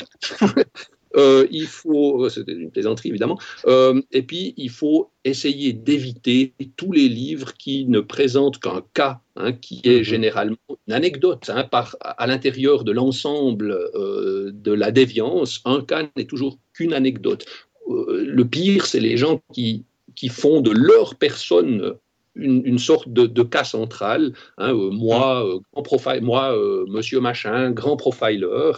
Euh, 1.15 1.47
il 1.49 1.65
faut, 1.65 2.25
euh, 2.25 2.29
c'était 2.29 2.53
une 2.53 2.71
plaisanterie 2.71 3.09
évidemment, 3.09 3.39
euh, 3.65 3.99
et 4.11 4.21
puis 4.21 4.53
il 4.57 4.69
faut 4.69 5.11
essayer 5.23 5.73
d'éviter 5.73 6.53
tous 6.75 6.91
les 6.91 7.09
livres 7.09 7.53
qui 7.53 7.85
ne 7.85 7.99
présentent 7.99 8.59
qu'un 8.59 8.83
cas, 8.93 9.19
hein, 9.35 9.53
qui 9.53 9.81
est 9.83 9.99
mhm. 9.99 10.03
généralement 10.03 10.57
une 10.87 10.93
anecdote. 10.93 11.49
Hein, 11.49 11.63
par, 11.63 11.95
à 12.01 12.27
l'intérieur 12.27 12.83
de 12.83 12.91
l'ensemble 12.91 13.75
de 13.95 14.71
la 14.71 14.91
déviance, 14.91 15.61
un 15.65 15.81
cas 15.81 16.07
n'est 16.15 16.25
toujours 16.25 16.59
qu'une 16.73 16.93
anecdote. 16.93 17.45
le 17.87 18.43
pire, 18.43 18.85
c'est 18.85 18.99
les 18.99 19.17
gens 19.17 19.41
qui, 19.53 19.85
qui 20.15 20.29
font 20.29 20.61
de 20.61 20.71
leur 20.71 21.15
personne 21.15 21.95
une, 22.41 22.79
sorte 22.79 23.09
de, 23.09 23.43
cas 23.43 23.63
central. 23.63 24.33
Hein, 24.57 24.73
euh, 24.73 24.89
moi, 24.91 25.45
euh, 25.45 25.59
grand 25.73 25.83
profile, 25.83 26.21
moi 26.21 26.55
euh, 26.55 26.85
monsieur 26.87 27.19
machin, 27.19 27.71
grand 27.71 27.97
profiler, 27.97 28.71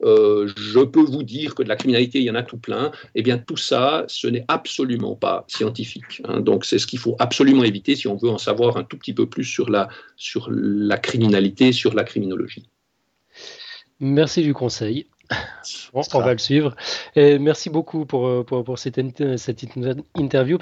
je 0.00 0.84
peux 0.84 1.02
vous 1.02 1.22
dire 1.22 1.54
que 1.54 1.62
de 1.62 1.68
la 1.68 1.76
criminalité, 1.76 2.18
il 2.18 2.24
y 2.24 2.30
en 2.30 2.34
a 2.34 2.42
tout 2.42 2.58
plein. 2.58 2.92
Eh 3.14 3.22
bien, 3.22 3.38
tout 3.38 3.56
ça, 3.56 4.04
ce 4.08 4.26
n'est 4.26 4.44
absolument 4.48 5.16
pas 5.16 5.44
scientifique. 5.48 6.22
Hein. 6.24 6.40
donc, 6.40 6.64
c'est 6.64 6.78
ce 6.78 6.86
qu'il 6.86 6.98
faut 6.98 7.16
absolument 7.18 7.64
éviter 7.64 7.96
si 7.96 8.08
on 8.08 8.16
veut 8.16 8.30
en 8.30 8.38
savoir 8.38 8.76
un 8.76 8.84
tout 8.84 8.96
petit 8.96 9.14
peu 9.14 9.26
plus 9.26 9.44
sur 9.44 9.70
la, 9.70 9.88
sur 10.16 10.48
la 10.50 10.98
criminalité, 10.98 11.72
sur 11.72 11.94
la 11.94 12.04
criminologie. 12.04 12.68
Merci 14.00 14.42
du 14.42 14.52
conseil. 14.52 15.06
On 15.92 16.20
va 16.20 16.32
le 16.32 16.38
suivre. 16.38 16.74
Merci 17.16 17.70
beaucoup 17.70 18.06
pour, 18.06 18.26
euh, 18.26 18.44
pour, 18.44 18.64
pour 18.64 18.78
cette, 18.78 19.00
cette, 19.38 19.64
interview. 20.14 20.58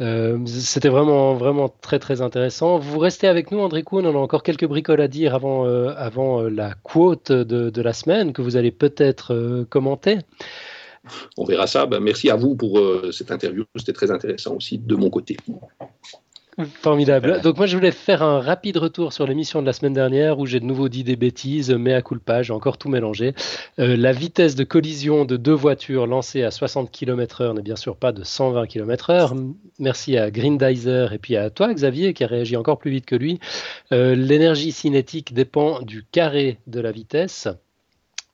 Euh, 0.00 0.38
C'était 0.46 0.88
vraiment, 0.88 1.34
vraiment 1.34 1.68
très, 1.68 1.98
très 1.98 2.20
intéressant. 2.20 2.78
Vous 2.78 2.98
restez 2.98 3.26
avec 3.26 3.50
nous, 3.50 3.58
André 3.60 3.82
Kuhn. 3.82 4.06
On 4.06 4.14
a 4.14 4.18
encore 4.18 4.42
quelques 4.42 4.66
bricoles 4.66 5.00
à 5.00 5.08
dire 5.08 5.34
avant, 5.34 5.66
euh, 5.66 5.94
avant 5.96 6.42
la 6.42 6.74
quote 6.82 7.32
de, 7.32 7.70
de, 7.70 7.82
la 7.82 7.92
semaine 7.92 8.32
que 8.32 8.42
vous 8.42 8.56
allez 8.56 8.70
peut-être 8.70 9.64
commenter. 9.70 10.18
On 11.36 11.44
verra 11.44 11.66
ça. 11.66 11.86
Ben, 11.86 12.00
merci 12.00 12.30
à 12.30 12.36
vous 12.36 12.56
pour 12.56 12.80
cette 13.12 13.30
interview. 13.30 13.64
C'était 13.76 13.92
très 13.92 14.10
intéressant 14.10 14.54
aussi 14.54 14.78
de 14.78 14.94
mon 14.94 15.10
côté. 15.10 15.36
Formidable. 16.80 17.40
Donc 17.42 17.56
moi 17.56 17.66
je 17.66 17.76
voulais 17.76 17.90
faire 17.90 18.22
un 18.22 18.38
rapide 18.38 18.76
retour 18.76 19.12
sur 19.12 19.26
l'émission 19.26 19.60
de 19.60 19.66
la 19.66 19.72
semaine 19.72 19.92
dernière 19.92 20.38
où 20.38 20.46
j'ai 20.46 20.60
de 20.60 20.64
nouveau 20.64 20.88
dit 20.88 21.02
des 21.02 21.16
bêtises, 21.16 21.70
mais 21.70 21.94
à 21.94 22.00
culpa, 22.00 22.42
j'ai 22.42 22.52
encore 22.52 22.78
tout 22.78 22.88
mélangé. 22.88 23.34
Euh, 23.80 23.96
la 23.96 24.12
vitesse 24.12 24.54
de 24.54 24.62
collision 24.62 25.24
de 25.24 25.36
deux 25.36 25.52
voitures 25.52 26.06
lancées 26.06 26.44
à 26.44 26.52
60 26.52 26.92
km/h 26.92 27.54
n'est 27.56 27.62
bien 27.62 27.74
sûr 27.74 27.96
pas 27.96 28.12
de 28.12 28.22
120 28.22 28.66
km/h. 28.66 29.52
Merci 29.80 30.16
à 30.16 30.30
Grindizer 30.30 31.12
et 31.12 31.18
puis 31.18 31.36
à 31.36 31.50
toi 31.50 31.74
Xavier 31.74 32.14
qui 32.14 32.22
a 32.22 32.28
réagi 32.28 32.56
encore 32.56 32.78
plus 32.78 32.92
vite 32.92 33.06
que 33.06 33.16
lui. 33.16 33.40
Euh, 33.90 34.14
l'énergie 34.14 34.70
cinétique 34.70 35.34
dépend 35.34 35.80
du 35.80 36.04
carré 36.04 36.58
de 36.68 36.78
la 36.78 36.92
vitesse. 36.92 37.48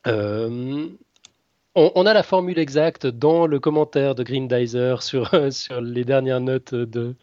Euh, 0.05 0.87
on, 1.73 2.05
a 2.05 2.13
la 2.13 2.23
formule 2.23 2.59
exacte 2.59 3.07
dans 3.07 3.47
le 3.47 3.59
commentaire 3.59 4.13
de 4.13 4.23
Grindizer 4.23 5.01
sur, 5.01 5.31
sur 5.51 5.81
les 5.81 6.03
dernières 6.03 6.41
notes 6.41 6.75
de, 6.75 7.15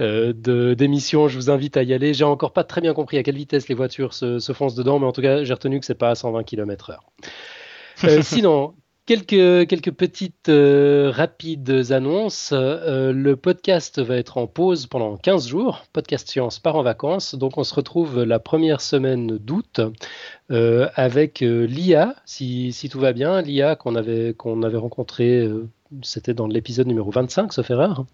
euh, 0.00 0.74
d'émission. 0.74 1.26
Je 1.26 1.36
vous 1.36 1.50
invite 1.50 1.76
à 1.76 1.82
y 1.82 1.92
aller. 1.92 2.14
J'ai 2.14 2.24
encore 2.24 2.52
pas 2.52 2.64
très 2.64 2.80
bien 2.80 2.94
compris 2.94 3.18
à 3.18 3.22
quelle 3.24 3.36
vitesse 3.36 3.68
les 3.68 3.74
voitures 3.74 4.14
se, 4.14 4.52
foncent 4.52 4.76
dedans, 4.76 4.98
mais 5.00 5.06
en 5.06 5.12
tout 5.12 5.22
cas, 5.22 5.42
j'ai 5.42 5.52
retenu 5.52 5.80
que 5.80 5.86
c'est 5.86 5.96
pas 5.96 6.10
à 6.10 6.14
120 6.14 6.44
km/h. 6.44 6.98
Euh, 8.04 8.20
sinon, 8.22 8.74
quelques, 9.06 9.66
quelques 9.66 9.90
petites 9.90 10.50
euh, 10.50 11.10
rapides 11.12 11.90
annonces. 11.90 12.52
le 12.52 13.34
podcast 13.34 14.00
va 14.00 14.16
être 14.16 14.38
en 14.38 14.46
pause 14.46 14.86
pendant 14.86 15.16
15 15.16 15.48
jours. 15.48 15.84
Podcast 15.92 16.28
Science 16.28 16.60
part 16.60 16.76
en 16.76 16.84
vacances. 16.84 17.34
Donc, 17.34 17.58
on 17.58 17.64
se 17.64 17.74
retrouve 17.74 18.22
la 18.22 18.38
première 18.38 18.80
semaine 18.80 19.36
d'août 19.38 19.80
avec 20.48 21.40
l'IA, 21.40 22.14
si, 22.24 22.72
si, 22.72 22.88
tout 22.88 23.00
va 23.00 23.12
bien. 23.12 23.42
L'IA 23.42 23.74
qu'on 23.74 23.96
avait, 23.96 24.32
qu'on 24.32 24.62
avait 24.62 24.78
rencontré, 24.78 25.50
c'était 26.02 26.34
dans 26.34 26.46
l'épisode 26.46 26.86
numéro 26.86 27.10
25, 27.10 27.52
sauf 27.52 27.68
erreur. 27.68 28.04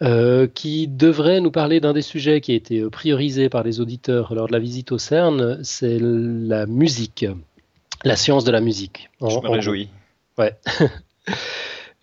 Euh, 0.00 0.46
qui 0.46 0.86
devrait 0.86 1.40
nous 1.40 1.50
parler 1.50 1.80
d'un 1.80 1.92
des 1.92 2.02
sujets 2.02 2.40
qui 2.40 2.52
a 2.52 2.54
été 2.54 2.78
euh, 2.78 2.88
priorisé 2.88 3.48
par 3.48 3.64
les 3.64 3.80
auditeurs 3.80 4.32
lors 4.32 4.46
de 4.46 4.52
la 4.52 4.60
visite 4.60 4.92
au 4.92 4.98
CERN, 4.98 5.58
c'est 5.64 5.98
la 6.00 6.66
musique, 6.66 7.26
la 8.04 8.14
science 8.14 8.44
de 8.44 8.52
la 8.52 8.60
musique. 8.60 9.10
Je 9.20 9.26
me 9.26 9.48
réjouis. 9.48 9.88
Ouais. 10.36 10.54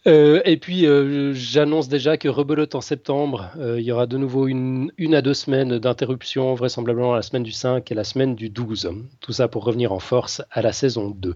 Euh, 0.08 0.40
et 0.46 0.58
puis, 0.58 0.86
j'annonce 1.34 1.88
déjà 1.90 2.16
que 2.16 2.28
rebelote 2.28 2.76
en 2.76 2.82
septembre, 2.82 3.50
il 3.58 3.82
y 3.82 3.92
aura 3.92 4.06
de 4.06 4.20
nouveau 4.20 4.46
une, 4.48 4.92
une 5.00 5.16
à 5.16 5.24
deux 5.24 5.34
semaines 5.34 5.80
d'interruption, 5.80 6.54
vraisemblablement 6.54 7.16
la 7.16 7.24
semaine 7.24 7.42
du 7.42 7.52
5 7.52 7.92
et 7.92 7.96
la 7.96 8.04
semaine 8.04 8.36
du 8.36 8.50
12. 8.50 8.92
Tout 9.20 9.34
ça 9.34 9.48
pour 9.48 9.64
revenir 9.64 9.92
en 9.94 9.98
force 9.98 10.44
à 10.52 10.62
la 10.62 10.74
saison 10.74 11.10
2. 11.10 11.34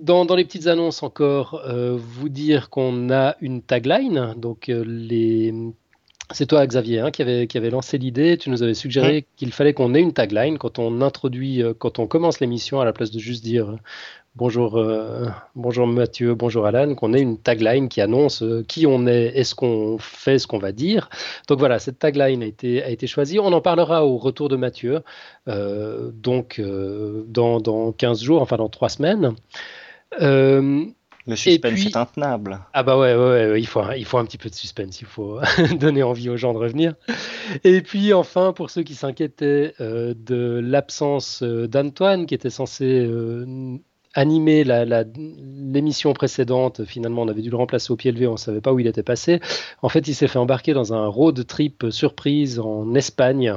Dans, 0.00 0.24
les 0.36 0.44
petites 0.44 0.68
annonces 0.68 1.02
encore, 1.02 1.60
euh, 1.66 1.98
vous 1.98 2.28
dire 2.28 2.70
qu'on 2.70 3.10
a 3.10 3.34
une 3.40 3.62
tagline. 3.62 4.34
Donc 4.36 4.68
euh, 4.68 4.84
les... 4.86 5.52
c'est 6.30 6.46
toi 6.46 6.64
Xavier 6.64 7.00
hein, 7.00 7.10
qui, 7.10 7.22
avait, 7.22 7.48
qui 7.48 7.58
avait 7.58 7.70
lancé 7.70 7.98
l'idée. 7.98 8.38
Tu 8.38 8.48
nous 8.48 8.62
avais 8.62 8.74
suggéré 8.74 9.26
qu'il 9.36 9.52
fallait 9.52 9.74
qu'on 9.74 9.94
ait 9.94 10.00
une 10.00 10.12
tagline 10.12 10.56
quand 10.56 10.78
on 10.78 11.00
introduit, 11.00 11.64
euh, 11.64 11.74
quand 11.76 11.98
on 11.98 12.06
commence 12.06 12.38
l'émission 12.38 12.80
à 12.80 12.84
la 12.84 12.92
place 12.92 13.10
de 13.10 13.18
juste 13.18 13.42
dire 13.42 13.76
bonjour, 14.36 14.80
bonjour 15.56 15.88
Mathieu, 15.88 16.36
bonjour 16.36 16.64
Alan, 16.64 16.94
qu'on 16.94 17.12
ait 17.12 17.20
une 17.20 17.38
tagline 17.38 17.88
qui 17.88 18.00
annonce 18.00 18.44
qui 18.68 18.86
on 18.86 19.08
est 19.08 19.32
et 19.34 19.42
ce 19.42 19.56
qu'on 19.56 19.98
fait, 19.98 20.38
ce 20.38 20.46
qu'on 20.46 20.58
va 20.58 20.70
dire. 20.70 21.10
Donc 21.48 21.58
voilà, 21.58 21.80
cette 21.80 21.98
tagline 21.98 22.44
a 22.44 22.46
été, 22.46 22.84
a 22.84 22.90
été 22.90 23.08
choisie. 23.08 23.40
On 23.40 23.52
en 23.52 23.60
parlera 23.60 24.06
au 24.06 24.16
retour 24.16 24.48
de 24.48 24.54
Mathieu, 24.54 25.00
donc 25.48 26.62
dans, 26.62 27.58
dans 27.58 27.90
15 27.90 28.22
jours, 28.22 28.40
enfin 28.40 28.58
dans 28.58 28.68
3 28.68 28.90
semaines. 28.90 29.34
Euh, 30.20 30.84
le 31.26 31.36
suspense 31.36 31.84
est 31.84 31.96
intenable. 31.96 32.58
Ah 32.72 32.82
bah 32.82 32.98
ouais, 32.98 33.14
ouais, 33.14 33.60
il, 33.60 33.66
faut, 33.66 33.82
il 33.96 34.04
faut 34.04 34.18
un 34.18 34.24
petit 34.24 34.38
peu 34.38 34.48
de 34.48 34.54
suspense, 34.54 35.00
il 35.00 35.06
faut 35.06 35.40
donner 35.78 36.02
envie 36.02 36.30
aux 36.30 36.36
gens 36.36 36.54
de 36.54 36.58
revenir. 36.58 36.94
Et 37.64 37.82
puis 37.82 38.14
enfin, 38.14 38.52
pour 38.52 38.70
ceux 38.70 38.82
qui 38.82 38.94
s'inquiétaient 38.94 39.74
euh, 39.80 40.14
de 40.16 40.60
l'absence 40.62 41.42
euh, 41.42 41.68
d'Antoine, 41.68 42.24
qui 42.24 42.34
était 42.34 42.50
censé 42.50 43.08
animer 44.14 44.64
l'émission 44.64 46.14
précédente, 46.14 46.84
finalement 46.86 47.22
on 47.22 47.28
avait 47.28 47.42
dû 47.42 47.50
le 47.50 47.56
remplacer 47.56 47.92
au 47.92 47.96
pied 47.96 48.10
levé, 48.10 48.26
on 48.26 48.32
ne 48.32 48.36
savait 48.38 48.62
pas 48.62 48.72
où 48.72 48.80
il 48.80 48.86
était 48.86 49.02
passé. 49.02 49.40
En 49.82 49.90
fait, 49.90 50.08
il 50.08 50.14
s'est 50.14 50.28
fait 50.28 50.38
embarquer 50.38 50.72
dans 50.72 50.94
un 50.94 51.06
road 51.06 51.46
trip 51.46 51.86
surprise 51.90 52.58
en 52.58 52.94
Espagne. 52.94 53.54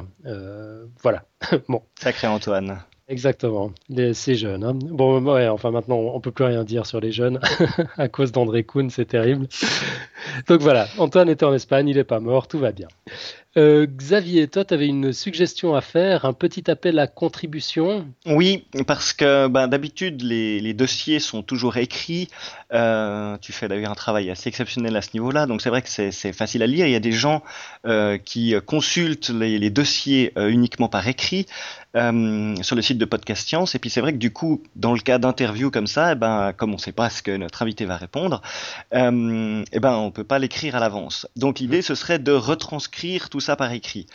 voilà. 1.02 1.24
bon. 1.68 1.82
Sacré 1.98 2.26
Antoine. 2.26 2.82
Exactement, 3.12 3.72
c'est 4.14 4.36
jeune. 4.36 4.64
Hein. 4.64 4.72
Bon, 4.72 5.22
enfin 5.50 5.70
maintenant, 5.70 5.96
on 5.98 6.18
peut 6.18 6.30
plus 6.30 6.46
rien 6.46 6.64
dire 6.64 6.86
sur 6.86 6.98
les 6.98 7.12
jeunes 7.12 7.40
à 7.98 8.08
cause 8.08 8.32
d'André 8.32 8.64
Kuhn, 8.64 8.88
c'est 8.88 9.04
terrible. 9.04 9.48
Donc 10.48 10.62
voilà, 10.62 10.86
Antoine 10.96 11.28
était 11.28 11.44
en 11.44 11.52
Espagne, 11.52 11.88
il 11.88 11.96
n'est 11.96 12.04
pas 12.04 12.20
mort, 12.20 12.48
tout 12.48 12.58
va 12.58 12.72
bien. 12.72 12.88
Euh, 13.56 13.86
Xavier, 13.86 14.48
toi, 14.48 14.64
tu 14.64 14.72
avais 14.72 14.86
une 14.86 15.12
suggestion 15.12 15.74
à 15.74 15.80
faire, 15.80 16.24
un 16.24 16.32
petit 16.32 16.70
appel 16.70 16.98
à 16.98 17.06
contribution. 17.06 18.06
Oui, 18.24 18.66
parce 18.86 19.12
que 19.12 19.46
ben, 19.48 19.68
d'habitude, 19.68 20.22
les, 20.22 20.72
dossiers 20.72 21.20
sont 21.20 21.42
toujours 21.42 21.76
écrits. 21.76 22.28
Euh, 22.72 23.36
tu 23.42 23.52
fais 23.52 23.68
d'ailleurs 23.68 23.90
un 23.90 23.96
travail 23.96 24.30
assez 24.30 24.48
exceptionnel 24.48 24.96
à 24.96 25.02
ce 25.02 25.10
niveau-là, 25.12 25.44
donc 25.44 25.60
c'est 25.60 25.68
vrai 25.68 25.82
que 25.82 25.88
c'est 25.88 26.32
facile 26.32 26.62
à 26.62 26.66
lire. 26.66 26.86
Il 26.86 26.92
y 26.92 26.96
a 26.96 27.00
des 27.00 27.12
gens 27.12 27.42
euh, 27.86 28.16
qui 28.16 28.54
consultent 28.64 29.28
les, 29.28 29.70
dossiers 29.70 30.32
uniquement 30.36 30.88
par 30.88 31.06
écrit. 31.06 31.46
sur 31.94 32.76
le 32.76 32.82
site 32.82 32.96
de 32.96 33.04
Podcast 33.04 33.46
Science. 33.46 33.74
Et 33.74 33.78
puis 33.78 33.90
c'est 33.90 34.00
vrai 34.00 34.12
que 34.12 34.18
du 34.18 34.32
coup, 34.32 34.62
dans 34.76 34.94
le 34.94 35.00
cas 35.00 35.18
d'interview 35.18 35.70
comme 35.70 35.86
ça, 35.86 36.12
eh 36.12 36.14
ben, 36.14 36.54
comme 36.56 36.70
on 36.70 36.76
ne 36.76 36.80
sait 36.80 36.92
pas 36.92 37.10
ce 37.10 37.22
que 37.22 37.36
notre 37.36 37.60
invité 37.60 37.84
va 37.84 37.98
répondre, 37.98 38.40
euh, 38.94 39.62
eh 39.72 39.80
ben, 39.80 39.92
on 39.96 40.06
ne 40.06 40.10
peut 40.10 40.24
pas 40.24 40.38
l'écrire 40.38 40.74
à 40.74 40.80
l'avance. 40.80 41.26
Donc 41.36 41.58
l'idée, 41.58 41.82
ce 41.82 41.94
serait 41.94 42.18
de 42.18 42.32
retranscrire 42.32 43.28
tout 43.28 43.41
ça 43.42 43.56
par 43.56 43.72
écrit. 43.72 44.06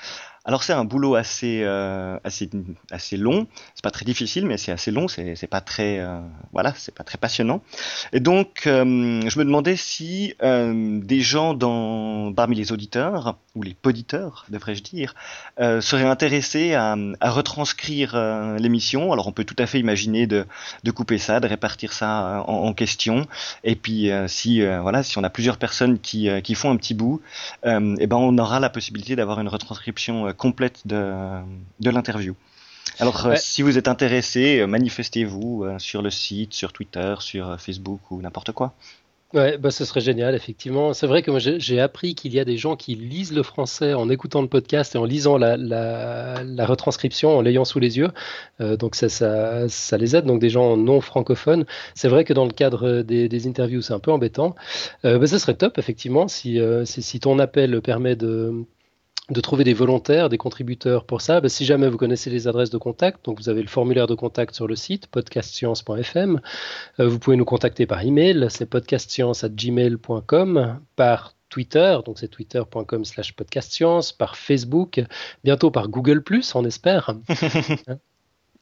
Alors 0.47 0.63
c'est 0.63 0.71
un 0.71 0.85
boulot 0.85 1.15
assez 1.15 1.61
euh, 1.65 2.17
assez 2.23 2.49
assez 2.89 3.17
long. 3.17 3.47
C'est 3.75 3.83
pas 3.83 3.91
très 3.91 4.05
difficile, 4.05 4.45
mais 4.45 4.57
c'est 4.57 4.71
assez 4.71 4.91
long. 4.91 5.09
C'est 5.09 5.35
c'est 5.35 5.47
pas 5.47 5.59
très 5.59 5.99
euh, 5.99 6.21
voilà, 6.53 6.73
c'est 6.77 6.95
pas 6.95 7.03
très 7.03 7.17
passionnant. 7.17 7.61
Et 8.13 8.21
donc 8.21 8.63
euh, 8.65 9.21
je 9.27 9.39
me 9.39 9.43
demandais 9.43 9.75
si 9.75 10.35
euh, 10.41 11.01
des 11.03 11.19
gens 11.19 11.53
dans 11.53 12.31
parmi 12.33 12.55
les 12.55 12.71
auditeurs 12.71 13.35
ou 13.55 13.61
les 13.61 13.73
poditeurs, 13.73 14.45
devrais-je 14.49 14.83
dire, 14.83 15.15
seraient 15.57 16.05
intéressés 16.05 16.75
à, 16.75 16.95
à 17.19 17.29
retranscrire 17.29 18.15
l'émission. 18.57 19.11
Alors 19.11 19.27
on 19.27 19.31
peut 19.33 19.43
tout 19.43 19.55
à 19.57 19.65
fait 19.65 19.79
imaginer 19.79 20.27
de 20.27 20.45
de 20.83 20.91
couper 20.91 21.17
ça, 21.17 21.41
de 21.41 21.47
répartir 21.47 21.91
ça 21.91 22.45
en, 22.47 22.67
en 22.67 22.73
questions. 22.73 23.25
Et 23.65 23.75
puis 23.75 24.11
si 24.27 24.61
voilà, 24.61 25.03
si 25.03 25.17
on 25.17 25.23
a 25.25 25.29
plusieurs 25.29 25.57
personnes 25.57 25.99
qui 25.99 26.29
qui 26.43 26.55
font 26.55 26.69
un 26.69 26.77
petit 26.77 26.93
bout, 26.93 27.19
et 27.65 27.69
eh 27.99 28.07
ben 28.07 28.15
on 28.15 28.37
aura 28.37 28.61
la 28.61 28.69
possibilité 28.69 29.15
d'avoir 29.17 29.41
une 29.41 29.49
retranscription 29.49 30.31
complète 30.38 30.85
de, 30.85 31.13
de 31.79 31.89
l'interview. 31.89 32.35
Alors, 32.99 33.27
euh, 33.27 33.35
si 33.38 33.61
vous 33.61 33.77
êtes 33.77 33.88
intéressé, 33.88 34.59
euh, 34.59 34.67
manifestez-vous 34.67 35.63
euh, 35.63 35.79
sur 35.79 36.01
le 36.01 36.09
site, 36.09 36.53
sur 36.53 36.73
Twitter, 36.73 37.15
sur 37.19 37.59
Facebook 37.59 37.99
ou 38.09 38.21
n'importe 38.21 38.51
quoi. 38.53 38.73
Ouais, 39.33 39.57
bah 39.57 39.71
ce 39.71 39.83
serait 39.83 39.99
génial, 39.99 40.35
effectivement. 40.35 40.93
C'est 40.93 41.05
vrai 41.05 41.21
que 41.21 41.29
moi, 41.29 41.39
j'ai 41.41 41.81
appris 41.81 42.15
qu'il 42.15 42.33
y 42.33 42.39
a 42.39 42.45
des 42.45 42.55
gens 42.55 42.77
qui 42.77 42.95
lisent 42.95 43.33
le 43.33 43.43
français 43.43 43.93
en 43.93 44.09
écoutant 44.09 44.41
le 44.41 44.47
podcast 44.47 44.95
et 44.95 44.97
en 44.97 45.03
lisant 45.03 45.38
la, 45.38 45.57
la, 45.57 46.65
retranscription, 46.65 47.38
en 47.38 47.41
l'ayant 47.41 47.65
sous 47.65 47.79
les 47.79 47.97
yeux. 47.97 48.09
donc, 48.61 48.95
ça, 48.95 49.09
ça, 49.09 49.67
ça, 49.67 49.97
les 49.97 50.15
aide. 50.15 50.23
Donc, 50.23 50.39
des 50.39 50.49
gens 50.49 50.77
non 50.77 51.01
francophones. 51.01 51.65
C'est 51.93 52.07
vrai 52.07 52.23
que 52.23 52.31
dans 52.31 52.45
le 52.45 52.53
cadre 52.53 53.01
des, 53.01 53.27
des 53.27 53.47
interviews, 53.47 53.81
c'est 53.81 53.93
un 53.93 53.99
peu 53.99 54.13
embêtant. 54.13 54.55
Euh, 55.03 55.19
bah, 55.19 55.27
ce 55.27 55.38
serait 55.39 55.55
top, 55.55 55.77
effectivement, 55.77 56.29
si, 56.29 56.61
si 56.85 57.19
ton 57.19 57.38
appel 57.39 57.81
permet 57.81 58.15
de 58.15 58.65
de 59.30 59.41
trouver 59.41 59.65
des 59.65 59.73
volontaires, 59.73 60.30
des 60.30 60.38
contributeurs 60.38 61.03
pour 61.03 61.19
ça. 61.21 61.41
Ben, 61.41 61.49
si 61.49 61.65
jamais 61.65 61.89
vous 61.89 61.97
connaissez 61.97 62.30
les 62.30 62.47
adresses 62.47 62.69
de 62.69 62.78
contact, 62.78 63.25
donc 63.25 63.39
vous 63.39 63.49
avez 63.49 63.61
le 63.61 63.67
formulaire 63.67 64.07
de 64.07 64.15
contact 64.15 64.55
sur 64.55 64.67
le 64.67 64.75
site 64.75 65.07
podcastscience.fm. 65.07 66.39
Euh, 66.99 67.07
vous 67.07 67.19
pouvez 67.19 67.36
nous 67.36 67.45
contacter 67.45 67.86
par 67.86 68.01
email, 68.03 68.47
c'est 68.49 68.65
podcastscience@gmail.com, 68.65 70.80
par 70.95 71.34
Twitter, 71.49 71.97
donc 72.05 72.19
c'est 72.19 72.30
twitter.com 72.30 73.05
slash 73.05 73.34
podcastscience, 73.34 74.13
par 74.13 74.38
Facebook, 74.38 75.03
bientôt 75.43 75.71
par 75.71 75.89
Google+, 75.89 76.23
on 76.55 76.63
espère. 76.65 77.13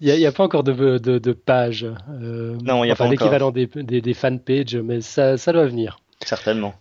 Il 0.02 0.14
n'y 0.14 0.26
a, 0.26 0.32
pas 0.34 0.44
encore 0.44 0.66
de, 0.66 0.98
de, 0.98 1.32
page. 1.32 1.88
Euh, 2.10 2.58
non, 2.62 2.84
il 2.84 2.88
n'y 2.88 2.92
a 2.92 2.98
pas 2.98 3.08
l'équivalent 3.08 3.52
des, 3.52 3.66
des, 3.66 4.02
des 4.02 4.14
fanpages, 4.14 4.76
mais 4.76 5.00
ça, 5.00 5.38
ça 5.38 5.54
doit 5.54 5.68
venir. 5.68 6.00
Certainement. 6.26 6.74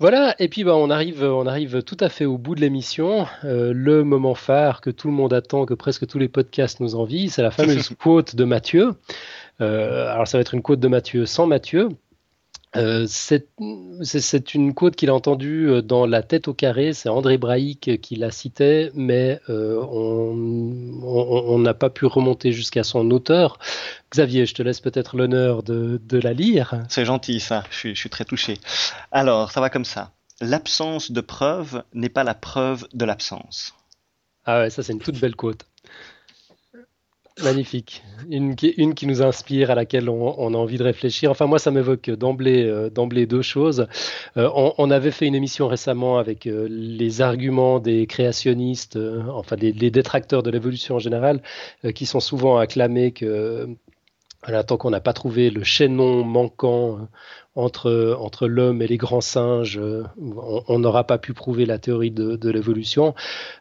Voilà, 0.00 0.34
et 0.38 0.48
puis 0.48 0.64
bah, 0.64 0.74
on, 0.76 0.88
arrive, 0.88 1.22
on 1.22 1.46
arrive 1.46 1.82
tout 1.82 1.96
à 2.00 2.08
fait 2.08 2.24
au 2.24 2.38
bout 2.38 2.54
de 2.54 2.62
l'émission. 2.62 3.26
Euh, 3.44 3.72
le 3.74 4.02
moment 4.02 4.34
phare 4.34 4.80
que 4.80 4.88
tout 4.88 5.08
le 5.08 5.14
monde 5.14 5.34
attend, 5.34 5.66
que 5.66 5.74
presque 5.74 6.06
tous 6.06 6.18
les 6.18 6.28
podcasts 6.28 6.80
nous 6.80 6.94
envient, 6.94 7.28
c'est 7.28 7.42
la 7.42 7.50
fameuse 7.50 7.90
quote 8.02 8.34
de 8.34 8.44
Mathieu. 8.44 8.94
Euh, 9.60 10.10
alors 10.10 10.26
ça 10.26 10.38
va 10.38 10.40
être 10.40 10.54
une 10.54 10.62
quote 10.62 10.80
de 10.80 10.88
Mathieu 10.88 11.26
sans 11.26 11.46
Mathieu. 11.46 11.90
Euh, 12.76 13.06
c'est 13.08 14.54
une 14.54 14.74
quote 14.74 14.94
qu'il 14.94 15.10
a 15.10 15.14
entendue 15.14 15.68
euh, 15.68 15.82
dans 15.82 16.06
La 16.06 16.22
tête 16.22 16.46
au 16.46 16.54
carré, 16.54 16.92
c'est 16.92 17.08
André 17.08 17.36
Braïc 17.36 18.00
qui 18.00 18.14
la 18.14 18.30
citait, 18.30 18.92
mais 18.94 19.40
euh, 19.48 19.84
on 19.90 21.58
n'a 21.58 21.74
pas 21.74 21.90
pu 21.90 22.06
remonter 22.06 22.52
jusqu'à 22.52 22.84
son 22.84 23.10
auteur. 23.10 23.58
Xavier, 24.12 24.46
je 24.46 24.54
te 24.54 24.62
laisse 24.62 24.80
peut-être 24.80 25.16
l'honneur 25.16 25.64
de, 25.64 26.00
de, 26.04 26.18
la 26.18 26.32
lire. 26.32 26.74
C'est 26.88 27.04
gentil 27.04 27.40
ça, 27.40 27.64
je 27.70 27.76
suis, 27.76 27.94
je 27.94 28.00
suis 28.00 28.10
très 28.10 28.24
touché. 28.24 28.58
Alors, 29.10 29.50
ça 29.50 29.60
va 29.60 29.68
comme 29.68 29.84
ça. 29.84 30.12
L'absence 30.40 31.10
de 31.10 31.20
preuve 31.20 31.82
n'est 31.92 32.08
pas 32.08 32.24
la 32.24 32.34
preuve 32.34 32.86
de 32.94 33.04
l'absence. 33.04 33.74
Ah 34.46 34.60
ouais, 34.60 34.70
ça 34.70 34.82
c'est 34.82 34.92
une 34.92 35.00
toute 35.00 35.20
belle 35.20 35.36
quote. 35.36 35.66
Magnifique. 37.42 38.02
Une 38.28 38.54
qui, 38.54 39.06
nous 39.06 39.22
inspire, 39.22 39.70
à 39.70 39.74
laquelle 39.74 40.08
on, 40.08 40.54
a 40.54 40.56
envie 40.56 40.78
de 40.78 40.82
réfléchir. 40.82 41.30
Enfin, 41.30 41.46
moi, 41.46 41.58
ça 41.58 41.70
m'évoque 41.70 42.10
d'emblée, 42.10 42.64
euh, 42.64 42.90
deux 43.26 43.42
choses. 43.42 43.86
Euh, 44.36 44.48
on, 44.54 44.90
avait 44.90 45.10
fait 45.10 45.26
une 45.26 45.34
émission 45.34 45.66
récemment 45.68 46.18
avec 46.18 46.46
euh, 46.46 46.66
les 46.70 47.22
arguments 47.22 47.80
des 47.80 48.06
créationnistes, 48.06 48.98
enfin 49.32 49.56
des, 49.56 49.72
les 49.72 49.90
détracteurs 49.90 50.42
de 50.42 50.50
l'évolution 50.50 50.96
en 50.96 50.98
général, 50.98 51.42
qui 51.94 52.06
sont 52.06 52.20
souvent 52.20 52.58
acclamés 52.58 53.12
que 53.12 53.68
voilà, 54.42 54.64
tant 54.64 54.78
qu'on 54.78 54.90
n'a 54.90 55.00
pas 55.00 55.12
trouvé 55.12 55.50
le 55.50 55.62
chaînon 55.64 56.24
manquant 56.24 57.08
entre, 57.54 58.16
entre 58.18 58.46
l'homme 58.46 58.80
et 58.80 58.86
les 58.86 58.96
grands 58.96 59.20
singes, 59.20 59.78
euh, 59.78 60.04
on 60.18 60.78
n'aura 60.78 61.04
pas 61.04 61.18
pu 61.18 61.34
prouver 61.34 61.66
la 61.66 61.78
théorie 61.78 62.10
de, 62.10 62.36
de 62.36 62.50
l'évolution. 62.50 63.14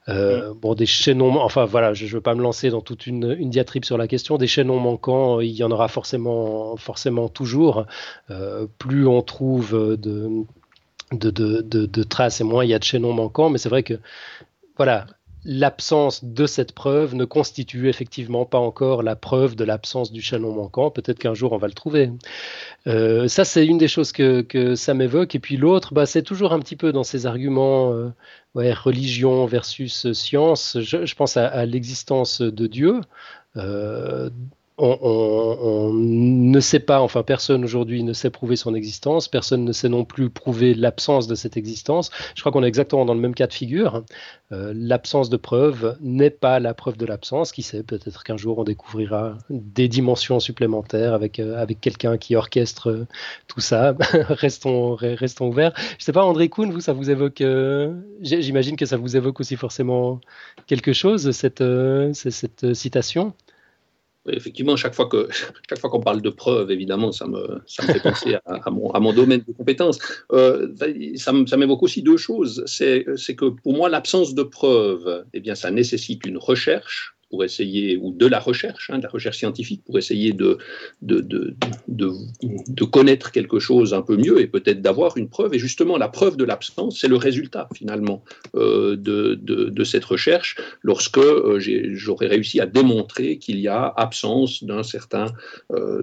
Euh, 0.07 0.53
mm. 0.53 0.59
Bon, 0.59 0.75
des 0.75 0.85
chaînons, 0.85 1.37
enfin 1.39 1.65
voilà, 1.65 1.93
je 1.93 2.05
ne 2.05 2.11
veux 2.11 2.21
pas 2.21 2.35
me 2.35 2.41
lancer 2.41 2.69
dans 2.69 2.81
toute 2.81 3.07
une, 3.07 3.35
une, 3.37 3.49
diatribe 3.49 3.83
sur 3.83 3.97
la 3.97 4.07
question. 4.07 4.37
Des 4.37 4.47
chaînons 4.47 4.79
manquants, 4.79 5.41
il 5.41 5.51
y 5.51 5.63
en 5.63 5.71
aura 5.71 5.89
forcément, 5.89 6.77
forcément 6.77 7.27
toujours. 7.27 7.85
Euh, 8.29 8.67
plus 8.77 9.05
on 9.05 9.21
trouve 9.21 9.97
de, 9.97 10.29
de, 11.11 11.31
de, 11.31 11.61
de, 11.61 12.03
traces 12.03 12.39
et 12.39 12.43
moins 12.45 12.63
il 12.63 12.69
y 12.69 12.73
a 12.73 12.79
de 12.79 12.83
chaînons 12.83 13.13
manquants, 13.13 13.49
mais 13.49 13.57
c'est 13.57 13.69
vrai 13.69 13.83
que 13.83 13.95
voilà, 14.77 15.07
l'absence 15.45 16.23
de 16.23 16.45
cette 16.45 16.73
preuve 16.73 17.15
ne 17.15 17.25
constitue 17.25 17.87
effectivement 17.87 18.45
pas 18.45 18.57
encore 18.57 19.03
la 19.03 19.15
preuve 19.15 19.55
de 19.55 19.63
l'absence 19.63 20.11
du 20.11 20.21
chaînon 20.21 20.53
manquant. 20.53 20.91
Peut-être 20.91 21.19
qu'un 21.19 21.33
jour 21.33 21.53
on 21.53 21.57
va 21.57 21.67
le 21.67 21.73
trouver. 21.73 22.11
Euh, 22.87 23.27
ça, 23.27 23.45
c'est 23.45 23.65
une 23.65 23.77
des 23.77 23.87
choses 23.87 24.11
que, 24.11 24.75
ça 24.75 24.93
m'évoque. 24.93 25.35
Et 25.35 25.39
puis 25.39 25.57
l'autre, 25.57 25.93
bah, 25.93 26.05
c'est 26.05 26.23
toujours 26.23 26.53
un 26.53 26.59
petit 26.59 26.75
peu 26.75 26.91
dans 26.91 27.03
ces 27.03 27.25
arguments 27.25 27.93
euh, 27.93 28.11
religion 28.55 29.45
versus 29.45 30.11
science. 30.13 30.77
Je, 30.79 31.15
pense 31.15 31.37
à, 31.37 31.47
à 31.47 31.65
l'existence 31.65 32.41
de 32.41 32.67
Dieu. 32.67 33.01
Euh, 33.57 34.29
on, 34.79 35.93
ne 35.93 36.59
sait 36.59 36.79
pas, 36.79 37.01
enfin 37.01 37.23
personne 37.23 37.63
aujourd'hui 37.63 38.03
ne 38.03 38.13
sait 38.13 38.29
prouver 38.29 38.55
son 38.55 38.73
existence, 38.73 39.27
personne 39.27 39.65
ne 39.65 39.71
sait 39.71 39.89
non 39.89 40.05
plus 40.05 40.29
prouver 40.29 40.73
l'absence 40.73 41.27
de 41.27 41.35
cette 41.35 41.57
existence. 41.57 42.11
Je 42.35 42.41
crois 42.41 42.51
qu'on 42.51 42.63
est 42.63 42.67
exactement 42.67 43.05
dans 43.05 43.13
le 43.13 43.19
même 43.19 43.35
cas 43.35 43.47
de 43.47 43.53
figure. 43.53 44.03
Euh, 44.51 44.73
l'absence 44.75 45.29
de 45.29 45.37
preuve 45.37 45.97
n'est 46.01 46.29
pas 46.29 46.59
la 46.59 46.73
preuve 46.73 46.97
de 46.97 47.05
l'absence. 47.05 47.51
Qui 47.51 47.61
sait, 47.61 47.83
peut-être 47.83 48.23
qu'un 48.23 48.37
jour 48.37 48.59
on 48.59 48.63
découvrira 48.63 49.37
des 49.49 49.87
dimensions 49.87 50.39
supplémentaires 50.39 51.13
avec, 51.13 51.39
euh, 51.39 51.61
avec 51.61 51.81
quelqu'un 51.81 52.17
qui 52.17 52.35
orchestre 52.35 52.89
euh, 52.89 53.07
tout 53.47 53.59
ça. 53.59 53.95
restons, 54.29 54.95
restons 54.95 55.49
ouverts. 55.49 55.73
Je 55.99 56.05
sais 56.05 56.13
pas, 56.13 56.23
André 56.23 56.49
Kuhn, 56.49 56.71
vous, 56.71 56.81
ça 56.81 56.93
vous 56.93 57.09
évoque, 57.09 57.43
j'imagine 58.21 58.75
que 58.75 58.85
ça 58.85 58.97
vous 58.97 59.15
évoque 59.15 59.39
aussi 59.39 59.55
forcément 59.55 60.19
quelque 60.67 60.93
chose, 60.93 61.31
cette, 61.31 61.63
cette 62.13 62.73
citation 62.73 63.33
effectivement, 64.27 64.75
chaque 64.75 64.95
fois 64.95 65.07
que 65.07 65.27
chaque 65.69 65.79
fois 65.79 65.89
qu'on 65.89 66.01
parle 66.01 66.21
de 66.21 66.29
preuves, 66.29 66.71
évidemment, 66.71 67.11
ça 67.11 67.27
me, 67.27 67.61
ça 67.65 67.83
me 67.85 67.93
fait 67.93 68.01
penser 68.01 68.37
à, 68.45 68.69
mon, 68.69 68.91
à, 68.91 68.99
mon, 68.99 69.13
domaine 69.13 69.43
de 69.47 69.53
compétences. 69.53 69.99
Euh, 70.31 70.73
ça, 71.15 71.33
ça 71.47 71.57
m'évoque 71.57 71.83
aussi 71.83 72.01
deux 72.01 72.17
choses. 72.17 72.63
C'est 72.65 73.05
que 73.35 73.49
pour 73.49 73.73
moi, 73.73 73.89
l'absence 73.89 74.33
de 74.33 74.43
preuves, 74.43 75.25
eh 75.33 75.39
bien, 75.39 75.55
ça 75.55 75.71
nécessite 75.71 76.25
une 76.25 76.37
recherche 76.37 77.15
pour 77.29 77.43
essayer, 77.43 77.97
ou 77.97 78.11
de 78.11 78.25
la 78.25 78.39
recherche, 78.39 78.89
hein, 78.89 78.97
de 78.97 79.03
la 79.03 79.09
recherche 79.09 79.37
scientifique, 79.37 79.83
pour 79.85 79.97
essayer 79.97 80.33
de, 80.33 80.57
de, 81.01 81.19
de, 81.19 81.55
de, 81.87 82.83
connaître 82.85 83.31
quelque 83.31 83.59
chose 83.59 83.93
un 83.93 84.01
peu 84.01 84.17
mieux 84.17 84.41
et 84.41 84.47
peut-être 84.47 84.81
d'avoir 84.81 85.17
une 85.17 85.29
preuve. 85.29 85.53
Et 85.53 85.59
justement, 85.59 85.97
la 85.97 86.07
preuve 86.07 86.37
de 86.37 86.43
l'absence, 86.43 86.99
c'est 86.99 87.07
le 87.07 87.17
résultat 87.17 87.69
finalement 87.75 88.23
euh, 88.55 88.95
de, 88.95 89.35
de, 89.35 89.83
cette 89.83 90.05
recherche 90.05 90.57
lorsque 90.81 91.17
euh, 91.17 91.59
j'aurais 91.93 92.27
réussi 92.27 92.59
à 92.59 92.65
démontrer 92.65 93.37
qu'il 93.37 93.59
y 93.59 93.67
a 93.67 93.93
absence 93.95 94.63
d'un 94.63 94.83
certain, 94.83 95.27
euh, 95.71 96.01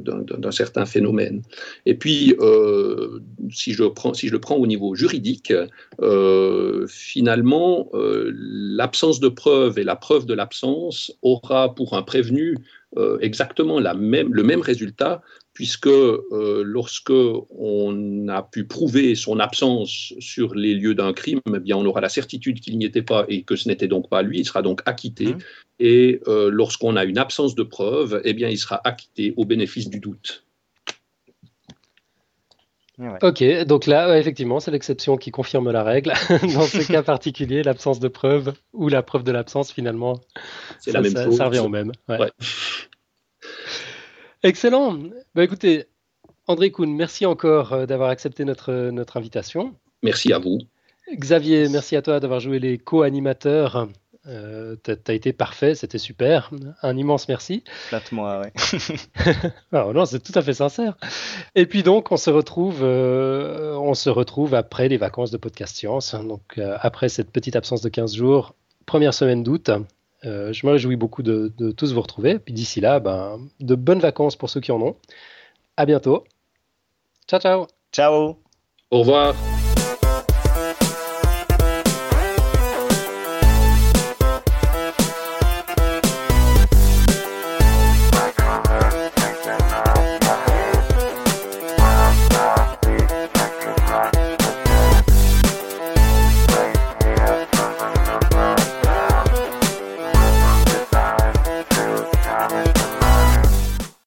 certain 0.51 0.87
phénomène. 0.87 1.43
Et 1.85 1.95
puis, 1.95 2.35
euh, 2.41 3.21
si, 3.51 3.73
je 3.73 3.85
prends, 3.85 4.15
si 4.15 4.29
je 4.29 4.33
le 4.33 4.41
prends 4.41 4.57
au 4.57 4.67
niveau 4.67 4.95
juridique, 4.95 5.53
euh, 6.01 6.87
finalement, 6.89 7.91
l'absence 7.93 9.21
de 9.21 9.29
preuve 9.29 9.79
et 9.79 9.85
la 9.85 9.97
preuve 9.97 10.27
de 10.27 10.35
l'absence 10.35 11.16
aura 11.23 11.75
pour 11.75 11.95
un 11.95 12.03
prévenu 12.03 12.57
euh, 12.97 13.19
exactement 13.21 13.81
la 13.81 13.95
même, 13.95 14.33
le 14.33 14.43
même 14.43 14.61
résultat 14.61 15.23
puisque 15.57 15.87
euh, 15.87 16.63
lorsque 16.65 17.11
on 17.11 18.29
a 18.29 18.43
pu 18.43 18.65
prouver 18.65 19.15
son 19.15 19.41
absence 19.41 20.13
sur 20.19 20.55
les 20.55 20.75
lieux 20.75 20.95
d'un 20.95 21.15
crime, 21.15 21.41
eh 21.55 21.59
bien 21.61 21.79
on 21.79 21.87
aura 21.87 22.03
la 22.03 22.11
certitude 22.11 22.61
qu'il 22.61 22.77
n'y 22.77 22.85
était 22.85 23.01
pas 23.01 23.25
et 23.29 23.43
que 23.43 23.57
ce 23.57 23.67
n'était 23.67 23.89
donc 23.89 24.11
pas 24.11 24.21
lui. 24.21 24.41
Il 24.41 24.45
sera 24.45 24.61
donc 24.61 24.83
acquitté. 24.85 25.29
Mmh. 25.29 25.39
Et 25.81 26.21
euh, 26.29 26.51
lorsqu'on 26.51 26.95
a 26.95 27.05
une 27.05 27.17
absence 27.17 27.55
de 27.55 27.63
preuve, 27.63 28.21
eh 28.25 28.35
bien 28.35 28.51
il 28.51 28.59
sera 28.59 28.83
acquitté 28.85 29.33
au 29.39 29.47
bénéfice 29.47 29.89
du 29.89 29.99
doute. 29.99 30.46
Ok, 32.99 33.45
donc 33.67 33.87
là, 33.87 34.19
effectivement, 34.19 34.59
c'est 34.59 34.71
l'exception 34.71 35.19
qui 35.19 35.31
confirme 35.31 35.71
la 35.71 35.83
règle. 35.83 36.13
Dans 36.55 36.63
ce 36.63 36.91
cas 36.91 37.03
particulier, 37.03 37.63
l'absence 37.63 38.01
de 38.01 38.09
preuve 38.09 38.55
ou 38.73 38.89
la 38.89 39.03
preuve 39.03 39.23
de 39.23 39.33
l'absence, 39.33 39.71
finalement, 39.71 40.21
c'est 40.79 40.93
la 40.93 41.03
même 41.03 41.15
chose. 41.15 41.37
Ça 41.37 41.47
revient 41.47 41.59
au 41.59 41.69
même. 41.69 41.93
Excellent. 44.43 44.99
Bah, 45.35 45.45
écoutez, 45.45 45.87
André 46.47 46.71
Kuhn, 46.71 46.95
merci 46.95 47.27
encore 47.27 47.73
euh, 47.73 47.87
d'avoir 47.87 48.09
accepté 48.09 48.45
notre, 48.45 48.91
notre 48.91 49.17
invitation. 49.19 49.75
Merci 50.03 50.33
à 50.33 50.39
vous. 50.39 50.59
Xavier, 51.13 51.69
merci 51.69 51.97
à 51.97 52.03
toi 52.03 52.19
d'avoir 52.19 52.41
joué 52.41 52.59
les 52.59 52.79
co-animateurs. 52.79 53.89
Euh, 54.29 54.77
tu 54.83 54.93
as 55.07 55.13
été 55.13 55.33
parfait, 55.33 55.75
c'était 55.75 55.99
super. 55.99 56.51
Un 56.83 56.97
immense 56.97 57.29
merci. 57.29 57.63
Plate-moi, 57.89 58.41
ouais. 58.41 58.53
Ah, 59.73 59.87
non, 59.95 60.05
c'est 60.05 60.21
tout 60.21 60.37
à 60.37 60.43
fait 60.43 60.55
sincère. 60.55 60.97
Et 61.55 61.67
puis 61.67 61.83
donc, 61.83 62.13
on 62.13 62.17
se 62.17 62.31
retrouve, 62.31 62.81
euh, 62.83 63.75
on 63.75 63.95
se 63.95 64.11
retrouve 64.11 64.55
après 64.55 64.89
les 64.89 64.97
vacances 64.97 65.31
de 65.31 65.37
Podcast 65.37 65.77
Science. 65.77 66.15
Donc, 66.15 66.59
après 66.81 67.09
cette 67.09 67.31
petite 67.31 67.57
absence 67.57 67.83
de 67.83 67.89
15 67.89 68.15
jours, 68.17 68.55
première 68.87 69.15
semaine 69.15 69.43
d'août. 69.43 69.71
Euh, 70.25 70.53
je 70.53 70.67
me 70.67 70.73
réjouis 70.73 70.97
beaucoup 70.97 71.23
de, 71.23 71.53
tous 71.77 71.93
vous 71.93 72.01
retrouver. 72.01 72.39
Puis 72.39 72.55
d'ici 72.55 72.81
là, 72.81 73.01
ben, 73.01 73.39
de 73.61 73.75
bonnes 73.75 74.01
vacances 74.01 74.37
pour 74.37 74.51
ceux 74.51 74.61
qui 74.61 74.73
en 74.73 74.81
ont. 74.81 74.97
À 75.77 75.87
bientôt. 75.87 76.25
Ciao, 77.29 77.41
ciao. 77.41 77.67
Ciao. 77.93 78.39
Au 78.91 79.01
revoir. 79.01 79.35